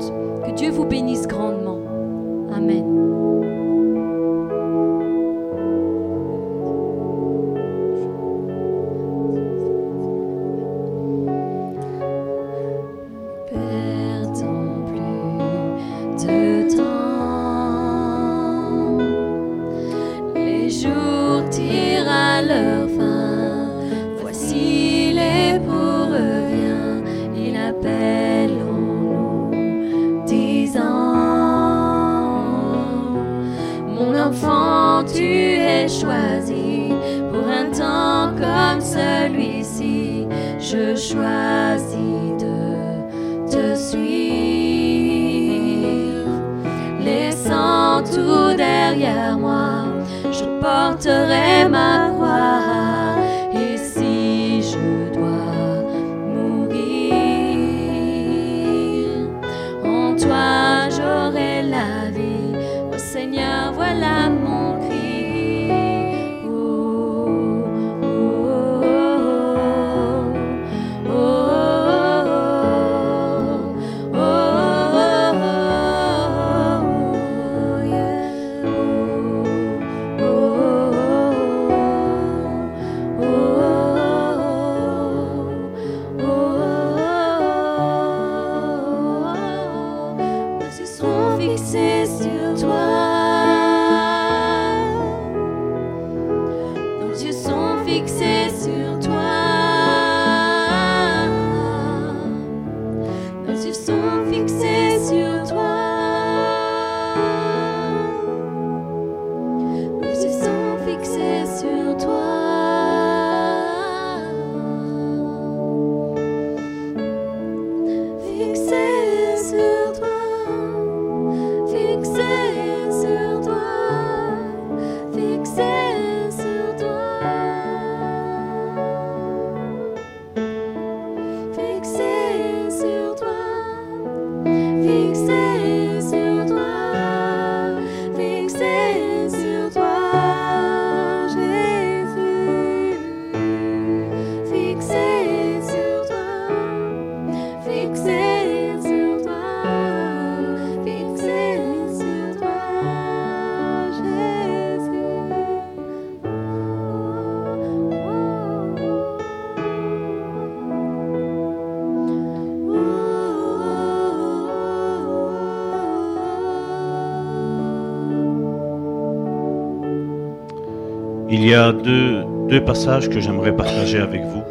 [171.44, 172.24] Il y a deux,
[172.64, 174.44] passages que j'aimerais partager avec vous.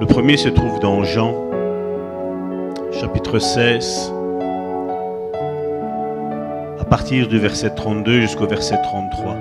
[0.00, 1.34] Le premier se trouve dans Jean,
[2.90, 4.14] chapitre 16,
[6.80, 9.36] à partir du verset 32 jusqu'au verset 33.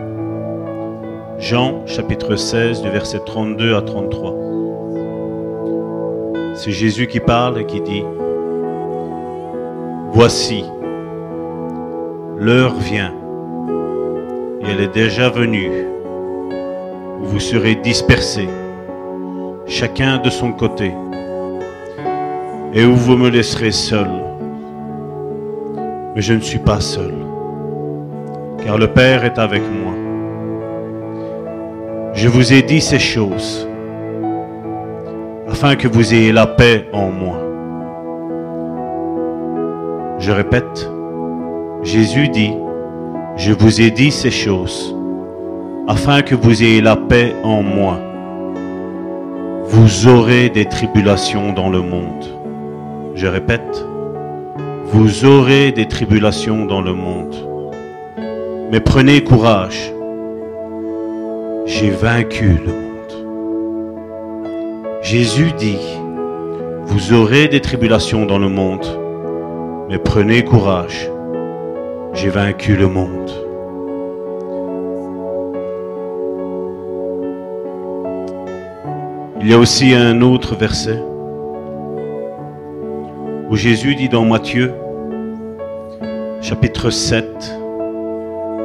[1.38, 4.36] Jean, chapitre 16, du verset 32 à 33.
[6.56, 8.04] C'est Jésus qui parle et qui dit,
[10.12, 10.66] Voici,
[12.38, 13.14] l'heure vient
[14.70, 15.72] elle est déjà venue,
[17.22, 18.50] vous serez dispersés,
[19.66, 20.92] chacun de son côté,
[22.74, 24.10] et où vous me laisserez seul.
[26.16, 27.14] Mais je ne suis pas seul,
[28.64, 29.94] car le Père est avec moi.
[32.14, 33.68] Je vous ai dit ces choses,
[35.48, 37.38] afin que vous ayez la paix en moi.
[40.20, 40.92] Je répète,
[41.82, 42.54] Jésus dit,
[43.38, 44.96] je vous ai dit ces choses,
[45.88, 48.00] afin que vous ayez la paix en moi.
[49.66, 52.26] Vous aurez des tribulations dans le monde.
[53.16, 53.86] Je répète,
[54.86, 57.36] vous aurez des tribulations dans le monde.
[58.72, 59.94] Mais prenez courage.
[61.66, 62.90] J'ai vaincu le monde.
[65.02, 65.78] Jésus dit,
[66.86, 68.86] vous aurez des tribulations dans le monde,
[69.90, 71.10] mais prenez courage
[72.14, 73.32] j'ai vaincu le monde.
[79.42, 81.02] Il y a aussi un autre verset
[83.50, 84.74] où Jésus dit dans Matthieu,
[86.42, 87.26] chapitre 7,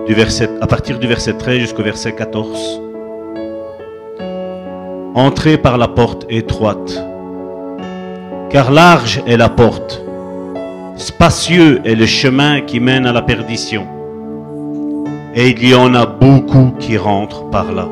[0.06, 2.82] du verset, à partir du verset 13 jusqu'au verset 14,
[5.14, 7.02] Entrez par la porte étroite,
[8.50, 10.03] Car large est la porte,
[10.96, 13.86] spacieux est le chemin qui mène à la perdition.
[15.34, 17.88] Et il y en a beaucoup qui rentrent par là.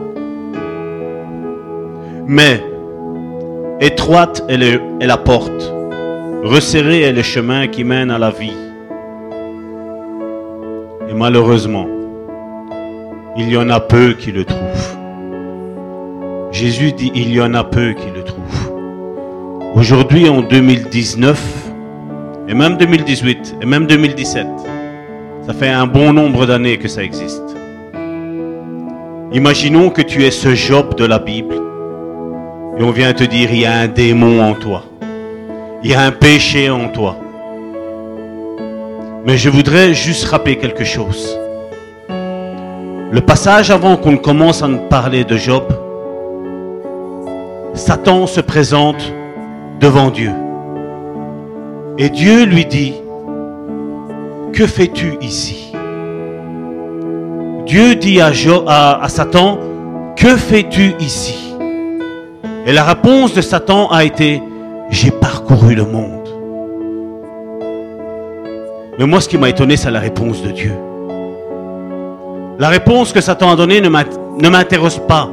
[2.26, 2.62] Mais
[3.80, 5.72] étroite est, la porte,
[6.44, 8.52] resserré est le chemin qui mène à la vie.
[11.08, 11.86] Et malheureusement,
[13.36, 14.96] il y en a peu qui le trouvent.
[16.52, 18.72] Jésus dit, il y en a peu qui le trouvent.
[19.74, 21.61] Aujourd'hui, en 2019,
[22.48, 24.46] et même 2018, et même 2017,
[25.46, 27.56] ça fait un bon nombre d'années que ça existe.
[29.32, 31.54] Imaginons que tu es ce Job de la Bible,
[32.78, 34.84] et on vient te dire, il y a un démon en toi.
[35.84, 37.16] Il y a un péché en toi.
[39.24, 41.38] Mais je voudrais juste rappeler quelque chose.
[42.08, 45.64] Le passage avant qu'on commence à nous parler de Job,
[47.74, 49.12] Satan se présente
[49.80, 50.32] devant Dieu.
[51.98, 52.94] Et Dieu lui dit,
[54.52, 55.72] que fais-tu ici?
[57.66, 58.32] Dieu dit à,
[59.08, 59.58] Satan,
[60.16, 61.54] que fais-tu ici?
[62.66, 64.42] Et la réponse de Satan a été,
[64.90, 66.28] j'ai parcouru le monde.
[68.98, 70.72] Mais moi, ce qui m'a étonné, c'est la réponse de Dieu.
[72.58, 74.04] La réponse que Satan a donnée ne m'int-
[74.38, 75.28] ne m'intéresse pas.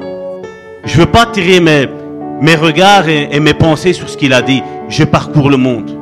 [0.86, 4.64] Je ne veux pas tirer mes, regards et mes pensées sur ce qu'il a dit.
[4.88, 5.99] Je parcours le monde.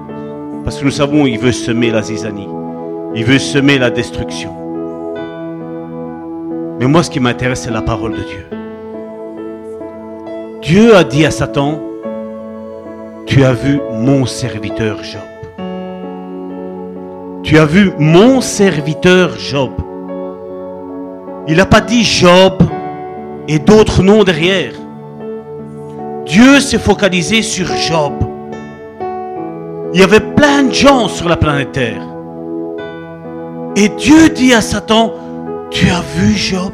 [0.68, 2.50] Parce que nous savons, il veut semer la zizanie.
[3.16, 4.54] Il veut semer la destruction.
[6.78, 8.46] Mais moi, ce qui m'intéresse, c'est la parole de Dieu.
[10.62, 11.80] Dieu a dit à Satan,
[13.26, 15.22] tu as vu mon serviteur Job.
[17.44, 19.72] Tu as vu mon serviteur Job.
[21.48, 22.62] Il n'a pas dit Job
[23.48, 24.74] et d'autres noms derrière.
[26.26, 28.27] Dieu s'est focalisé sur Job.
[29.94, 32.02] Il y avait plein de gens sur la planète Terre.
[33.76, 35.14] Et Dieu dit à Satan,
[35.72, 36.74] tu as vu Job?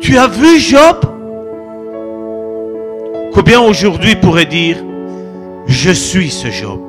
[0.00, 0.96] Tu as vu Job?
[3.32, 4.76] Combien aujourd'hui pourrait dire,
[5.66, 6.80] je suis ce Job?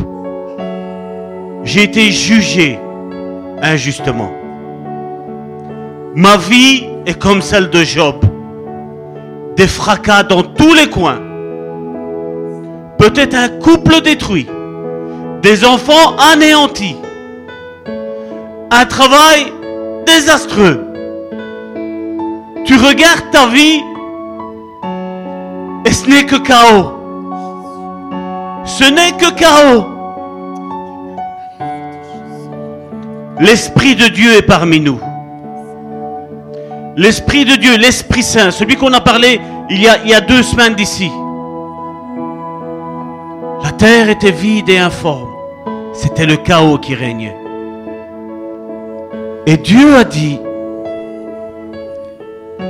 [1.64, 2.80] J'ai été jugé
[3.62, 4.32] injustement.
[6.16, 8.16] Ma vie est comme celle de Job.
[9.56, 11.31] Des fracas dans tous les coins.
[13.02, 14.46] Peut-être un couple détruit.
[15.42, 16.96] Des enfants anéantis.
[18.70, 19.52] Un travail
[20.06, 20.86] désastreux.
[22.64, 23.82] Tu regardes ta vie
[25.84, 26.92] et ce n'est que chaos.
[28.66, 29.86] Ce n'est que chaos.
[33.40, 35.00] L'Esprit de Dieu est parmi nous.
[36.96, 39.42] L'Esprit de Dieu, l'Esprit Saint, celui qu'on a parlé
[39.72, 41.10] il y a, il y a deux semaines d'ici.
[43.82, 45.34] Terre était vide et informe.
[45.94, 47.36] C'était le chaos qui régnait.
[49.48, 50.40] Et Dieu a dit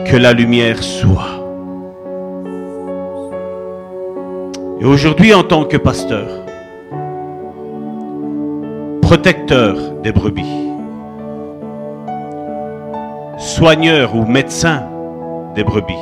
[0.09, 1.43] que la lumière soit.
[4.79, 6.29] Et aujourd'hui, en tant que pasteur,
[9.01, 10.71] protecteur des brebis,
[13.37, 14.83] soigneur ou médecin
[15.55, 15.93] des brebis,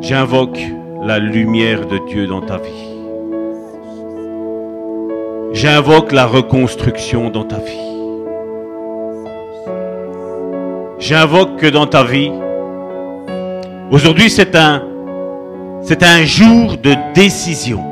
[0.00, 0.58] j'invoque
[1.02, 2.88] la lumière de Dieu dans ta vie.
[5.52, 7.88] J'invoque la reconstruction dans ta vie.
[11.00, 12.30] J'invoque que dans ta vie,
[13.90, 14.82] aujourd'hui c'est un,
[15.82, 17.82] c'est un jour de décision.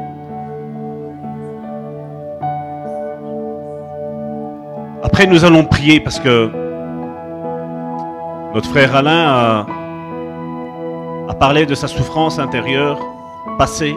[5.02, 6.48] Après, nous allons prier parce que
[8.54, 9.66] notre frère Alain a,
[11.30, 12.98] a parlé de sa souffrance intérieure
[13.56, 13.94] passée.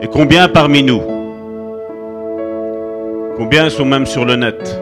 [0.00, 1.02] Et combien parmi nous,
[3.36, 4.80] combien sont même sur le net,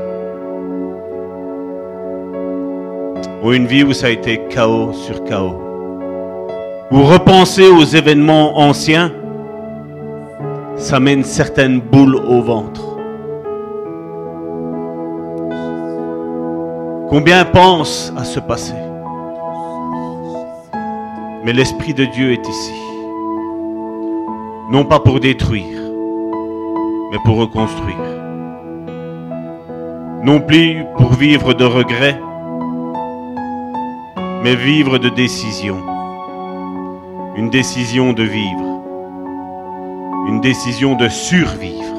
[3.43, 5.61] ont une vie où ça a été chaos sur chaos,
[6.93, 9.11] ou repenser aux événements anciens,
[10.77, 12.83] ça met une certaine boule au ventre.
[17.09, 18.75] Combien pensent à ce passé
[21.47, 22.75] Mais l'Esprit de Dieu est ici.
[24.69, 25.79] Non pas pour détruire,
[27.13, 27.97] mais pour reconstruire.
[30.25, 32.21] Non plus pour vivre de regrets,
[34.43, 35.77] mais vivre de décision.
[37.37, 38.83] Une décision de vivre.
[40.27, 41.95] Une décision de survivre.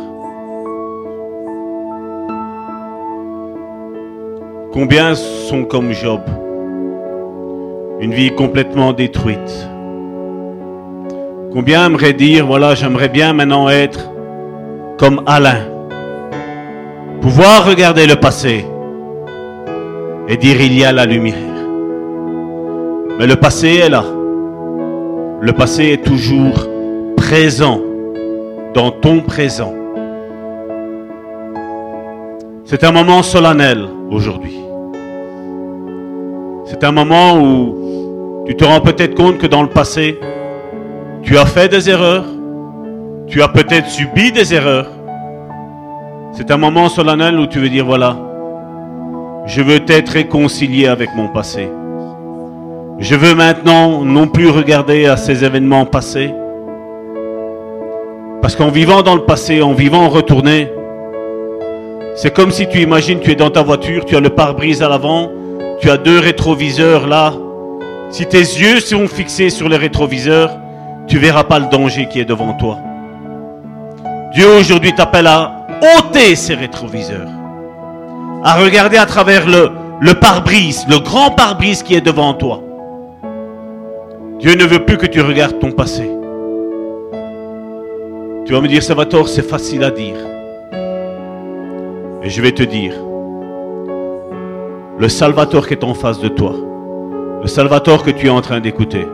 [4.74, 6.20] Combien sont comme Job?
[8.00, 9.68] Une vie complètement détruite.
[11.52, 14.12] Combien aimerait dire, voilà, j'aimerais bien maintenant être
[15.00, 15.66] comme Alain.
[17.22, 18.66] Pouvoir regarder le passé
[20.28, 21.36] et dire, il y a la lumière.
[23.18, 24.04] Mais le passé est là.
[25.42, 26.68] Le passé est toujours
[27.16, 27.82] présent
[28.76, 29.74] dans ton présent.
[32.66, 34.67] C'est un moment solennel aujourd'hui.
[36.70, 40.20] C'est un moment où tu te rends peut-être compte que dans le passé,
[41.24, 42.26] tu as fait des erreurs,
[43.26, 44.90] tu as peut-être subi des erreurs.
[46.34, 48.18] C'est un moment solennel où tu veux dire, voilà,
[49.46, 51.70] je veux être réconcilié avec mon passé.
[53.00, 56.34] Je veux maintenant non plus regarder à ces événements passés.
[58.42, 60.70] Parce qu'en vivant dans le passé, en vivant en retourné,
[62.16, 64.90] c'est comme si tu imagines, tu es dans ta voiture, tu as le pare-brise à
[64.90, 65.32] l'avant,
[65.80, 67.34] tu as deux rétroviseurs là.
[68.10, 70.58] Si tes yeux sont fixés sur les rétroviseurs,
[71.08, 72.78] tu verras pas le danger qui est devant toi.
[74.34, 75.68] Dieu aujourd'hui t'appelle à
[75.98, 77.30] ôter ces rétroviseurs,
[78.44, 82.62] à regarder à travers le, le pare-brise, le grand pare-brise qui est devant toi.
[84.40, 86.10] Dieu ne veut plus que tu regardes ton passé.
[88.46, 90.16] Tu vas me dire, Salvatore, c'est facile à dire.
[92.24, 92.94] Et je vais te dire,
[95.00, 96.54] le Salvatore qui est en face de toi,
[97.42, 99.06] le Salvatore que tu es en train d'écouter,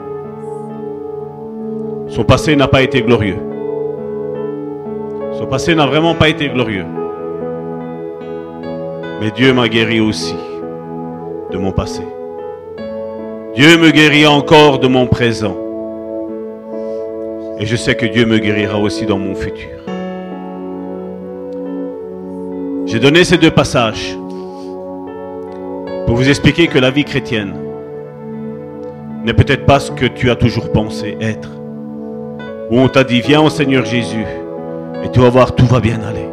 [2.08, 3.38] son passé n'a pas été glorieux.
[5.38, 6.86] Son passé n'a vraiment pas été glorieux.
[9.20, 10.36] Mais Dieu m'a guéri aussi
[11.52, 12.04] de mon passé.
[13.56, 15.58] Dieu me guérit encore de mon présent.
[17.60, 19.70] Et je sais que Dieu me guérira aussi dans mon futur.
[22.86, 24.18] J'ai donné ces deux passages
[26.06, 27.54] pour vous expliquer que la vie chrétienne
[29.24, 31.50] n'est peut-être pas ce que tu as toujours pensé être.
[32.70, 34.26] Où on t'a dit, viens au Seigneur Jésus
[35.04, 36.28] et tu vas voir, tout va bien aller.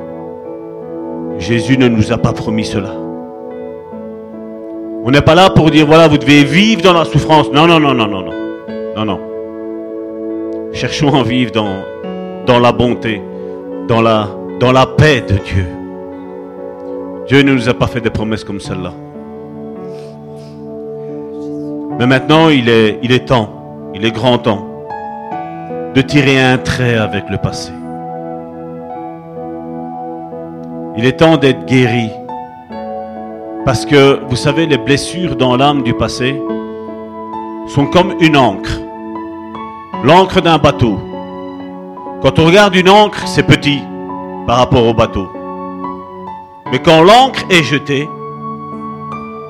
[1.38, 2.90] Jésus ne nous a pas promis cela.
[5.02, 7.50] On n'est pas là pour dire, voilà, vous devez vivre dans la souffrance.
[7.52, 8.32] Non, non, non, non, non, non.
[8.96, 9.20] Non, non.
[10.72, 11.82] Cherchons à vivre dans,
[12.46, 13.22] dans la bonté,
[13.88, 14.28] dans la,
[14.58, 15.66] dans la paix de Dieu.
[17.26, 18.92] Dieu ne nous a pas fait des promesses comme celle-là.
[22.00, 24.66] Mais maintenant, il est, temps, il est grand temps
[25.94, 27.72] de tirer un trait avec le passé.
[30.96, 32.08] Il est temps d'être guéri
[33.66, 36.40] parce que, vous savez, les blessures dans l'âme du passé
[37.68, 38.80] sont comme une encre.
[40.02, 40.98] L'encre d'un bateau.
[42.22, 43.80] Quand on regarde une encre, c'est petit
[44.46, 45.28] par rapport au bateau.
[46.72, 48.08] Mais quand l'encre est jetée,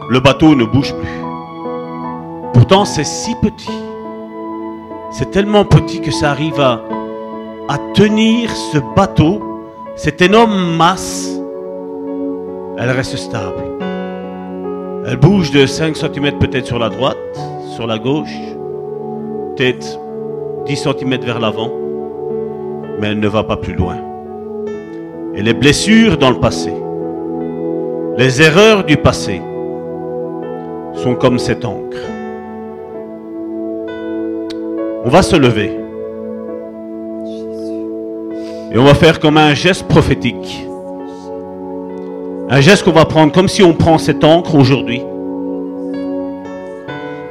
[0.09, 1.20] le bateau ne bouge plus.
[2.53, 3.71] Pourtant, c'est si petit.
[5.11, 6.81] C'est tellement petit que ça arrive à,
[7.95, 9.41] tenir ce bateau,
[9.97, 11.41] cette énorme masse.
[12.79, 13.63] Elle reste stable.
[15.07, 17.17] Elle bouge de 5 cm peut-être sur la droite,
[17.75, 18.37] sur la gauche,
[19.57, 19.99] peut-être
[20.67, 21.71] 10 cm vers l'avant,
[23.01, 23.97] mais elle ne va pas plus loin.
[25.35, 26.73] Et les blessures dans le passé,
[28.17, 29.41] les erreurs du passé
[30.95, 32.20] sont comme cette encre.
[35.03, 35.71] On va se lever.
[38.71, 40.67] Et on va faire comme un geste prophétique.
[42.51, 45.03] Un geste qu'on va prendre comme si on prend cette encre aujourd'hui.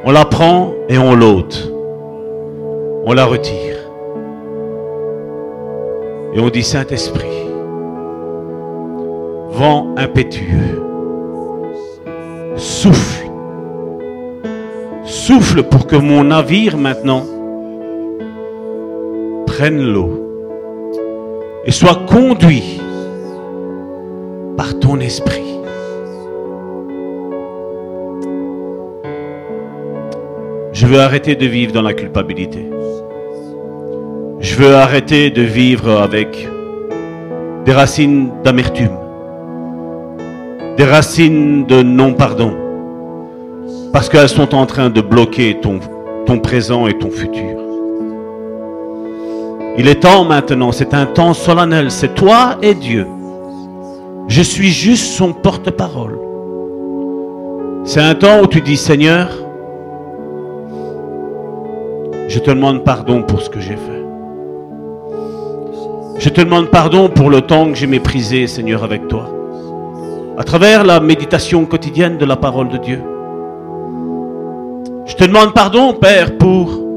[0.04, 1.72] On la prend et on l'ôte.
[3.06, 3.78] On la retire.
[6.34, 7.46] Et on dit Saint-Esprit,
[9.52, 10.84] vent impétueux,
[12.56, 13.30] souffle.
[15.04, 17.24] Souffle pour que mon navire maintenant
[19.68, 20.10] l'eau
[21.66, 22.80] et soit conduit
[24.56, 25.44] par ton esprit.
[30.72, 32.66] Je veux arrêter de vivre dans la culpabilité.
[34.40, 36.48] Je veux arrêter de vivre avec
[37.66, 38.98] des racines d'amertume,
[40.78, 42.54] des racines de non-pardon,
[43.92, 47.59] parce qu'elles sont en train de bloquer ton présent et ton futur.
[49.80, 53.08] Il est temps maintenant, c'est un temps solennel, c'est toi et Dieu.
[54.28, 56.20] Je suis juste son porte-parole.
[57.86, 59.30] C'est un temps où tu dis, Seigneur,
[62.28, 64.04] je te demande pardon pour ce que j'ai fait.
[66.18, 69.30] Je te demande pardon pour le temps que j'ai méprisé, Seigneur, avec toi.
[70.38, 73.02] À travers la méditation quotidienne de la parole de Dieu.
[75.06, 76.89] Je te demande pardon, Père, pour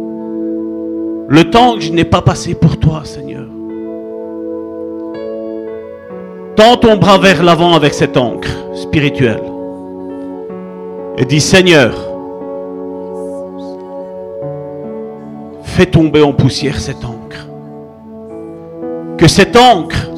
[1.32, 3.46] le temps que je n'ai pas passé pour toi, Seigneur.
[6.56, 9.42] Tends ton bras vers l'avant avec cette encre spirituelle.
[11.16, 11.94] Et dis, Seigneur,
[15.62, 17.46] fais tomber en poussière cette encre.
[19.16, 20.10] Que cette encre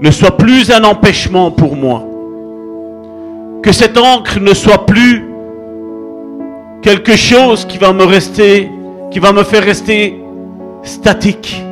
[0.00, 2.02] ne soit plus un empêchement pour moi.
[3.62, 5.24] Que cette encre ne soit plus
[6.82, 8.68] quelque chose qui va me rester,
[9.10, 10.22] qui va me faire rester
[10.82, 11.62] statique.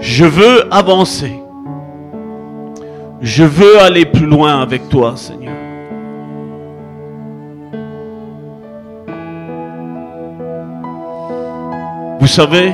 [0.00, 1.32] Je veux avancer.
[3.20, 5.54] Je veux aller plus loin avec toi, Seigneur.
[12.18, 12.72] Vous savez,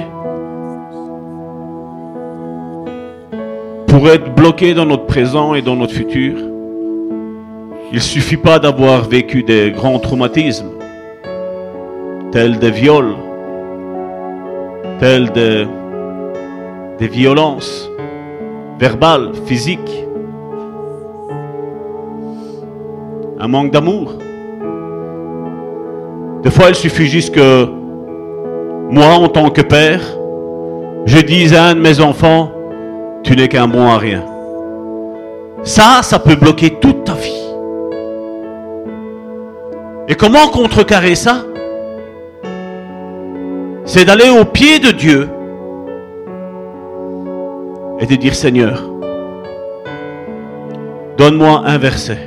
[3.87, 6.37] pour être bloqué dans notre présent et dans notre futur,
[7.91, 10.71] il ne suffit pas d'avoir vécu des grands traumatismes,
[12.33, 13.15] tels des viols,
[14.99, 15.67] tels des,
[16.99, 17.89] des violences
[18.79, 20.07] verbales, physiques,
[23.41, 24.15] un manque d'amour.
[26.43, 27.67] Des fois, il suffit juste que
[28.91, 30.01] moi, en tant que père,
[31.07, 32.51] je dise à un de mes enfants,
[33.23, 34.23] tu n'es qu'un bon à rien.
[35.63, 37.33] Ça, ça peut bloquer toute ta vie.
[40.09, 41.45] Et comment contrecarrer ça?
[43.89, 45.31] C'est d'aller au pied de Dieu
[47.99, 48.83] et de dire Seigneur,
[51.17, 52.19] donne-moi un verset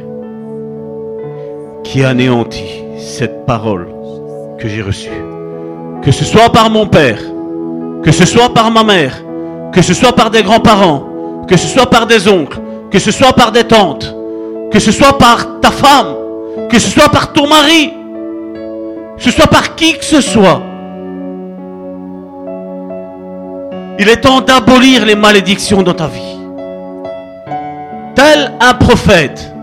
[1.83, 3.89] qui anéantit cette parole
[4.57, 5.11] que j'ai reçue.
[6.01, 7.19] Que ce soit par mon père,
[8.01, 9.23] que ce soit par ma mère,
[9.71, 12.59] que ce soit par des grands-parents, que ce soit par des oncles,
[12.89, 14.15] que ce soit par des tantes,
[14.71, 16.15] que ce soit par ta femme,
[16.71, 17.93] que ce soit par ton mari,
[19.15, 20.70] que ce soit par qui que ce soit.
[23.99, 26.37] Il est temps d'abolir les malédictions dans ta vie.
[28.15, 29.53] Tel un prophète,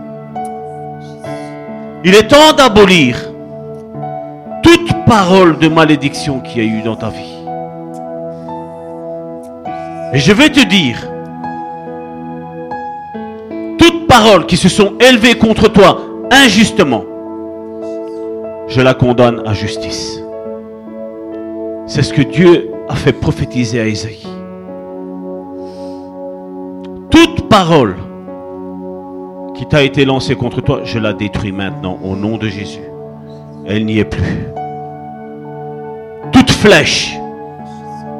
[2.03, 3.17] il est temps d'abolir
[4.63, 7.35] toute parole de malédiction qu'il y a eu dans ta vie.
[10.13, 10.97] Et je vais te dire,
[13.77, 16.01] toute parole qui se sont élevées contre toi
[16.31, 17.03] injustement,
[18.67, 20.21] je la condamne à justice.
[21.85, 24.27] C'est ce que Dieu a fait prophétiser à Isaïe.
[27.11, 27.95] Toute parole
[29.55, 32.81] qui t'a été lancée contre toi, je la détruis maintenant au nom de Jésus.
[33.67, 34.47] Elle n'y est plus.
[36.31, 37.15] Toute flèche,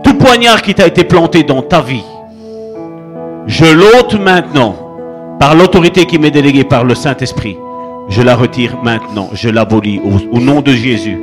[0.04, 2.06] tout poignard qui t'a été planté dans ta vie,
[3.48, 4.76] je l'ôte maintenant
[5.40, 7.58] par l'autorité qui m'est déléguée par le Saint-Esprit.
[8.10, 11.18] Je la retire maintenant, je l'abolis au, au nom de Jésus.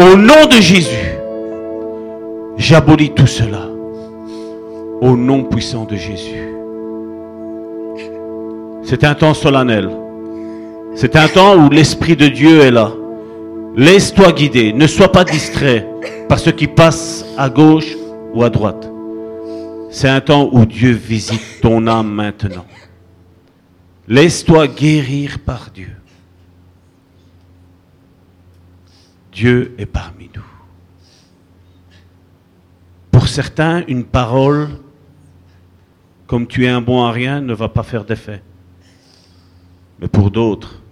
[0.00, 1.17] Au nom de Jésus,
[2.58, 3.66] j'abolis tout cela.
[5.00, 6.48] Au nom puissant de Jésus.
[8.82, 9.88] C'est un temps solennel.
[10.94, 12.92] C'est un temps où l'Esprit de Dieu est là.
[13.76, 14.72] Laisse-toi guider.
[14.72, 15.86] Ne sois pas distrait
[16.28, 17.96] par ce qui passe à gauche
[18.34, 18.90] ou à droite.
[19.90, 22.66] C'est un temps où Dieu visite ton âme maintenant.
[24.08, 25.92] Laisse-toi guérir par Dieu.
[29.32, 30.47] Dieu est parmi nous.
[33.40, 34.68] Certains, une parole,
[36.26, 38.42] comme tu es un bon à rien, ne va pas faire d'effet.
[40.00, 40.82] Mais pour d'autres,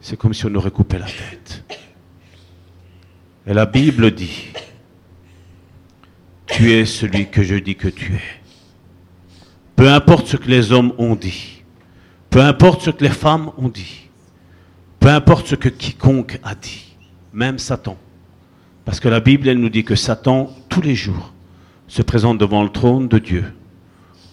[0.00, 1.62] c'est comme si on aurait coupé la tête.
[3.46, 4.48] Et la Bible dit,
[6.46, 8.42] tu es celui que je dis que tu es.
[9.76, 11.62] Peu importe ce que les hommes ont dit,
[12.28, 14.08] peu importe ce que les femmes ont dit,
[14.98, 16.96] peu importe ce que quiconque a dit,
[17.32, 17.96] même Satan.
[18.84, 21.32] Parce que la Bible, elle nous dit que Satan, tous les jours,
[21.86, 23.44] se présente devant le trône de Dieu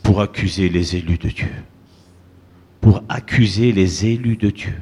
[0.04, 1.52] pour accuser les élus de Dieu.
[2.82, 4.76] Pour accuser les élus de Dieu.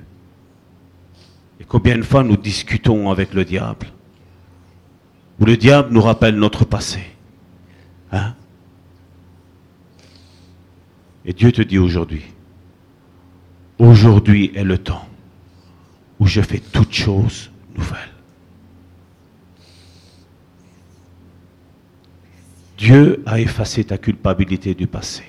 [1.59, 3.87] Et combien de fois nous discutons avec le diable?
[5.39, 6.99] Où le diable nous rappelle notre passé.
[8.11, 8.35] Hein?
[11.25, 12.23] Et Dieu te dit aujourd'hui,
[13.79, 15.07] aujourd'hui est le temps
[16.19, 18.14] où je fais toutes choses nouvelles.
[22.77, 25.23] Dieu a effacé ta culpabilité du passé.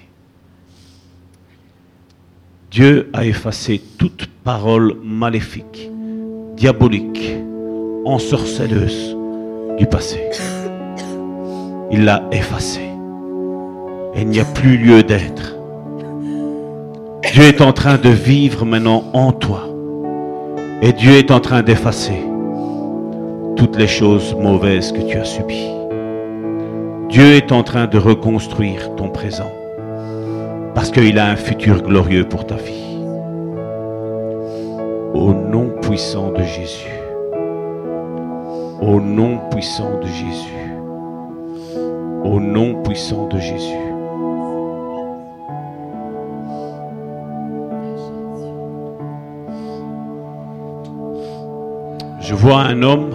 [2.71, 5.91] Dieu a effacé toute parole maléfique,
[6.57, 7.37] diabolique,
[8.05, 9.17] ensorceleuse
[9.79, 10.21] du passé.
[11.93, 12.81] Il l'a effacé.
[14.15, 15.55] Et il n'y a plus lieu d'être.
[17.33, 19.69] Dieu est en train de vivre maintenant en toi.
[20.83, 22.21] Et Dieu est en train d'effacer
[23.57, 25.76] toutes les choses mauvaises que tu as subies.
[27.09, 29.53] Dieu est en train de reconstruire ton présent
[30.75, 32.99] parce qu'il a un futur glorieux pour ta vie.
[35.15, 36.91] Au nom puissant de Jésus.
[38.81, 40.73] Au nom puissant de Jésus.
[42.25, 43.87] Au nom puissant de Jésus.
[52.21, 53.15] Je vois un homme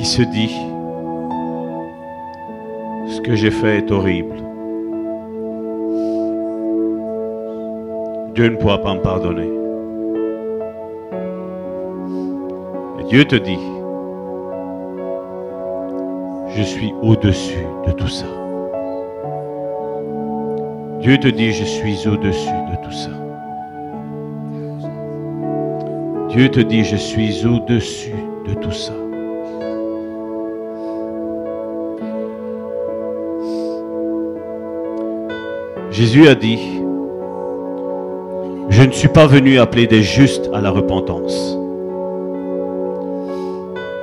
[0.00, 0.56] qui se dit,
[3.06, 4.36] ce que j'ai fait est horrible.
[8.34, 9.50] Dieu ne pourra pas me pardonner.
[13.10, 13.58] Dieu te dit,
[16.56, 18.26] je suis au-dessus de tout ça.
[21.00, 23.10] Dieu te dit, je suis au-dessus de tout ça.
[26.30, 28.14] Dieu te dit, je suis au-dessus
[28.48, 28.94] de tout ça.
[36.00, 36.80] Jésus a dit,
[38.70, 41.58] je ne suis pas venu appeler des justes à la repentance.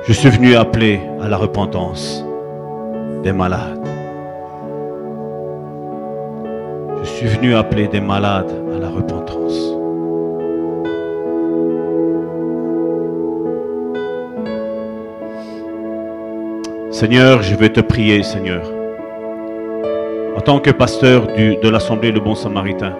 [0.06, 2.24] Je suis venu appeler à la repentance
[3.24, 3.84] des malades.
[7.02, 9.58] Je suis venu appeler des malades à la repentance.
[16.92, 18.77] Seigneur, je vais te prier, Seigneur,
[20.38, 22.92] en tant que pasteur de l'Assemblée Le Bon Samaritain,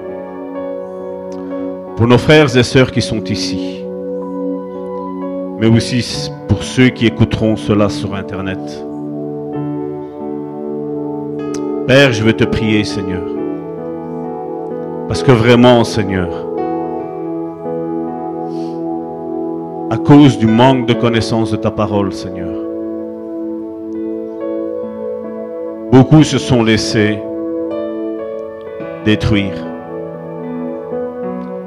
[1.97, 3.85] pour nos frères et sœurs qui sont ici,
[5.61, 8.59] mais aussi pour ceux qui écouteront cela sur Internet.
[11.87, 13.23] Père, je veux te prier, Seigneur,
[15.07, 16.31] parce que vraiment, Seigneur,
[19.91, 22.69] à cause du manque de connaissance de ta parole, Seigneur,
[25.91, 27.19] Beaucoup se sont laissés
[29.09, 29.55] détruire.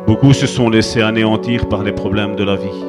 [0.06, 2.84] Beaucoup se sont laissés anéantir par les problèmes de la vie.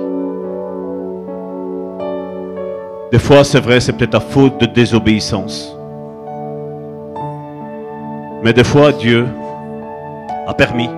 [3.11, 5.75] Des fois, c'est vrai, c'est peut-être à faute de désobéissance.
[8.43, 9.27] Mais des fois, Dieu
[10.47, 10.91] a permis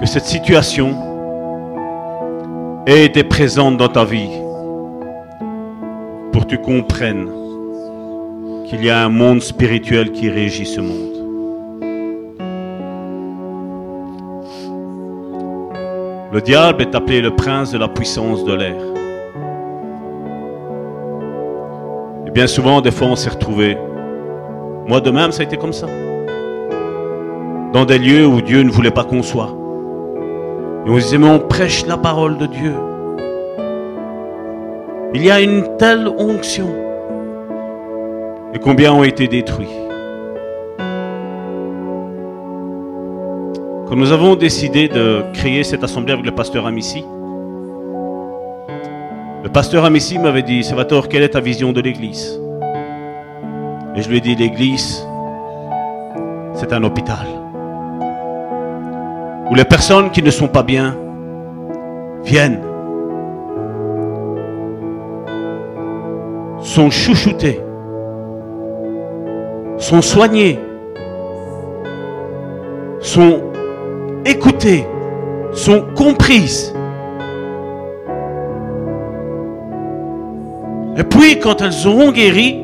[0.00, 0.90] que cette situation
[2.86, 4.30] ait été présente dans ta vie
[6.30, 7.28] pour que tu comprennes
[8.66, 11.17] qu'il y a un monde spirituel qui régit ce monde.
[16.30, 18.76] Le diable est appelé le prince de la puissance de l'air.
[22.26, 23.78] Et bien souvent, des fois, on s'est retrouvé.
[24.86, 25.86] Moi de même, ça a été comme ça.
[27.72, 29.56] Dans des lieux où Dieu ne voulait pas qu'on soit.
[30.84, 32.74] Et on disait, mais on prêche la parole de Dieu.
[35.14, 36.68] Il y a une telle onction.
[38.52, 39.87] Et combien ont été détruits
[43.88, 47.02] Quand nous avons décidé de créer cette assemblée avec le pasteur Amici,
[49.42, 52.38] le pasteur Amici m'avait dit, Salvatore, quelle est ta vision de l'Église?
[53.96, 55.06] Et je lui ai dit, l'Église,
[56.52, 57.26] c'est un hôpital.
[59.50, 60.94] Où les personnes qui ne sont pas bien
[62.24, 62.60] viennent,
[66.60, 67.62] sont chouchoutées,
[69.78, 70.58] sont soignées,
[73.00, 73.47] sont
[74.28, 74.86] écoutées,
[75.52, 76.74] sont comprises.
[80.96, 82.60] Et puis, quand elles auront guéri,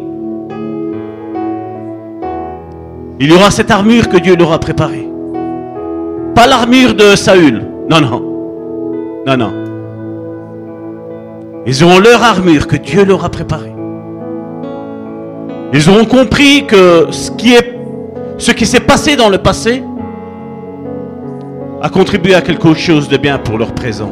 [3.21, 5.09] il y aura cette armure que Dieu leur a préparée.
[6.35, 7.65] Pas l'armure de Saül.
[7.89, 8.23] Non, non.
[9.27, 9.53] Non, non.
[11.67, 13.73] Ils auront leur armure que Dieu leur a préparée.
[15.73, 17.79] Ils auront compris que ce qui est,
[18.37, 19.83] ce qui s'est passé dans le passé
[21.85, 24.11] a contribué à quelque chose de bien pour leur présent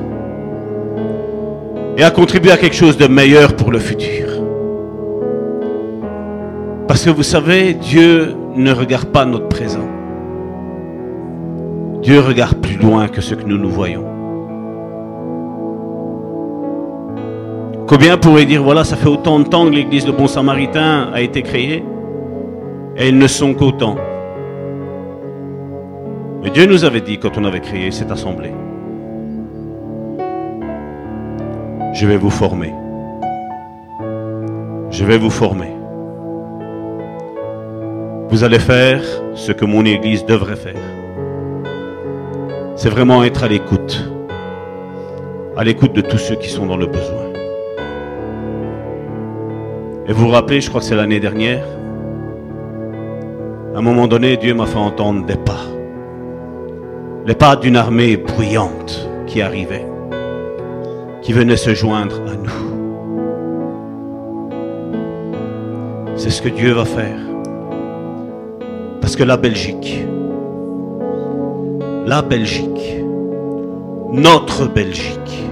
[1.97, 4.29] et a contribué à quelque chose de meilleur pour le futur.
[6.87, 9.89] Parce que vous savez, Dieu ne regarde pas notre présent.
[12.03, 14.05] Dieu regarde plus loin que ce que nous nous voyons.
[17.87, 21.23] Combien pourraient dire, voilà, ça fait autant de temps que l'église de Bon Samaritain a
[21.23, 21.83] été créée,
[22.99, 23.97] et ils ne sont qu'autant.
[26.43, 28.53] Mais Dieu nous avait dit quand on avait créé cette assemblée,
[31.95, 32.75] je vais vous former.
[34.91, 35.71] Je vais vous former.
[38.29, 39.03] Vous allez faire
[39.35, 40.83] ce que mon église devrait faire.
[42.75, 44.11] c'est vraiment être à l'écoute.
[45.57, 47.31] À l'écoute de tous ceux qui sont dans le besoin.
[50.09, 51.65] Et vous vous rappelez, je crois que c'est l'année dernière,
[53.75, 55.72] à un moment donné, Dieu m'a fait entendre des pas.
[57.25, 59.87] Les pas d'une armée bruyante qui arrivait,
[61.23, 62.51] qui venait se joindre à nous.
[66.17, 67.19] C'est ce que Dieu va faire.
[69.01, 70.05] Parce que la Belgique,
[72.07, 72.97] la Belgique,
[74.13, 75.45] notre Belgique,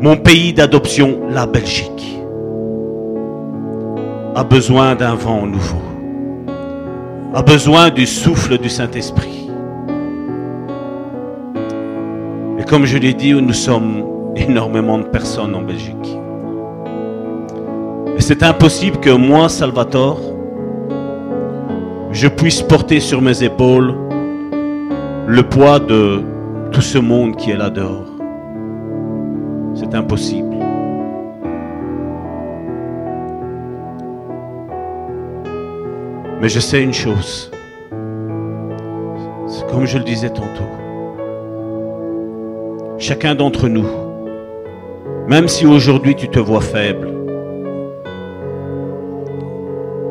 [0.00, 2.18] mon pays d'adoption, la Belgique,
[4.34, 5.82] a besoin d'un vent nouveau,
[7.34, 9.45] a besoin du souffle du Saint-Esprit.
[12.66, 16.18] Comme je l'ai dit, nous sommes énormément de personnes en Belgique.
[18.16, 20.20] Et c'est impossible que moi, Salvatore,
[22.10, 23.94] je puisse porter sur mes épaules
[25.26, 26.22] le poids de
[26.72, 28.10] tout ce monde qui est là dehors.
[29.74, 30.56] C'est impossible.
[36.40, 37.50] Mais je sais une chose.
[39.46, 40.85] C'est comme je le disais tantôt.
[43.08, 43.86] Chacun d'entre nous,
[45.28, 47.08] même si aujourd'hui tu te vois faible,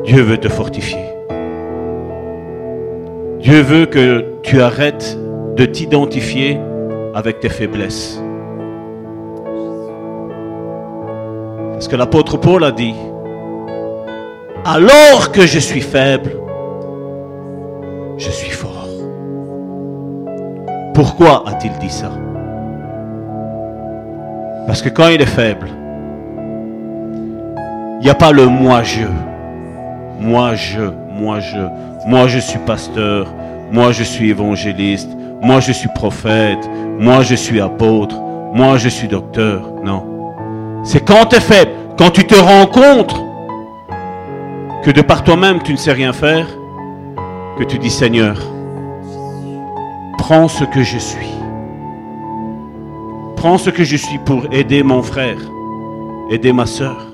[0.04, 1.04] Dieu veut te fortifier.
[3.38, 5.18] Dieu veut que tu arrêtes
[5.56, 6.58] de t'identifier
[7.14, 8.18] avec tes faiblesses.
[11.72, 12.94] Parce que l'apôtre Paul a dit,
[14.64, 16.34] alors que je suis faible,
[18.16, 18.88] je suis fort.
[20.94, 22.10] Pourquoi a-t-il dit ça?
[24.66, 25.68] Parce que quand il est faible,
[28.00, 29.06] il n'y a pas le moi-je.
[30.20, 31.58] Moi je, moi je,
[32.06, 33.32] moi je suis pasteur,
[33.70, 35.10] moi je suis évangéliste,
[35.40, 36.68] moi je suis prophète,
[36.98, 38.16] moi je suis apôtre,
[38.52, 39.70] moi je suis docteur.
[39.84, 40.34] Non.
[40.84, 43.14] C'est quand tu es faible, quand tu te rends compte
[44.82, 46.46] que de par toi-même tu ne sais rien faire,
[47.58, 48.36] que tu dis Seigneur,
[50.18, 51.35] prends ce que je suis.
[53.46, 55.38] Ce que je suis pour aider mon frère,
[56.30, 57.06] aider ma soeur.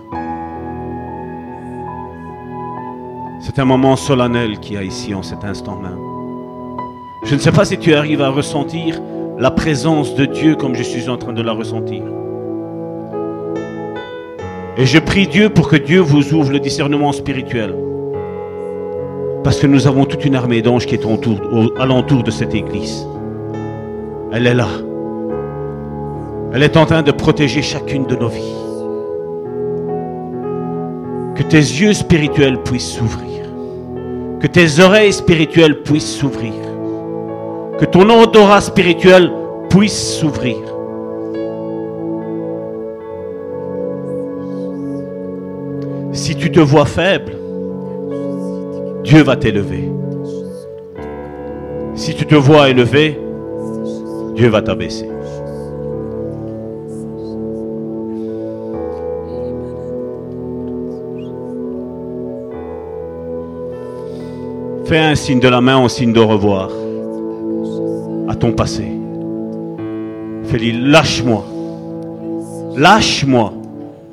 [3.39, 5.99] C'est un moment solennel qu'il y a ici en cet instant même.
[7.25, 8.99] Je ne sais pas si tu arrives à ressentir
[9.39, 12.03] la présence de Dieu comme je suis en train de la ressentir.
[14.79, 17.77] Et je prie Dieu pour que Dieu vous ouvre le discernement spirituel.
[19.45, 21.39] Parce que nous avons toute une armée d'anges qui est autour,
[21.79, 23.07] alentour de cette église.
[24.33, 24.69] Elle est là.
[26.55, 28.55] Elle est en train de protéger chacune de nos vies.
[31.35, 33.47] Que tes yeux spirituels puissent s'ouvrir.
[34.39, 36.53] Que tes oreilles spirituelles puissent s'ouvrir.
[37.79, 39.33] Que ton odorat spirituel
[39.71, 40.59] puisse s'ouvrir.
[46.13, 47.33] Si tu te vois faible,
[49.05, 49.91] Dieu va t'élever.
[51.95, 53.19] Si tu te vois élevé,
[54.35, 55.09] Dieu va t'abaisser.
[64.95, 66.69] Un signe de la main en signe de revoir
[68.29, 68.85] à ton passé.
[70.45, 71.47] Fais-lui, lâche-moi.
[72.77, 73.55] Lâche-moi.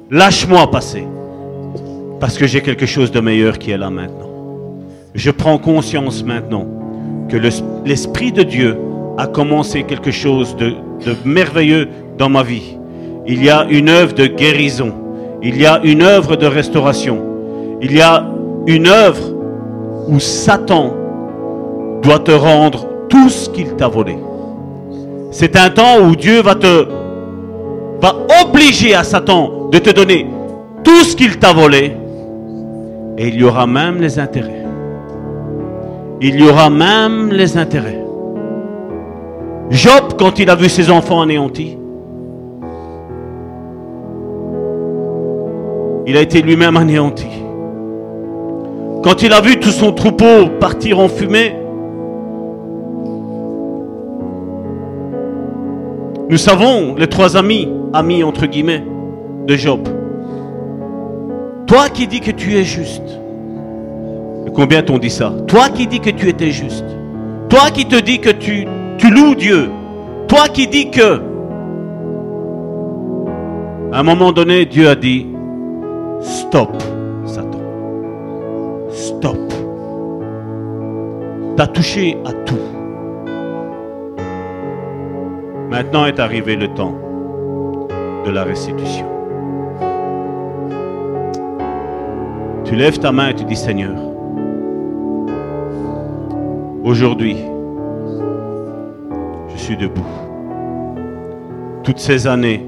[0.10, 1.03] Lâche-moi passé.
[2.22, 4.30] Parce que j'ai quelque chose de meilleur qui est là maintenant.
[5.14, 6.65] Je prends conscience maintenant
[7.27, 7.35] que
[7.85, 8.77] l'Esprit de Dieu
[9.18, 10.76] a commencé quelque chose de,
[11.06, 12.77] de merveilleux dans ma vie.
[13.27, 14.93] Il y a une œuvre de guérison.
[15.43, 17.22] Il y a une œuvre de restauration.
[17.81, 18.26] Il y a
[18.65, 19.39] une œuvre
[20.10, 20.94] où Satan
[22.02, 24.18] doit te rendre tout ce qu'il t'a volé.
[25.31, 26.88] C'est un temps où Dieu va te
[28.02, 30.26] va obliger à Satan de te donner
[30.84, 31.95] tout ce qu'il t'a volé
[33.18, 34.65] et il y aura même les intérêts.
[36.22, 38.03] Il y aura même les intérêts.
[39.69, 41.77] Job, quand il a vu ses enfants anéantis,
[46.07, 47.27] il a été lui-même anéanti.
[49.03, 51.55] Quand il a vu tout son troupeau partir en fumée,
[56.30, 58.84] nous savons les trois amis, amis entre guillemets,
[59.47, 59.88] de Job.
[61.65, 63.19] Toi qui dis que tu es juste.
[64.53, 65.34] combien t'ont dit ça?
[65.47, 66.85] Toi qui dis que tu étais juste.
[67.47, 68.67] Toi qui te dis que tu,
[69.09, 69.69] loues Dieu.
[70.27, 71.21] Toi qui dis que...
[73.91, 75.26] À un moment donné, Dieu a dit,
[76.21, 76.71] stop.
[78.99, 79.38] Stop.
[81.55, 82.65] T'as touché à tout.
[85.69, 86.95] Maintenant est arrivé le temps
[88.26, 89.05] de la restitution.
[92.65, 93.95] Tu lèves ta main et tu dis Seigneur,
[96.84, 97.38] aujourd'hui,
[99.47, 100.11] je suis debout.
[101.84, 102.67] Toutes ces années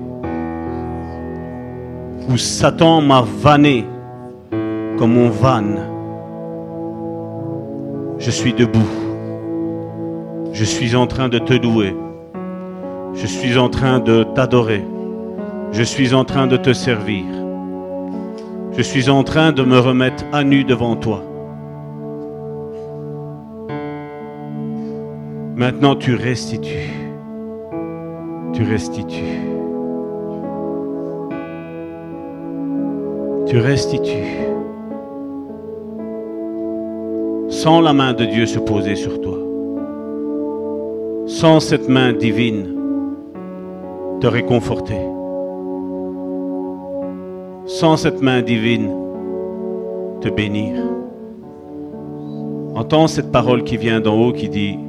[2.29, 3.85] où Satan m'a vanné
[4.97, 5.90] comme on vanne,
[8.22, 8.88] je suis debout.
[10.53, 11.95] Je suis en train de te louer.
[13.15, 14.85] Je suis en train de t'adorer.
[15.72, 17.26] Je suis en train de te servir.
[18.77, 21.23] Je suis en train de me remettre à nu devant toi.
[25.56, 26.91] Maintenant, tu restitues.
[28.53, 29.41] Tu restitues.
[33.48, 34.50] Tu restitues.
[37.63, 39.38] Sans la main de Dieu se poser sur toi.
[41.27, 42.75] Sans cette main divine
[44.19, 44.99] te réconforter.
[47.67, 48.89] Sans cette main divine
[50.21, 50.73] te bénir.
[52.73, 54.79] Entends cette parole qui vient d'en haut qui dit,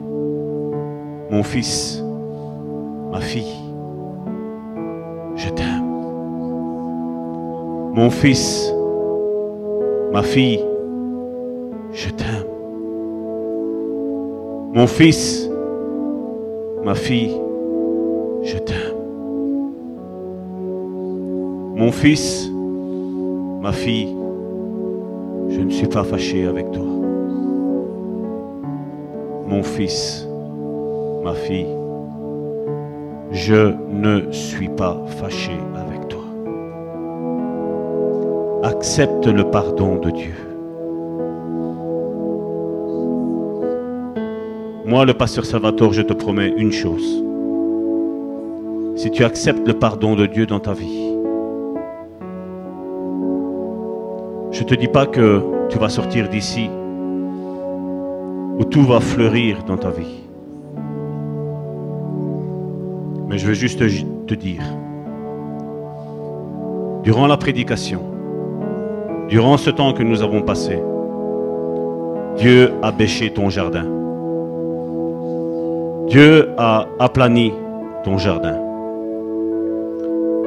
[1.30, 2.02] mon fils,
[3.10, 3.54] ma fille,
[5.36, 5.84] je t'aime.
[7.92, 8.72] Mon fils,
[10.10, 10.64] ma fille,
[11.92, 12.51] je t'aime.
[14.74, 15.50] Mon fils,
[16.82, 17.36] ma fille,
[18.42, 18.96] je t'aime.
[21.76, 22.48] Mon fils,
[23.60, 24.16] ma fille,
[25.50, 26.86] je ne suis pas fâché avec toi.
[29.46, 30.26] Mon fils,
[31.22, 31.68] ma fille,
[33.30, 36.24] je ne suis pas fâché avec toi.
[38.62, 40.51] Accepte le pardon de Dieu.
[44.84, 47.24] Moi, le pasteur Salvatore, je te promets une chose.
[48.96, 51.14] Si tu acceptes le pardon de Dieu dans ta vie,
[54.50, 56.68] je ne te dis pas que tu vas sortir d'ici
[58.58, 60.24] où tout va fleurir dans ta vie.
[63.28, 64.64] Mais je veux juste te dire,
[67.04, 68.02] durant la prédication,
[69.28, 70.76] durant ce temps que nous avons passé,
[72.36, 74.01] Dieu a bêché ton jardin.
[76.08, 77.52] Dieu a aplani
[78.04, 78.56] ton jardin.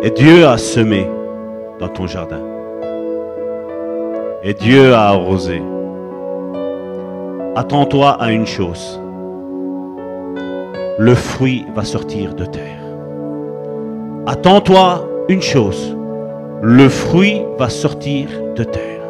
[0.03, 1.09] Et Dieu a semé
[1.79, 2.41] dans ton jardin.
[4.43, 5.61] Et Dieu a arrosé.
[7.55, 9.01] Attends-toi à une chose.
[10.99, 12.83] Le fruit va sortir de terre.
[14.27, 15.95] Attends-toi une chose.
[16.61, 19.01] Le fruit va sortir de terre.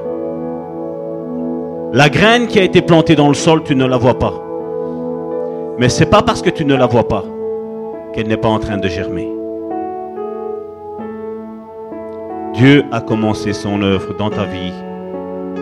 [1.91, 4.44] La graine qui a été plantée dans le sol, tu ne la vois pas.
[5.77, 7.23] Mais ce n'est pas parce que tu ne la vois pas
[8.13, 9.29] qu'elle n'est pas en train de germer.
[12.53, 14.71] Dieu a commencé son œuvre dans ta vie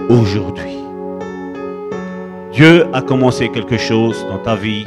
[0.10, 0.78] aujourd'hui.
[2.52, 4.86] Dieu a commencé quelque chose dans ta vie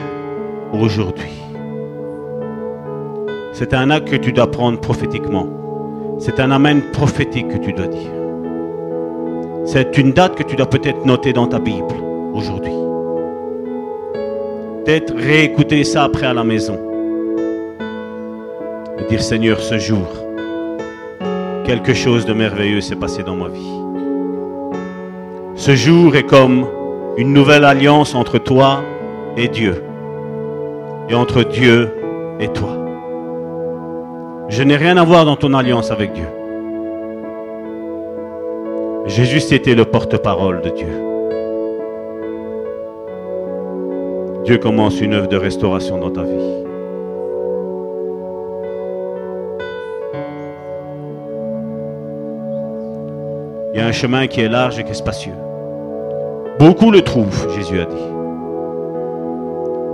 [0.73, 1.33] aujourd'hui.
[3.53, 5.49] C'est un acte que tu dois prendre prophétiquement.
[6.21, 8.11] C'est un amen prophétique que tu dois dire.
[9.65, 11.97] C'est une date que tu dois peut-être noter dans ta Bible
[12.33, 12.76] aujourd'hui.
[14.87, 16.79] Peut-être réécouter ça après à la maison.
[19.09, 20.07] Dire Seigneur, ce jour,
[21.65, 23.81] quelque chose de merveilleux s'est passé dans ma vie.
[25.57, 26.69] Ce jour est comme
[27.17, 28.85] une nouvelle alliance entre toi
[29.37, 29.83] et Dieu.
[31.09, 31.91] Et entre Dieu
[32.39, 32.77] et toi.
[34.49, 36.29] Je n'ai rien à voir dans ton alliance avec Dieu.
[39.07, 41.16] J'ai juste été le porte-parole de Dieu.
[44.47, 46.31] Dieu commence une œuvre de restauration dans ta vie.
[53.75, 55.35] Il y a un chemin qui est large et qui est spacieux.
[56.61, 58.07] Beaucoup le trouvent, Jésus a dit.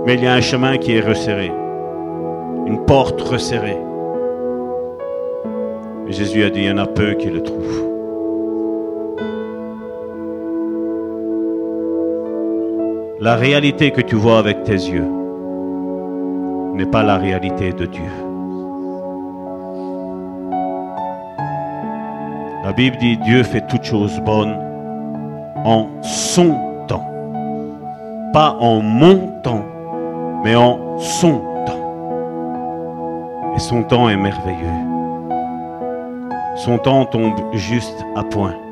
[0.05, 1.51] Mais il y a un chemin qui est resserré,
[2.67, 3.79] une porte resserrée.
[6.09, 7.92] Jésus a dit, il y en a peu qui le trouvent.
[13.23, 15.07] La réalité que tu vois avec tes yeux
[16.73, 18.11] n'est pas la réalité de Dieu.
[22.65, 24.57] La Bible dit Dieu fait toutes choses bonnes
[25.63, 26.57] en son
[26.89, 27.09] temps.
[28.33, 29.63] Pas en mon temps,
[30.43, 33.53] mais en son temps.
[33.55, 34.67] Et son temps est merveilleux.
[36.57, 38.62] Son temps tombe juste à point.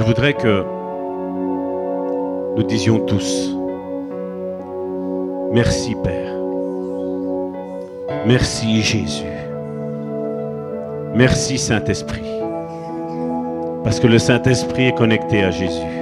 [0.00, 0.64] Je voudrais que
[2.56, 3.54] nous disions tous,
[5.52, 6.32] merci Père,
[8.26, 9.26] merci Jésus,
[11.14, 12.24] merci Saint-Esprit,
[13.84, 15.92] parce que le Saint-Esprit est connecté à Jésus,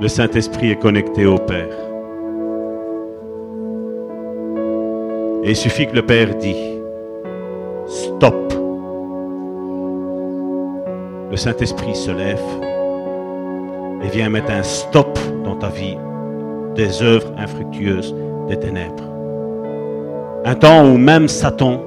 [0.00, 1.76] le Saint-Esprit est connecté au Père.
[5.44, 6.56] Et il suffit que le Père dit,
[7.86, 8.51] stop.
[11.32, 12.42] Le Saint-Esprit se lève
[14.04, 15.96] et vient mettre un stop dans ta vie
[16.74, 18.14] des œuvres infructueuses
[18.50, 19.08] des ténèbres.
[20.44, 21.80] Un temps où même Satan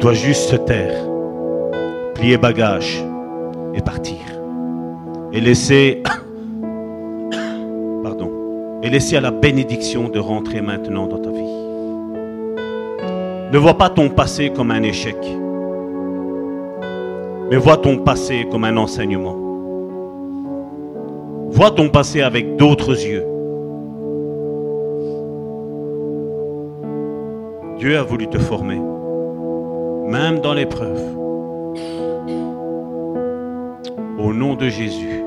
[0.00, 0.94] doit juste se taire,
[2.14, 3.04] plier bagage
[3.74, 4.20] et partir.
[5.34, 6.02] Et laisser,
[8.02, 11.42] pardon, et laisser à la bénédiction de rentrer maintenant dans ta vie.
[13.52, 15.18] Ne vois pas ton passé comme un échec,
[17.52, 19.36] mais vois ton passé comme un enseignement.
[21.50, 23.26] Vois ton passé avec d'autres yeux.
[27.76, 28.80] Dieu a voulu te former,
[30.08, 30.98] même dans l'épreuve.
[34.18, 35.22] Au nom de Jésus,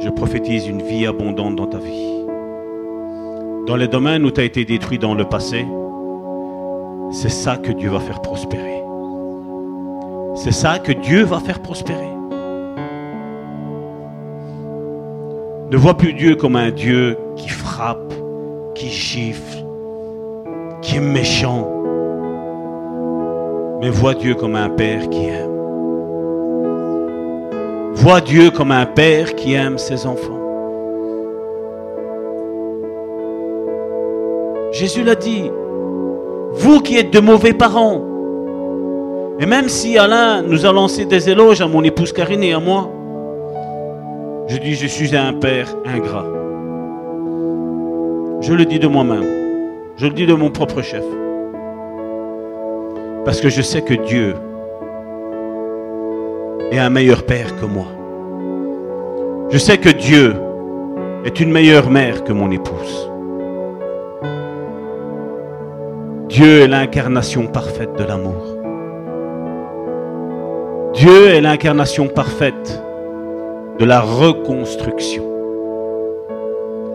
[0.00, 2.26] je prophétise une vie abondante dans ta vie.
[3.68, 5.64] Dans les domaines où tu as été détruit dans le passé,
[7.12, 8.83] c'est ça que Dieu va faire prospérer.
[10.34, 12.10] C'est ça que Dieu va faire prospérer.
[15.70, 18.12] Ne vois plus Dieu comme un Dieu qui frappe,
[18.74, 19.64] qui gifle,
[20.82, 21.70] qui est méchant.
[23.80, 25.50] Mais vois Dieu comme un Père qui aime.
[27.94, 30.40] Vois Dieu comme un Père qui aime ses enfants.
[34.72, 35.50] Jésus l'a dit,
[36.52, 38.13] vous qui êtes de mauvais parents,
[39.40, 42.60] et même si Alain nous a lancé des éloges à mon épouse Karine et à
[42.60, 42.90] moi,
[44.46, 46.26] je dis je suis un père ingrat.
[48.40, 49.24] Je le dis de moi-même.
[49.96, 51.04] Je le dis de mon propre chef.
[53.24, 54.34] Parce que je sais que Dieu
[56.70, 57.86] est un meilleur père que moi.
[59.50, 60.34] Je sais que Dieu
[61.24, 63.10] est une meilleure mère que mon épouse.
[66.28, 68.53] Dieu est l'incarnation parfaite de l'amour.
[70.94, 72.80] Dieu est l'incarnation parfaite
[73.80, 75.24] de la reconstruction.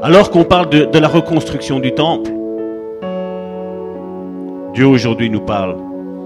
[0.01, 2.31] Alors qu'on parle de, la reconstruction du temple,
[4.73, 5.76] Dieu aujourd'hui nous parle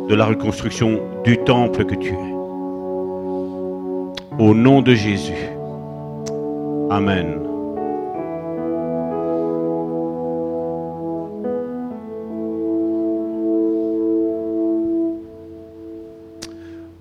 [0.07, 2.33] de la reconstruction du temple que tu es.
[4.37, 5.33] Au nom de Jésus.
[6.91, 7.39] Amen.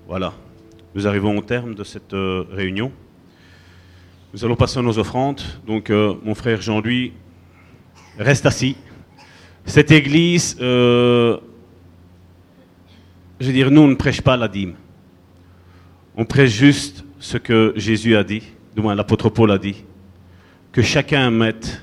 [0.07, 0.33] Voilà,
[0.95, 2.91] nous arrivons au terme de cette euh, réunion.
[4.33, 5.41] Nous allons passer à nos offrandes.
[5.65, 7.13] Donc, euh, mon frère Jean-Louis,
[8.17, 8.75] reste assis.
[9.65, 11.37] Cette église, euh,
[13.39, 14.75] je veux dire, nous, on ne prêche pas la dîme.
[16.15, 18.43] On prêche juste ce que Jésus a dit,
[18.75, 19.83] du moins l'apôtre Paul a dit,
[20.71, 21.81] que chacun mette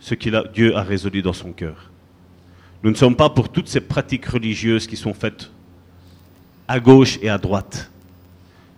[0.00, 1.90] ce que Dieu a résolu dans son cœur.
[2.82, 5.50] Nous ne sommes pas pour toutes ces pratiques religieuses qui sont faites
[6.66, 7.90] à gauche et à droite.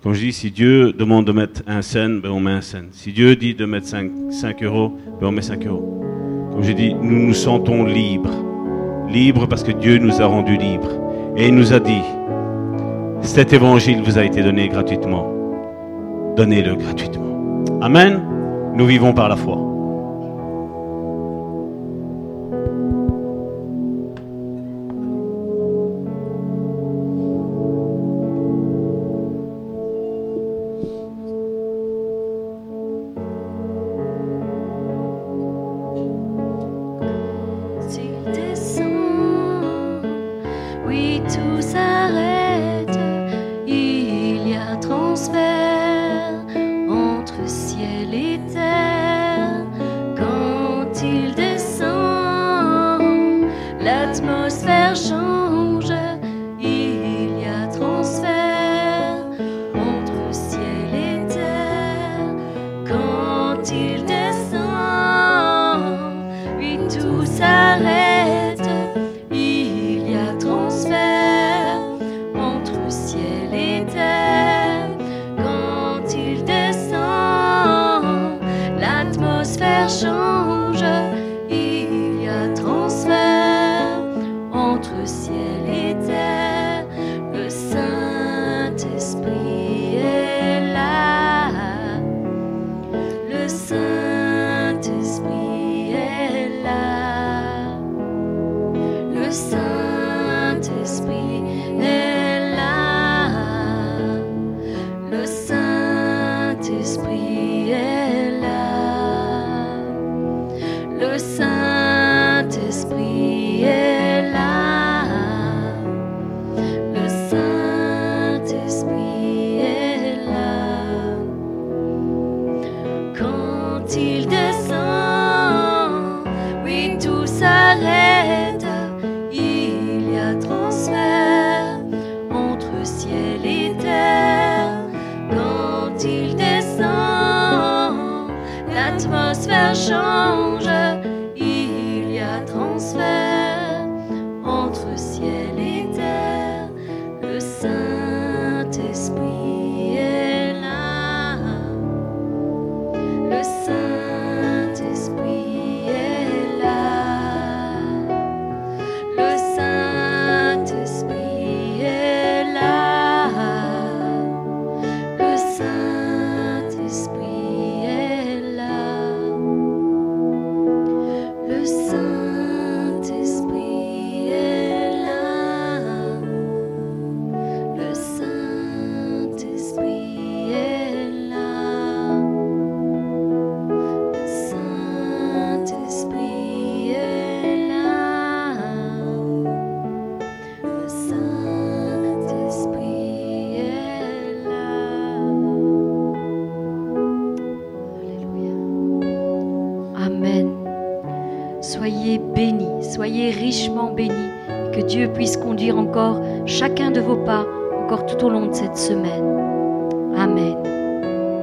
[0.03, 2.85] Comme je dis, si Dieu demande de mettre un cent, ben on met un cent.
[2.93, 6.01] Si Dieu dit de mettre 5, 5 euros, ben on met 5 euros.
[6.53, 8.33] Comme je dis, nous nous sentons libres.
[9.11, 10.91] Libres parce que Dieu nous a rendus libres.
[11.37, 12.01] Et il nous a dit,
[13.21, 15.27] cet évangile vous a été donné gratuitement.
[16.35, 17.63] Donnez-le gratuitement.
[17.83, 18.23] Amen.
[18.75, 19.59] Nous vivons par la foi.